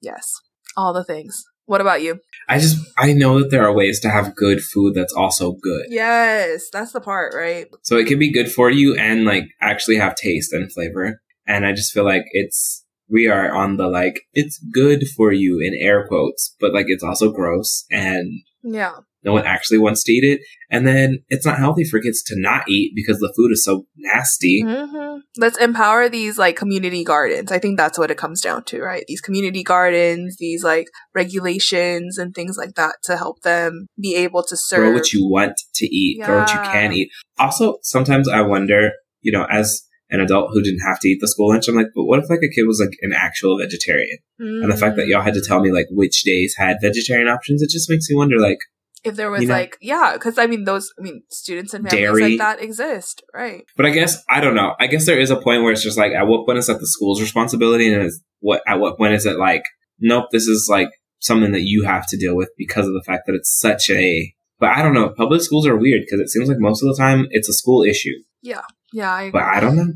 Yes, 0.00 0.40
all 0.76 0.92
the 0.92 1.04
things. 1.04 1.44
What 1.66 1.80
about 1.80 2.00
you? 2.00 2.20
I 2.48 2.58
just 2.58 2.76
I 2.96 3.12
know 3.12 3.40
that 3.40 3.50
there 3.50 3.64
are 3.64 3.74
ways 3.74 3.98
to 4.00 4.10
have 4.10 4.36
good 4.36 4.60
food 4.62 4.94
that's 4.94 5.12
also 5.12 5.52
good. 5.52 5.86
Yes, 5.88 6.68
that's 6.72 6.92
the 6.92 7.00
part, 7.00 7.34
right? 7.34 7.66
So 7.82 7.96
it 7.96 8.06
can 8.06 8.20
be 8.20 8.32
good 8.32 8.50
for 8.50 8.70
you 8.70 8.94
and 8.96 9.24
like 9.24 9.44
actually 9.60 9.96
have 9.96 10.14
taste 10.14 10.52
and 10.52 10.72
flavor. 10.72 11.20
And 11.46 11.66
I 11.66 11.72
just 11.72 11.92
feel 11.92 12.04
like 12.04 12.24
it's 12.30 12.84
we 13.08 13.28
are 13.28 13.52
on 13.52 13.76
the 13.76 13.88
like 13.88 14.22
it's 14.32 14.58
good 14.72 15.08
for 15.16 15.32
you 15.32 15.60
in 15.60 15.74
air 15.74 16.06
quotes, 16.06 16.54
but 16.60 16.72
like 16.72 16.86
it's 16.88 17.04
also 17.04 17.32
gross 17.32 17.84
and 17.90 18.30
Yeah. 18.62 18.98
No 19.26 19.32
one 19.32 19.44
actually 19.44 19.78
wants 19.78 20.02
to 20.04 20.12
eat 20.12 20.24
it. 20.24 20.40
And 20.70 20.86
then 20.86 21.18
it's 21.28 21.44
not 21.44 21.58
healthy 21.58 21.84
for 21.84 22.00
kids 22.00 22.22
to 22.24 22.34
not 22.38 22.68
eat 22.68 22.92
because 22.94 23.18
the 23.18 23.32
food 23.36 23.50
is 23.52 23.64
so 23.64 23.86
nasty. 23.96 24.62
hmm 24.64 25.18
Let's 25.38 25.58
empower 25.58 26.08
these 26.08 26.38
like 26.38 26.56
community 26.56 27.04
gardens. 27.04 27.52
I 27.52 27.58
think 27.58 27.76
that's 27.76 27.98
what 27.98 28.10
it 28.10 28.16
comes 28.16 28.40
down 28.40 28.64
to, 28.64 28.80
right? 28.80 29.04
These 29.06 29.20
community 29.20 29.62
gardens, 29.62 30.36
these 30.38 30.62
like 30.64 30.86
regulations 31.14 32.18
and 32.18 32.34
things 32.34 32.56
like 32.56 32.74
that 32.76 32.96
to 33.04 33.16
help 33.16 33.42
them 33.42 33.86
be 34.00 34.14
able 34.14 34.42
to 34.44 34.56
serve. 34.56 34.80
Grow 34.80 34.92
what 34.92 35.12
you 35.12 35.28
want 35.28 35.60
to 35.74 35.86
eat, 35.86 36.22
grow 36.24 36.38
what 36.38 36.52
you 36.52 36.60
Yeah. 36.62 36.70
can 36.70 36.92
eat. 36.92 37.10
Also, 37.38 37.78
sometimes 37.82 38.28
I 38.28 38.42
wonder, 38.42 38.92
you 39.20 39.32
know, 39.32 39.44
as 39.50 39.82
an 40.10 40.20
adult 40.20 40.50
who 40.52 40.62
didn't 40.62 40.86
have 40.86 41.00
to 41.00 41.08
eat 41.08 41.18
the 41.20 41.28
school 41.28 41.48
lunch, 41.48 41.68
I'm 41.68 41.74
like, 41.74 41.88
but 41.94 42.04
what 42.04 42.20
if 42.22 42.30
like 42.30 42.38
a 42.42 42.48
kid 42.48 42.64
was 42.66 42.80
like 42.80 42.96
an 43.02 43.12
actual 43.12 43.58
vegetarian? 43.58 44.18
And 44.38 44.70
the 44.70 44.76
fact 44.76 44.96
that 44.96 45.06
Mm. 45.06 45.10
y'all 45.10 45.22
had 45.22 45.34
to 45.34 45.42
tell 45.44 45.60
me 45.60 45.72
like 45.72 45.86
which 45.90 46.22
days 46.22 46.54
had 46.56 46.76
vegetarian 46.80 47.28
options, 47.28 47.62
it 47.62 47.70
just 47.70 47.90
makes 47.90 48.08
me 48.08 48.16
wonder 48.16 48.38
like, 48.38 48.58
if 49.04 49.16
there 49.16 49.30
was 49.30 49.42
you 49.42 49.48
know- 49.48 49.54
like, 49.54 49.76
yeah, 49.80 50.12
because 50.14 50.38
I 50.38 50.46
mean, 50.46 50.64
those, 50.64 50.92
I 50.98 51.02
mean, 51.02 51.22
students 51.30 51.74
and 51.74 51.88
families 51.88 52.08
Dairy. 52.18 52.30
like 52.30 52.38
that 52.38 52.62
exist, 52.62 53.22
right? 53.34 53.64
but 53.76 53.86
I 53.86 53.90
guess, 53.90 54.22
I 54.28 54.40
don't 54.40 54.54
know. 54.54 54.74
I 54.80 54.86
guess 54.86 55.06
there 55.06 55.18
is 55.18 55.30
a 55.30 55.36
point 55.36 55.62
where 55.62 55.72
it's 55.72 55.82
just 55.82 55.98
like, 55.98 56.12
at 56.12 56.26
what 56.26 56.46
point 56.46 56.58
is 56.58 56.66
that 56.66 56.80
the 56.80 56.86
school's 56.86 57.20
responsibility? 57.20 57.92
And 57.92 58.02
is 58.02 58.22
what, 58.40 58.62
at 58.66 58.80
what 58.80 58.96
point 58.96 59.14
is 59.14 59.26
it 59.26 59.36
like, 59.38 59.62
nope, 60.00 60.26
this 60.32 60.46
is 60.46 60.68
like 60.70 60.90
something 61.20 61.52
that 61.52 61.62
you 61.62 61.84
have 61.84 62.06
to 62.08 62.16
deal 62.16 62.36
with 62.36 62.50
because 62.56 62.86
of 62.86 62.94
the 62.94 63.02
fact 63.06 63.24
that 63.26 63.34
it's 63.34 63.58
such 63.58 63.90
a, 63.90 64.32
but 64.58 64.70
I 64.70 64.82
don't 64.82 64.94
know. 64.94 65.10
Public 65.10 65.42
schools 65.42 65.66
are 65.66 65.76
weird 65.76 66.02
because 66.02 66.20
it 66.20 66.30
seems 66.30 66.48
like 66.48 66.58
most 66.58 66.82
of 66.82 66.88
the 66.88 67.00
time 67.00 67.26
it's 67.30 67.48
a 67.48 67.52
school 67.52 67.82
issue. 67.82 68.14
Yeah, 68.42 68.62
yeah 68.92 69.12
I 69.12 69.30
but 69.30 69.42
I 69.42 69.60
don't 69.60 69.76
know. 69.76 69.92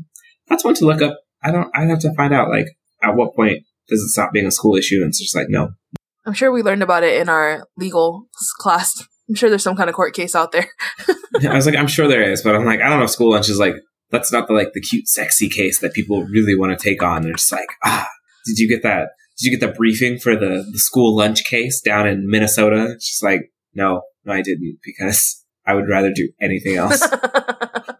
That's 0.47 0.63
one 0.63 0.75
to 0.75 0.85
look 0.85 1.01
up. 1.01 1.17
I 1.43 1.51
don't. 1.51 1.71
I 1.73 1.85
have 1.85 1.99
to 1.99 2.13
find 2.13 2.33
out. 2.33 2.49
Like, 2.49 2.67
at 3.01 3.15
what 3.15 3.35
point 3.35 3.63
does 3.87 4.01
it 4.01 4.09
stop 4.09 4.31
being 4.33 4.45
a 4.45 4.51
school 4.51 4.75
issue? 4.75 4.97
And 4.97 5.09
it's 5.09 5.19
just 5.19 5.35
like, 5.35 5.47
no. 5.49 5.71
I'm 6.25 6.33
sure 6.33 6.51
we 6.51 6.61
learned 6.61 6.83
about 6.83 7.03
it 7.03 7.19
in 7.19 7.29
our 7.29 7.67
legal 7.77 8.27
class. 8.59 8.93
I'm 9.27 9.35
sure 9.35 9.49
there's 9.49 9.63
some 9.63 9.75
kind 9.75 9.89
of 9.89 9.95
court 9.95 10.13
case 10.13 10.35
out 10.35 10.51
there. 10.51 10.67
I 11.49 11.55
was 11.55 11.65
like, 11.65 11.75
I'm 11.75 11.87
sure 11.87 12.07
there 12.07 12.21
is, 12.21 12.41
but 12.41 12.55
I'm 12.55 12.65
like, 12.65 12.81
I 12.81 12.89
don't 12.89 12.99
know. 12.99 13.05
if 13.05 13.11
School 13.11 13.31
lunch 13.31 13.49
is 13.49 13.59
like 13.59 13.75
that's 14.11 14.31
not 14.31 14.47
the 14.47 14.53
like 14.53 14.73
the 14.73 14.81
cute, 14.81 15.07
sexy 15.07 15.49
case 15.49 15.79
that 15.79 15.93
people 15.93 16.23
really 16.25 16.57
want 16.57 16.77
to 16.77 16.83
take 16.83 17.01
on. 17.01 17.23
They're 17.23 17.33
just 17.33 17.51
like, 17.51 17.69
ah, 17.83 18.07
did 18.45 18.57
you 18.57 18.67
get 18.67 18.83
that? 18.83 19.09
Did 19.37 19.45
you 19.45 19.57
get 19.57 19.65
the 19.65 19.73
briefing 19.73 20.19
for 20.19 20.35
the 20.35 20.65
the 20.71 20.79
school 20.79 21.15
lunch 21.15 21.43
case 21.45 21.81
down 21.81 22.07
in 22.07 22.29
Minnesota? 22.29 22.91
It's 22.91 23.07
just 23.07 23.23
like, 23.23 23.51
no, 23.73 24.01
no, 24.25 24.33
I 24.33 24.41
didn't 24.41 24.79
because 24.83 25.43
I 25.65 25.73
would 25.73 25.87
rather 25.89 26.11
do 26.13 26.29
anything 26.41 26.75
else. 26.75 27.01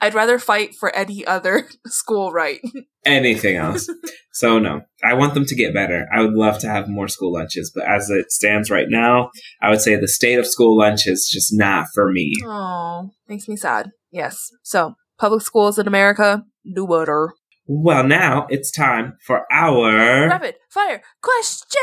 I'd 0.00 0.14
rather 0.14 0.38
fight 0.38 0.74
for 0.74 0.94
any 0.94 1.26
other 1.26 1.68
school 1.86 2.32
right. 2.32 2.60
anything 3.04 3.56
else. 3.64 3.88
So 4.32 4.58
no, 4.58 4.82
I 5.04 5.14
want 5.14 5.34
them 5.34 5.44
to 5.46 5.54
get 5.54 5.74
better. 5.74 6.06
I 6.12 6.22
would 6.22 6.34
love 6.34 6.58
to 6.60 6.68
have 6.68 6.88
more 6.88 7.08
school 7.08 7.32
lunches, 7.32 7.72
but 7.74 7.88
as 7.88 8.10
it 8.10 8.30
stands 8.30 8.70
right 8.70 8.88
now, 8.88 9.30
I 9.62 9.70
would 9.70 9.80
say 9.80 9.96
the 9.96 10.08
state 10.08 10.38
of 10.38 10.46
school 10.46 10.76
lunch 10.78 11.06
is 11.06 11.28
just 11.30 11.50
not 11.52 11.86
for 11.94 12.10
me. 12.10 12.32
Oh, 12.44 13.10
makes 13.28 13.48
me 13.48 13.56
sad. 13.56 13.90
Yes. 14.10 14.50
So, 14.62 14.94
public 15.18 15.42
schools 15.42 15.78
in 15.78 15.86
America, 15.86 16.44
do 16.74 16.86
better. 16.86 17.32
Well, 17.66 18.02
now 18.02 18.46
it's 18.50 18.72
time 18.72 19.16
for 19.24 19.46
our 19.52 20.28
Rapid 20.28 20.56
fire 20.70 21.02
question. 21.22 21.80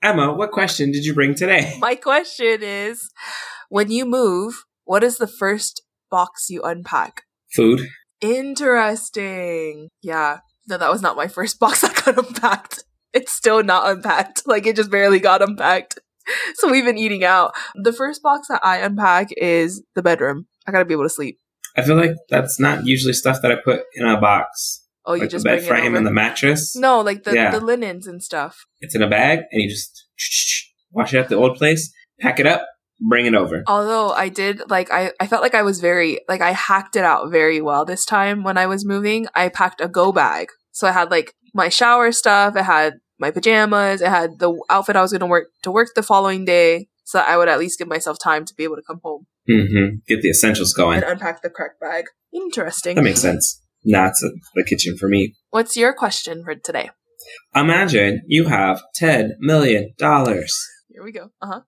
Emma, 0.00 0.32
what 0.32 0.52
question 0.52 0.92
did 0.92 1.04
you 1.04 1.14
bring 1.14 1.34
today? 1.34 1.76
My 1.80 1.96
question 1.96 2.62
is 2.62 3.10
when 3.68 3.90
you 3.90 4.04
move, 4.04 4.64
what 4.84 5.04
is 5.04 5.18
the 5.18 5.26
first 5.26 5.82
box 6.10 6.48
you 6.48 6.62
unpack? 6.62 7.22
Food. 7.54 7.88
Interesting. 8.20 9.88
Yeah. 10.02 10.38
No, 10.68 10.78
that 10.78 10.90
was 10.90 11.02
not 11.02 11.16
my 11.16 11.28
first 11.28 11.58
box 11.60 11.80
that 11.82 12.02
got 12.04 12.18
unpacked. 12.18 12.84
It's 13.12 13.32
still 13.32 13.62
not 13.62 13.88
unpacked. 13.90 14.42
Like 14.46 14.66
it 14.66 14.76
just 14.76 14.90
barely 14.90 15.18
got 15.20 15.42
unpacked. 15.42 15.98
So 16.56 16.70
we've 16.70 16.84
been 16.84 16.98
eating 16.98 17.24
out. 17.24 17.52
The 17.74 17.92
first 17.92 18.22
box 18.22 18.48
that 18.48 18.60
I 18.62 18.78
unpack 18.78 19.28
is 19.38 19.82
the 19.94 20.02
bedroom. 20.02 20.46
I 20.66 20.72
gotta 20.72 20.84
be 20.84 20.92
able 20.92 21.04
to 21.04 21.08
sleep. 21.10 21.38
I 21.76 21.82
feel 21.82 21.96
like 21.96 22.12
that's 22.28 22.60
not 22.60 22.84
usually 22.84 23.14
stuff 23.14 23.40
that 23.42 23.50
I 23.50 23.56
put 23.64 23.80
in 23.94 24.06
a 24.06 24.20
box. 24.20 24.84
Oh, 25.06 25.14
you 25.14 25.22
like 25.22 25.30
just 25.30 25.44
the 25.44 25.50
bed 25.50 25.58
bring 25.66 25.68
frame 25.68 25.94
and 25.94 26.06
the 26.06 26.10
mattress. 26.10 26.76
No, 26.76 27.00
like 27.00 27.24
the, 27.24 27.32
Yeah. 27.34 27.50
the 27.50 27.60
linens 27.60 28.06
and 28.06 28.22
stuff. 28.22 28.66
It's 28.80 28.94
in 28.94 29.00
a 29.02 29.08
bag, 29.08 29.38
and 29.50 29.62
you 29.62 29.70
just 29.70 30.06
wash 30.92 31.14
it 31.14 31.18
at 31.18 31.28
the 31.30 31.36
old 31.36 31.56
place, 31.56 31.90
pack 32.20 32.38
it 32.40 32.46
up, 32.46 32.66
bring 33.00 33.26
it 33.26 33.34
over. 33.34 33.62
Although 33.66 34.10
I 34.10 34.28
did 34.28 34.62
like 34.70 34.90
I, 34.92 35.12
I 35.20 35.26
felt 35.26 35.42
like 35.42 35.54
I 35.54 35.62
was 35.62 35.80
very 35.80 36.20
like 36.28 36.40
I 36.40 36.52
hacked 36.52 36.96
it 36.96 37.04
out 37.04 37.30
very 37.30 37.60
well 37.60 37.84
this 37.84 38.04
time 38.04 38.42
when 38.44 38.58
I 38.58 38.66
was 38.66 38.84
moving. 38.84 39.26
I 39.34 39.48
packed 39.48 39.80
a 39.80 39.88
go 39.88 40.12
bag. 40.12 40.48
So 40.72 40.86
I 40.88 40.92
had 40.92 41.10
like 41.10 41.34
my 41.54 41.68
shower 41.68 42.12
stuff, 42.12 42.56
it 42.56 42.64
had 42.64 42.94
my 43.18 43.30
pajamas, 43.30 44.00
it 44.00 44.08
had 44.08 44.38
the 44.38 44.56
outfit 44.70 44.96
I 44.96 45.02
was 45.02 45.12
gonna 45.12 45.26
work 45.26 45.48
to 45.62 45.70
work 45.70 45.88
the 45.94 46.02
following 46.02 46.44
day. 46.44 46.88
So 47.04 47.18
I 47.20 47.36
would 47.36 47.48
at 47.48 47.58
least 47.58 47.78
give 47.78 47.88
myself 47.88 48.18
time 48.18 48.44
to 48.44 48.54
be 48.54 48.64
able 48.64 48.76
to 48.76 48.82
come 48.82 49.00
home 49.02 49.26
Mm 49.48 49.66
hmm 49.70 49.86
Get 50.06 50.20
the 50.20 50.28
essentials 50.28 50.74
going. 50.74 51.02
and 51.02 51.12
unpack 51.12 51.40
the 51.42 51.48
correct 51.48 51.80
bag. 51.80 52.04
Interesting. 52.34 52.96
That 52.96 53.02
makes 53.02 53.20
sense. 53.22 53.62
Nah, 53.84 54.10
the 54.54 54.64
kitchen 54.64 54.98
for 54.98 55.08
me. 55.08 55.34
What's 55.50 55.74
your 55.76 55.94
question 55.94 56.44
for 56.44 56.54
today? 56.54 56.90
Imagine 57.54 58.22
you 58.26 58.48
have 58.48 58.82
$10 59.00 59.30
million, 59.38 59.94
Here 59.98 61.02
we 61.02 61.12
go. 61.12 61.30
Uh-huh. 61.40 61.60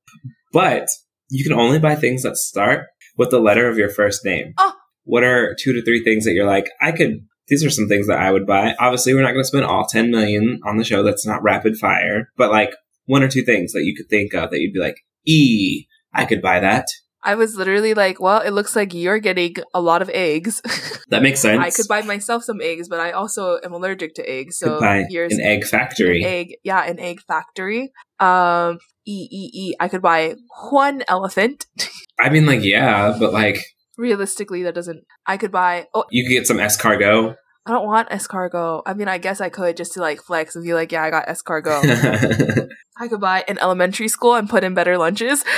but 0.52 0.88
you 1.30 1.44
can 1.44 1.52
only 1.58 1.78
buy 1.78 1.94
things 1.94 2.22
that 2.22 2.36
start 2.36 2.86
with 3.16 3.30
the 3.30 3.40
letter 3.40 3.68
of 3.68 3.78
your 3.78 3.88
first 3.88 4.24
name. 4.24 4.52
Oh. 4.58 4.74
What 5.04 5.24
are 5.24 5.56
two 5.58 5.72
to 5.72 5.82
three 5.82 6.04
things 6.04 6.24
that 6.24 6.32
you're 6.32 6.46
like, 6.46 6.68
I 6.80 6.92
could, 6.92 7.26
these 7.48 7.64
are 7.64 7.70
some 7.70 7.88
things 7.88 8.06
that 8.08 8.18
I 8.18 8.30
would 8.30 8.46
buy. 8.46 8.74
Obviously, 8.78 9.14
we're 9.14 9.22
not 9.22 9.32
going 9.32 9.42
to 9.42 9.48
spend 9.48 9.64
all 9.64 9.86
10 9.86 10.10
million 10.10 10.60
on 10.66 10.76
the 10.76 10.84
show. 10.84 11.02
That's 11.02 11.26
not 11.26 11.42
rapid 11.42 11.76
fire, 11.76 12.28
but 12.36 12.50
like 12.50 12.70
one 13.06 13.22
or 13.22 13.28
two 13.28 13.42
things 13.44 13.72
that 13.72 13.84
you 13.84 13.94
could 13.96 14.08
think 14.10 14.34
of 14.34 14.50
that 14.50 14.60
you'd 14.60 14.74
be 14.74 14.80
like, 14.80 14.96
E, 15.26 15.86
I 16.12 16.26
could 16.26 16.42
buy 16.42 16.60
that. 16.60 16.86
I 17.22 17.34
was 17.34 17.54
literally 17.54 17.92
like, 17.92 18.18
well, 18.18 18.40
it 18.40 18.52
looks 18.52 18.74
like 18.74 18.94
you're 18.94 19.18
getting 19.18 19.56
a 19.74 19.80
lot 19.80 20.02
of 20.02 20.10
eggs. 20.10 20.60
That 21.10 21.24
makes 21.24 21.40
sense. 21.40 21.58
I 21.60 21.70
could 21.70 21.88
buy 21.88 22.02
myself 22.02 22.44
some 22.44 22.60
eggs, 22.60 22.88
but 22.88 23.00
I 23.00 23.10
also 23.10 23.58
am 23.64 23.72
allergic 23.72 24.14
to 24.14 24.22
eggs. 24.30 24.58
So 24.58 24.78
here's 25.10 25.32
an 25.32 25.40
egg 25.40 25.64
factory. 25.64 26.22
an 26.22 26.28
egg 26.28 26.54
yeah 26.62 26.84
an 26.88 27.00
egg 27.00 27.20
factory 27.26 27.90
um 28.20 28.78
e 29.10 29.28
e 29.30 29.50
e. 29.52 29.74
I 29.80 29.88
could 29.88 30.02
buy 30.02 30.34
one 30.70 31.02
elephant. 31.08 31.66
I 32.20 32.30
mean, 32.30 32.46
like, 32.46 32.62
yeah, 32.62 33.16
but 33.18 33.32
like, 33.32 33.64
realistically 34.00 34.62
that 34.62 34.74
doesn't 34.74 35.04
i 35.26 35.36
could 35.36 35.52
buy 35.52 35.86
oh. 35.92 36.04
you 36.10 36.24
could 36.24 36.30
get 36.30 36.46
some 36.46 36.56
escargot. 36.56 37.36
i 37.66 37.70
don't 37.70 37.84
want 37.84 38.08
escargot. 38.08 38.82
I 38.86 38.94
mean 38.94 39.08
i 39.08 39.18
guess 39.18 39.42
i 39.42 39.50
could 39.50 39.76
just 39.76 39.92
to 39.92 40.00
like 40.00 40.22
flex 40.22 40.56
and 40.56 40.64
be 40.64 40.72
like 40.72 40.90
yeah 40.90 41.02
i 41.02 41.10
got 41.10 41.28
escargot. 41.28 42.68
I 43.00 43.08
could 43.08 43.20
buy 43.20 43.44
an 43.48 43.58
elementary 43.58 44.08
school 44.08 44.34
and 44.34 44.48
put 44.48 44.62
in 44.64 44.74
better 44.74 44.98
lunches. 44.98 45.42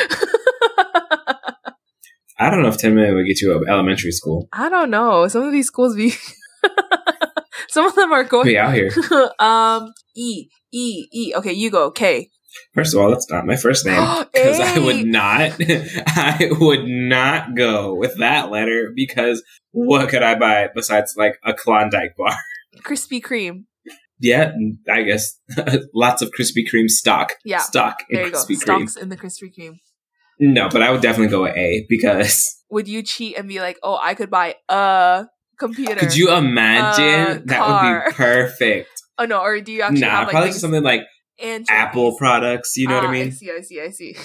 I 2.39 2.51
don't 2.51 2.63
know 2.63 2.69
if 2.69 2.79
10 2.79 2.95
million 2.95 3.15
would 3.15 3.27
get 3.27 3.41
you 3.41 3.57
an 3.57 3.69
elementary 3.69 4.13
school. 4.13 4.49
i 4.53 4.69
don't 4.69 4.91
know. 4.91 5.29
Some 5.29 5.43
of 5.43 5.53
these 5.53 5.67
schools 5.69 5.95
be 5.95 6.13
some 7.71 7.87
of 7.87 7.95
them 7.95 8.13
are 8.13 8.25
going 8.25 8.47
Be 8.47 8.59
out 8.59 8.75
here. 8.75 8.91
um 9.39 9.93
e 10.17 10.49
e 10.73 11.07
e. 11.13 11.33
Okay 11.37 11.53
you 11.53 11.71
go. 11.71 11.91
K 11.93 12.31
First 12.75 12.95
of 12.95 13.01
all, 13.01 13.11
that's 13.11 13.31
not 13.31 13.47
my 13.47 13.57
first 13.57 13.87
name 13.87 13.97
because 14.33 14.61
I 14.61 14.79
would 14.79 15.07
not, 15.07 15.53
I 16.07 16.49
would 16.51 16.87
not 16.87 17.55
go 17.55 17.95
with 17.95 18.19
that 18.19 18.51
letter 18.51 18.93
because 18.95 19.43
what 19.73 20.09
could 20.09 20.23
I 20.23 20.35
buy 20.35 20.69
besides 20.75 21.15
like 21.17 21.39
a 21.45 21.55
Klondike 21.55 22.17
bar? 22.17 22.37
krispy 22.85 23.21
kreme 23.21 23.65
Yeah, 24.19 24.53
I 24.91 25.03
guess 25.03 25.39
lots 25.95 26.23
of 26.23 26.31
Krispy 26.39 26.65
Kreme 26.73 26.89
stock. 26.89 27.35
Yeah, 27.45 27.59
stock 27.59 27.97
in 28.09 28.17
there 28.17 28.27
you 28.27 28.33
go 28.33 28.39
Krispy 28.39 28.57
Kreme. 28.57 28.61
stocks 28.61 28.97
in 28.97 29.09
the 29.09 29.17
krispy 29.17 29.53
kreme 29.55 29.79
No, 30.41 30.69
but 30.69 30.83
I 30.83 30.91
would 30.91 31.03
definitely 31.03 31.31
go 31.31 31.43
with 31.43 31.57
A 31.57 31.87
because 31.89 32.63
would 32.71 32.89
you 32.89 33.03
cheat 33.03 33.37
and 33.37 33.49
be 33.49 33.61
like, 33.61 33.79
"Oh, 33.83 33.99
I 34.03 34.15
could 34.15 34.31
buy 34.31 34.57
a 34.69 35.27
computer"? 35.59 35.97
could 35.97 36.17
you 36.17 36.35
imagine 36.35 37.47
that 37.47 37.59
car. 37.59 38.05
would 38.05 38.11
be 38.11 38.15
perfect? 38.15 38.89
Oh 39.19 39.27
no, 39.27 39.41
or 39.41 39.61
do 39.61 39.73
you 39.73 39.83
actually 39.83 40.01
nah, 40.01 40.11
have 40.11 40.25
like 40.25 40.31
probably 40.31 40.51
things 40.51 40.61
something 40.61 40.83
like 40.83 41.03
and 41.39 41.67
Apple 41.69 42.17
products. 42.17 42.77
You 42.77 42.89
know 42.89 42.97
what 42.97 43.05
I 43.05 43.09
Ah, 43.09 43.11
mean? 43.13 43.27
I 43.27 43.31
see, 43.31 43.51
I 43.51 43.61
see, 43.61 43.81
I 43.81 43.91
see. 43.91 44.17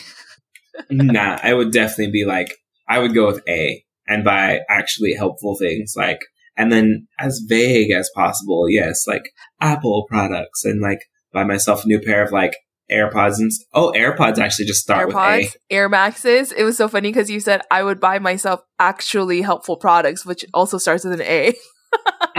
nah, 0.90 1.40
I 1.42 1.54
would 1.54 1.72
definitely 1.72 2.12
be 2.12 2.26
like, 2.26 2.54
I 2.88 3.00
would 3.00 3.14
go 3.14 3.28
with 3.28 3.42
A 3.48 3.84
and 4.08 4.24
buy 4.24 4.62
actually 4.70 5.14
helpful 5.14 5.56
things 5.58 5.94
like, 5.98 6.20
and 6.56 6.72
then 6.72 7.08
as 7.20 7.44
vague 7.48 7.92
as 7.92 8.10
possible, 8.16 8.70
yes, 8.70 9.06
like 9.08 9.32
Apple 9.62 10.06
products 10.10 10.66
and 10.66 10.82
like 10.82 11.00
buy 11.34 11.44
myself 11.44 11.84
a 11.84 11.88
new 11.88 12.00
pair 12.00 12.24
of 12.24 12.32
like 12.32 12.56
AirPods 12.92 13.38
and 13.40 13.52
oh, 13.74 13.92
AirPods 13.96 14.38
actually 14.38 14.66
just 14.66 14.82
start 14.82 15.08
with 15.08 15.16
AirPods, 15.16 15.56
Air 15.70 15.90
Maxes. 15.90 16.52
It 16.52 16.64
was 16.64 16.78
so 16.78 16.88
funny 16.88 17.10
because 17.10 17.30
you 17.30 17.40
said 17.40 17.62
I 17.70 17.84
would 17.84 18.00
buy 18.00 18.20
myself 18.20 18.62
actually 18.80 19.42
helpful 19.42 19.76
products, 19.78 20.26
which 20.26 20.46
also 20.54 20.78
starts 20.78 21.04
with 21.04 21.14
an 21.14 21.22
A. 21.22 21.50
A. 21.50 21.54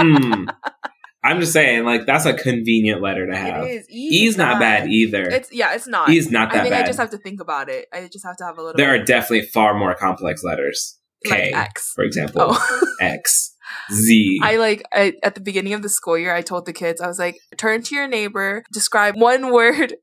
Mm. 0.02 0.54
I'm 1.24 1.40
just 1.40 1.52
saying, 1.52 1.85
like 1.85 2.07
that's 2.07 2.26
a 2.26 2.33
convenient 2.35 3.02
letter 3.02 3.26
to 3.31 3.37
have. 3.37 3.64
It 3.64 3.70
is. 3.70 3.87
E's 3.90 4.37
not 4.37 4.61
bad 4.61 4.88
either. 4.88 5.22
It's 5.22 5.52
yeah, 5.52 5.74
it's 5.74 5.87
not. 5.88 6.11
E's 6.11 6.31
not 6.31 6.52
that 6.52 6.61
I 6.61 6.62
think 6.62 6.72
bad. 6.74 6.85
I 6.85 6.87
just 6.87 6.98
have 6.98 7.11
to 7.11 7.18
think 7.18 7.40
about 7.40 7.68
it. 7.68 7.87
I 7.92 8.09
just 8.12 8.24
have 8.24 8.37
to 8.37 8.44
have 8.44 8.57
a 8.59 8.62
little. 8.62 8.76
there 8.76 8.94
are 8.94 9.02
definitely 9.04 9.42
far 9.48 9.74
more 9.76 9.94
complex 9.94 10.42
letters. 10.44 10.96
K, 11.26 11.50
like 11.52 11.64
X. 11.70 11.92
for 11.94 12.04
example, 12.04 12.42
Oh. 12.44 12.87
X, 13.00 13.52
Z. 13.92 14.38
I 14.44 14.57
like 14.57 14.85
I, 14.92 15.14
at 15.24 15.35
the 15.35 15.40
beginning 15.40 15.74
of 15.74 15.83
the 15.83 15.88
school 15.88 16.16
year, 16.16 16.33
I 16.33 16.42
told 16.42 16.64
the 16.66 16.72
kids, 16.72 17.00
I 17.00 17.09
was 17.09 17.18
like, 17.18 17.38
turn 17.57 17.83
to 17.83 17.94
your 17.96 18.07
neighbor, 18.07 18.62
describe 18.72 19.16
one 19.16 19.52
word 19.52 19.96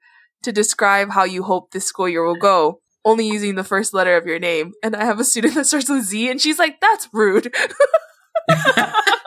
to 0.43 0.51
describe 0.51 1.11
how 1.11 1.23
you 1.23 1.43
hope 1.43 1.71
this 1.71 1.85
school 1.85 2.09
year 2.09 2.25
will 2.25 2.35
go, 2.35 2.81
only 3.05 3.25
using 3.27 3.55
the 3.55 3.63
first 3.63 3.93
letter 3.93 4.17
of 4.17 4.25
your 4.25 4.39
name. 4.39 4.73
And 4.83 4.93
I 4.95 5.05
have 5.05 5.19
a 5.21 5.23
student 5.23 5.55
that 5.55 5.65
starts 5.67 5.89
with 5.89 6.03
Z, 6.03 6.29
and 6.29 6.41
she's 6.41 6.59
like, 6.59 6.81
that's 6.81 7.07
rude. 7.13 7.55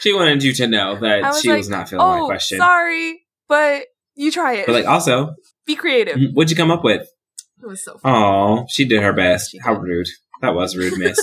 she 0.00 0.12
wanted 0.12 0.42
you 0.42 0.52
to 0.54 0.66
know 0.66 0.98
that 0.98 1.22
was 1.22 1.40
she 1.40 1.48
like, 1.48 1.58
was 1.58 1.68
not 1.68 1.88
feeling 1.88 2.06
my 2.06 2.20
oh, 2.20 2.26
question. 2.26 2.58
sorry, 2.58 3.22
but 3.48 3.86
you 4.14 4.30
try 4.30 4.54
it. 4.54 4.66
But 4.66 4.72
like 4.72 4.86
also, 4.86 5.34
Be 5.66 5.76
creative. 5.76 6.16
Mm-hmm, 6.16 6.34
what'd 6.34 6.50
you 6.50 6.56
come 6.56 6.70
up 6.70 6.84
with? 6.84 7.08
It 7.62 7.66
was 7.66 7.84
so 7.84 7.98
fun. 7.98 8.14
Oh, 8.14 8.66
she 8.68 8.86
did 8.86 9.02
her 9.02 9.12
best. 9.12 9.52
She 9.52 9.58
How 9.58 9.74
rude. 9.74 10.08
That 10.40 10.54
was 10.54 10.76
rude, 10.76 10.98
miss. 10.98 11.18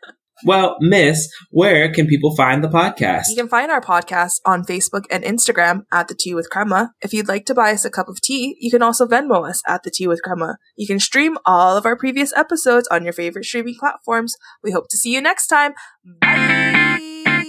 well, 0.44 0.76
miss, 0.80 1.28
where 1.50 1.92
can 1.92 2.06
people 2.06 2.34
find 2.34 2.62
the 2.62 2.68
podcast? 2.68 3.24
You 3.28 3.36
can 3.36 3.48
find 3.48 3.70
our 3.70 3.80
podcast 3.80 4.40
on 4.44 4.64
Facebook 4.64 5.04
and 5.10 5.22
Instagram 5.22 5.82
at 5.92 6.08
The 6.08 6.14
Tea 6.14 6.34
with 6.34 6.50
Crema. 6.50 6.92
If 7.00 7.12
you'd 7.12 7.28
like 7.28 7.46
to 7.46 7.54
buy 7.54 7.72
us 7.72 7.84
a 7.84 7.90
cup 7.90 8.08
of 8.08 8.20
tea, 8.20 8.56
you 8.60 8.70
can 8.70 8.82
also 8.82 9.06
Venmo 9.06 9.48
us 9.48 9.62
at 9.66 9.84
The 9.84 9.90
Tea 9.90 10.08
with 10.08 10.22
Crema. 10.22 10.56
You 10.76 10.86
can 10.86 10.98
stream 10.98 11.38
all 11.44 11.76
of 11.76 11.86
our 11.86 11.96
previous 11.96 12.32
episodes 12.36 12.88
on 12.88 13.04
your 13.04 13.12
favorite 13.12 13.44
streaming 13.44 13.76
platforms. 13.78 14.34
We 14.62 14.72
hope 14.72 14.88
to 14.90 14.96
see 14.96 15.12
you 15.12 15.20
next 15.20 15.46
time. 15.46 15.74
Bye! 16.20 17.44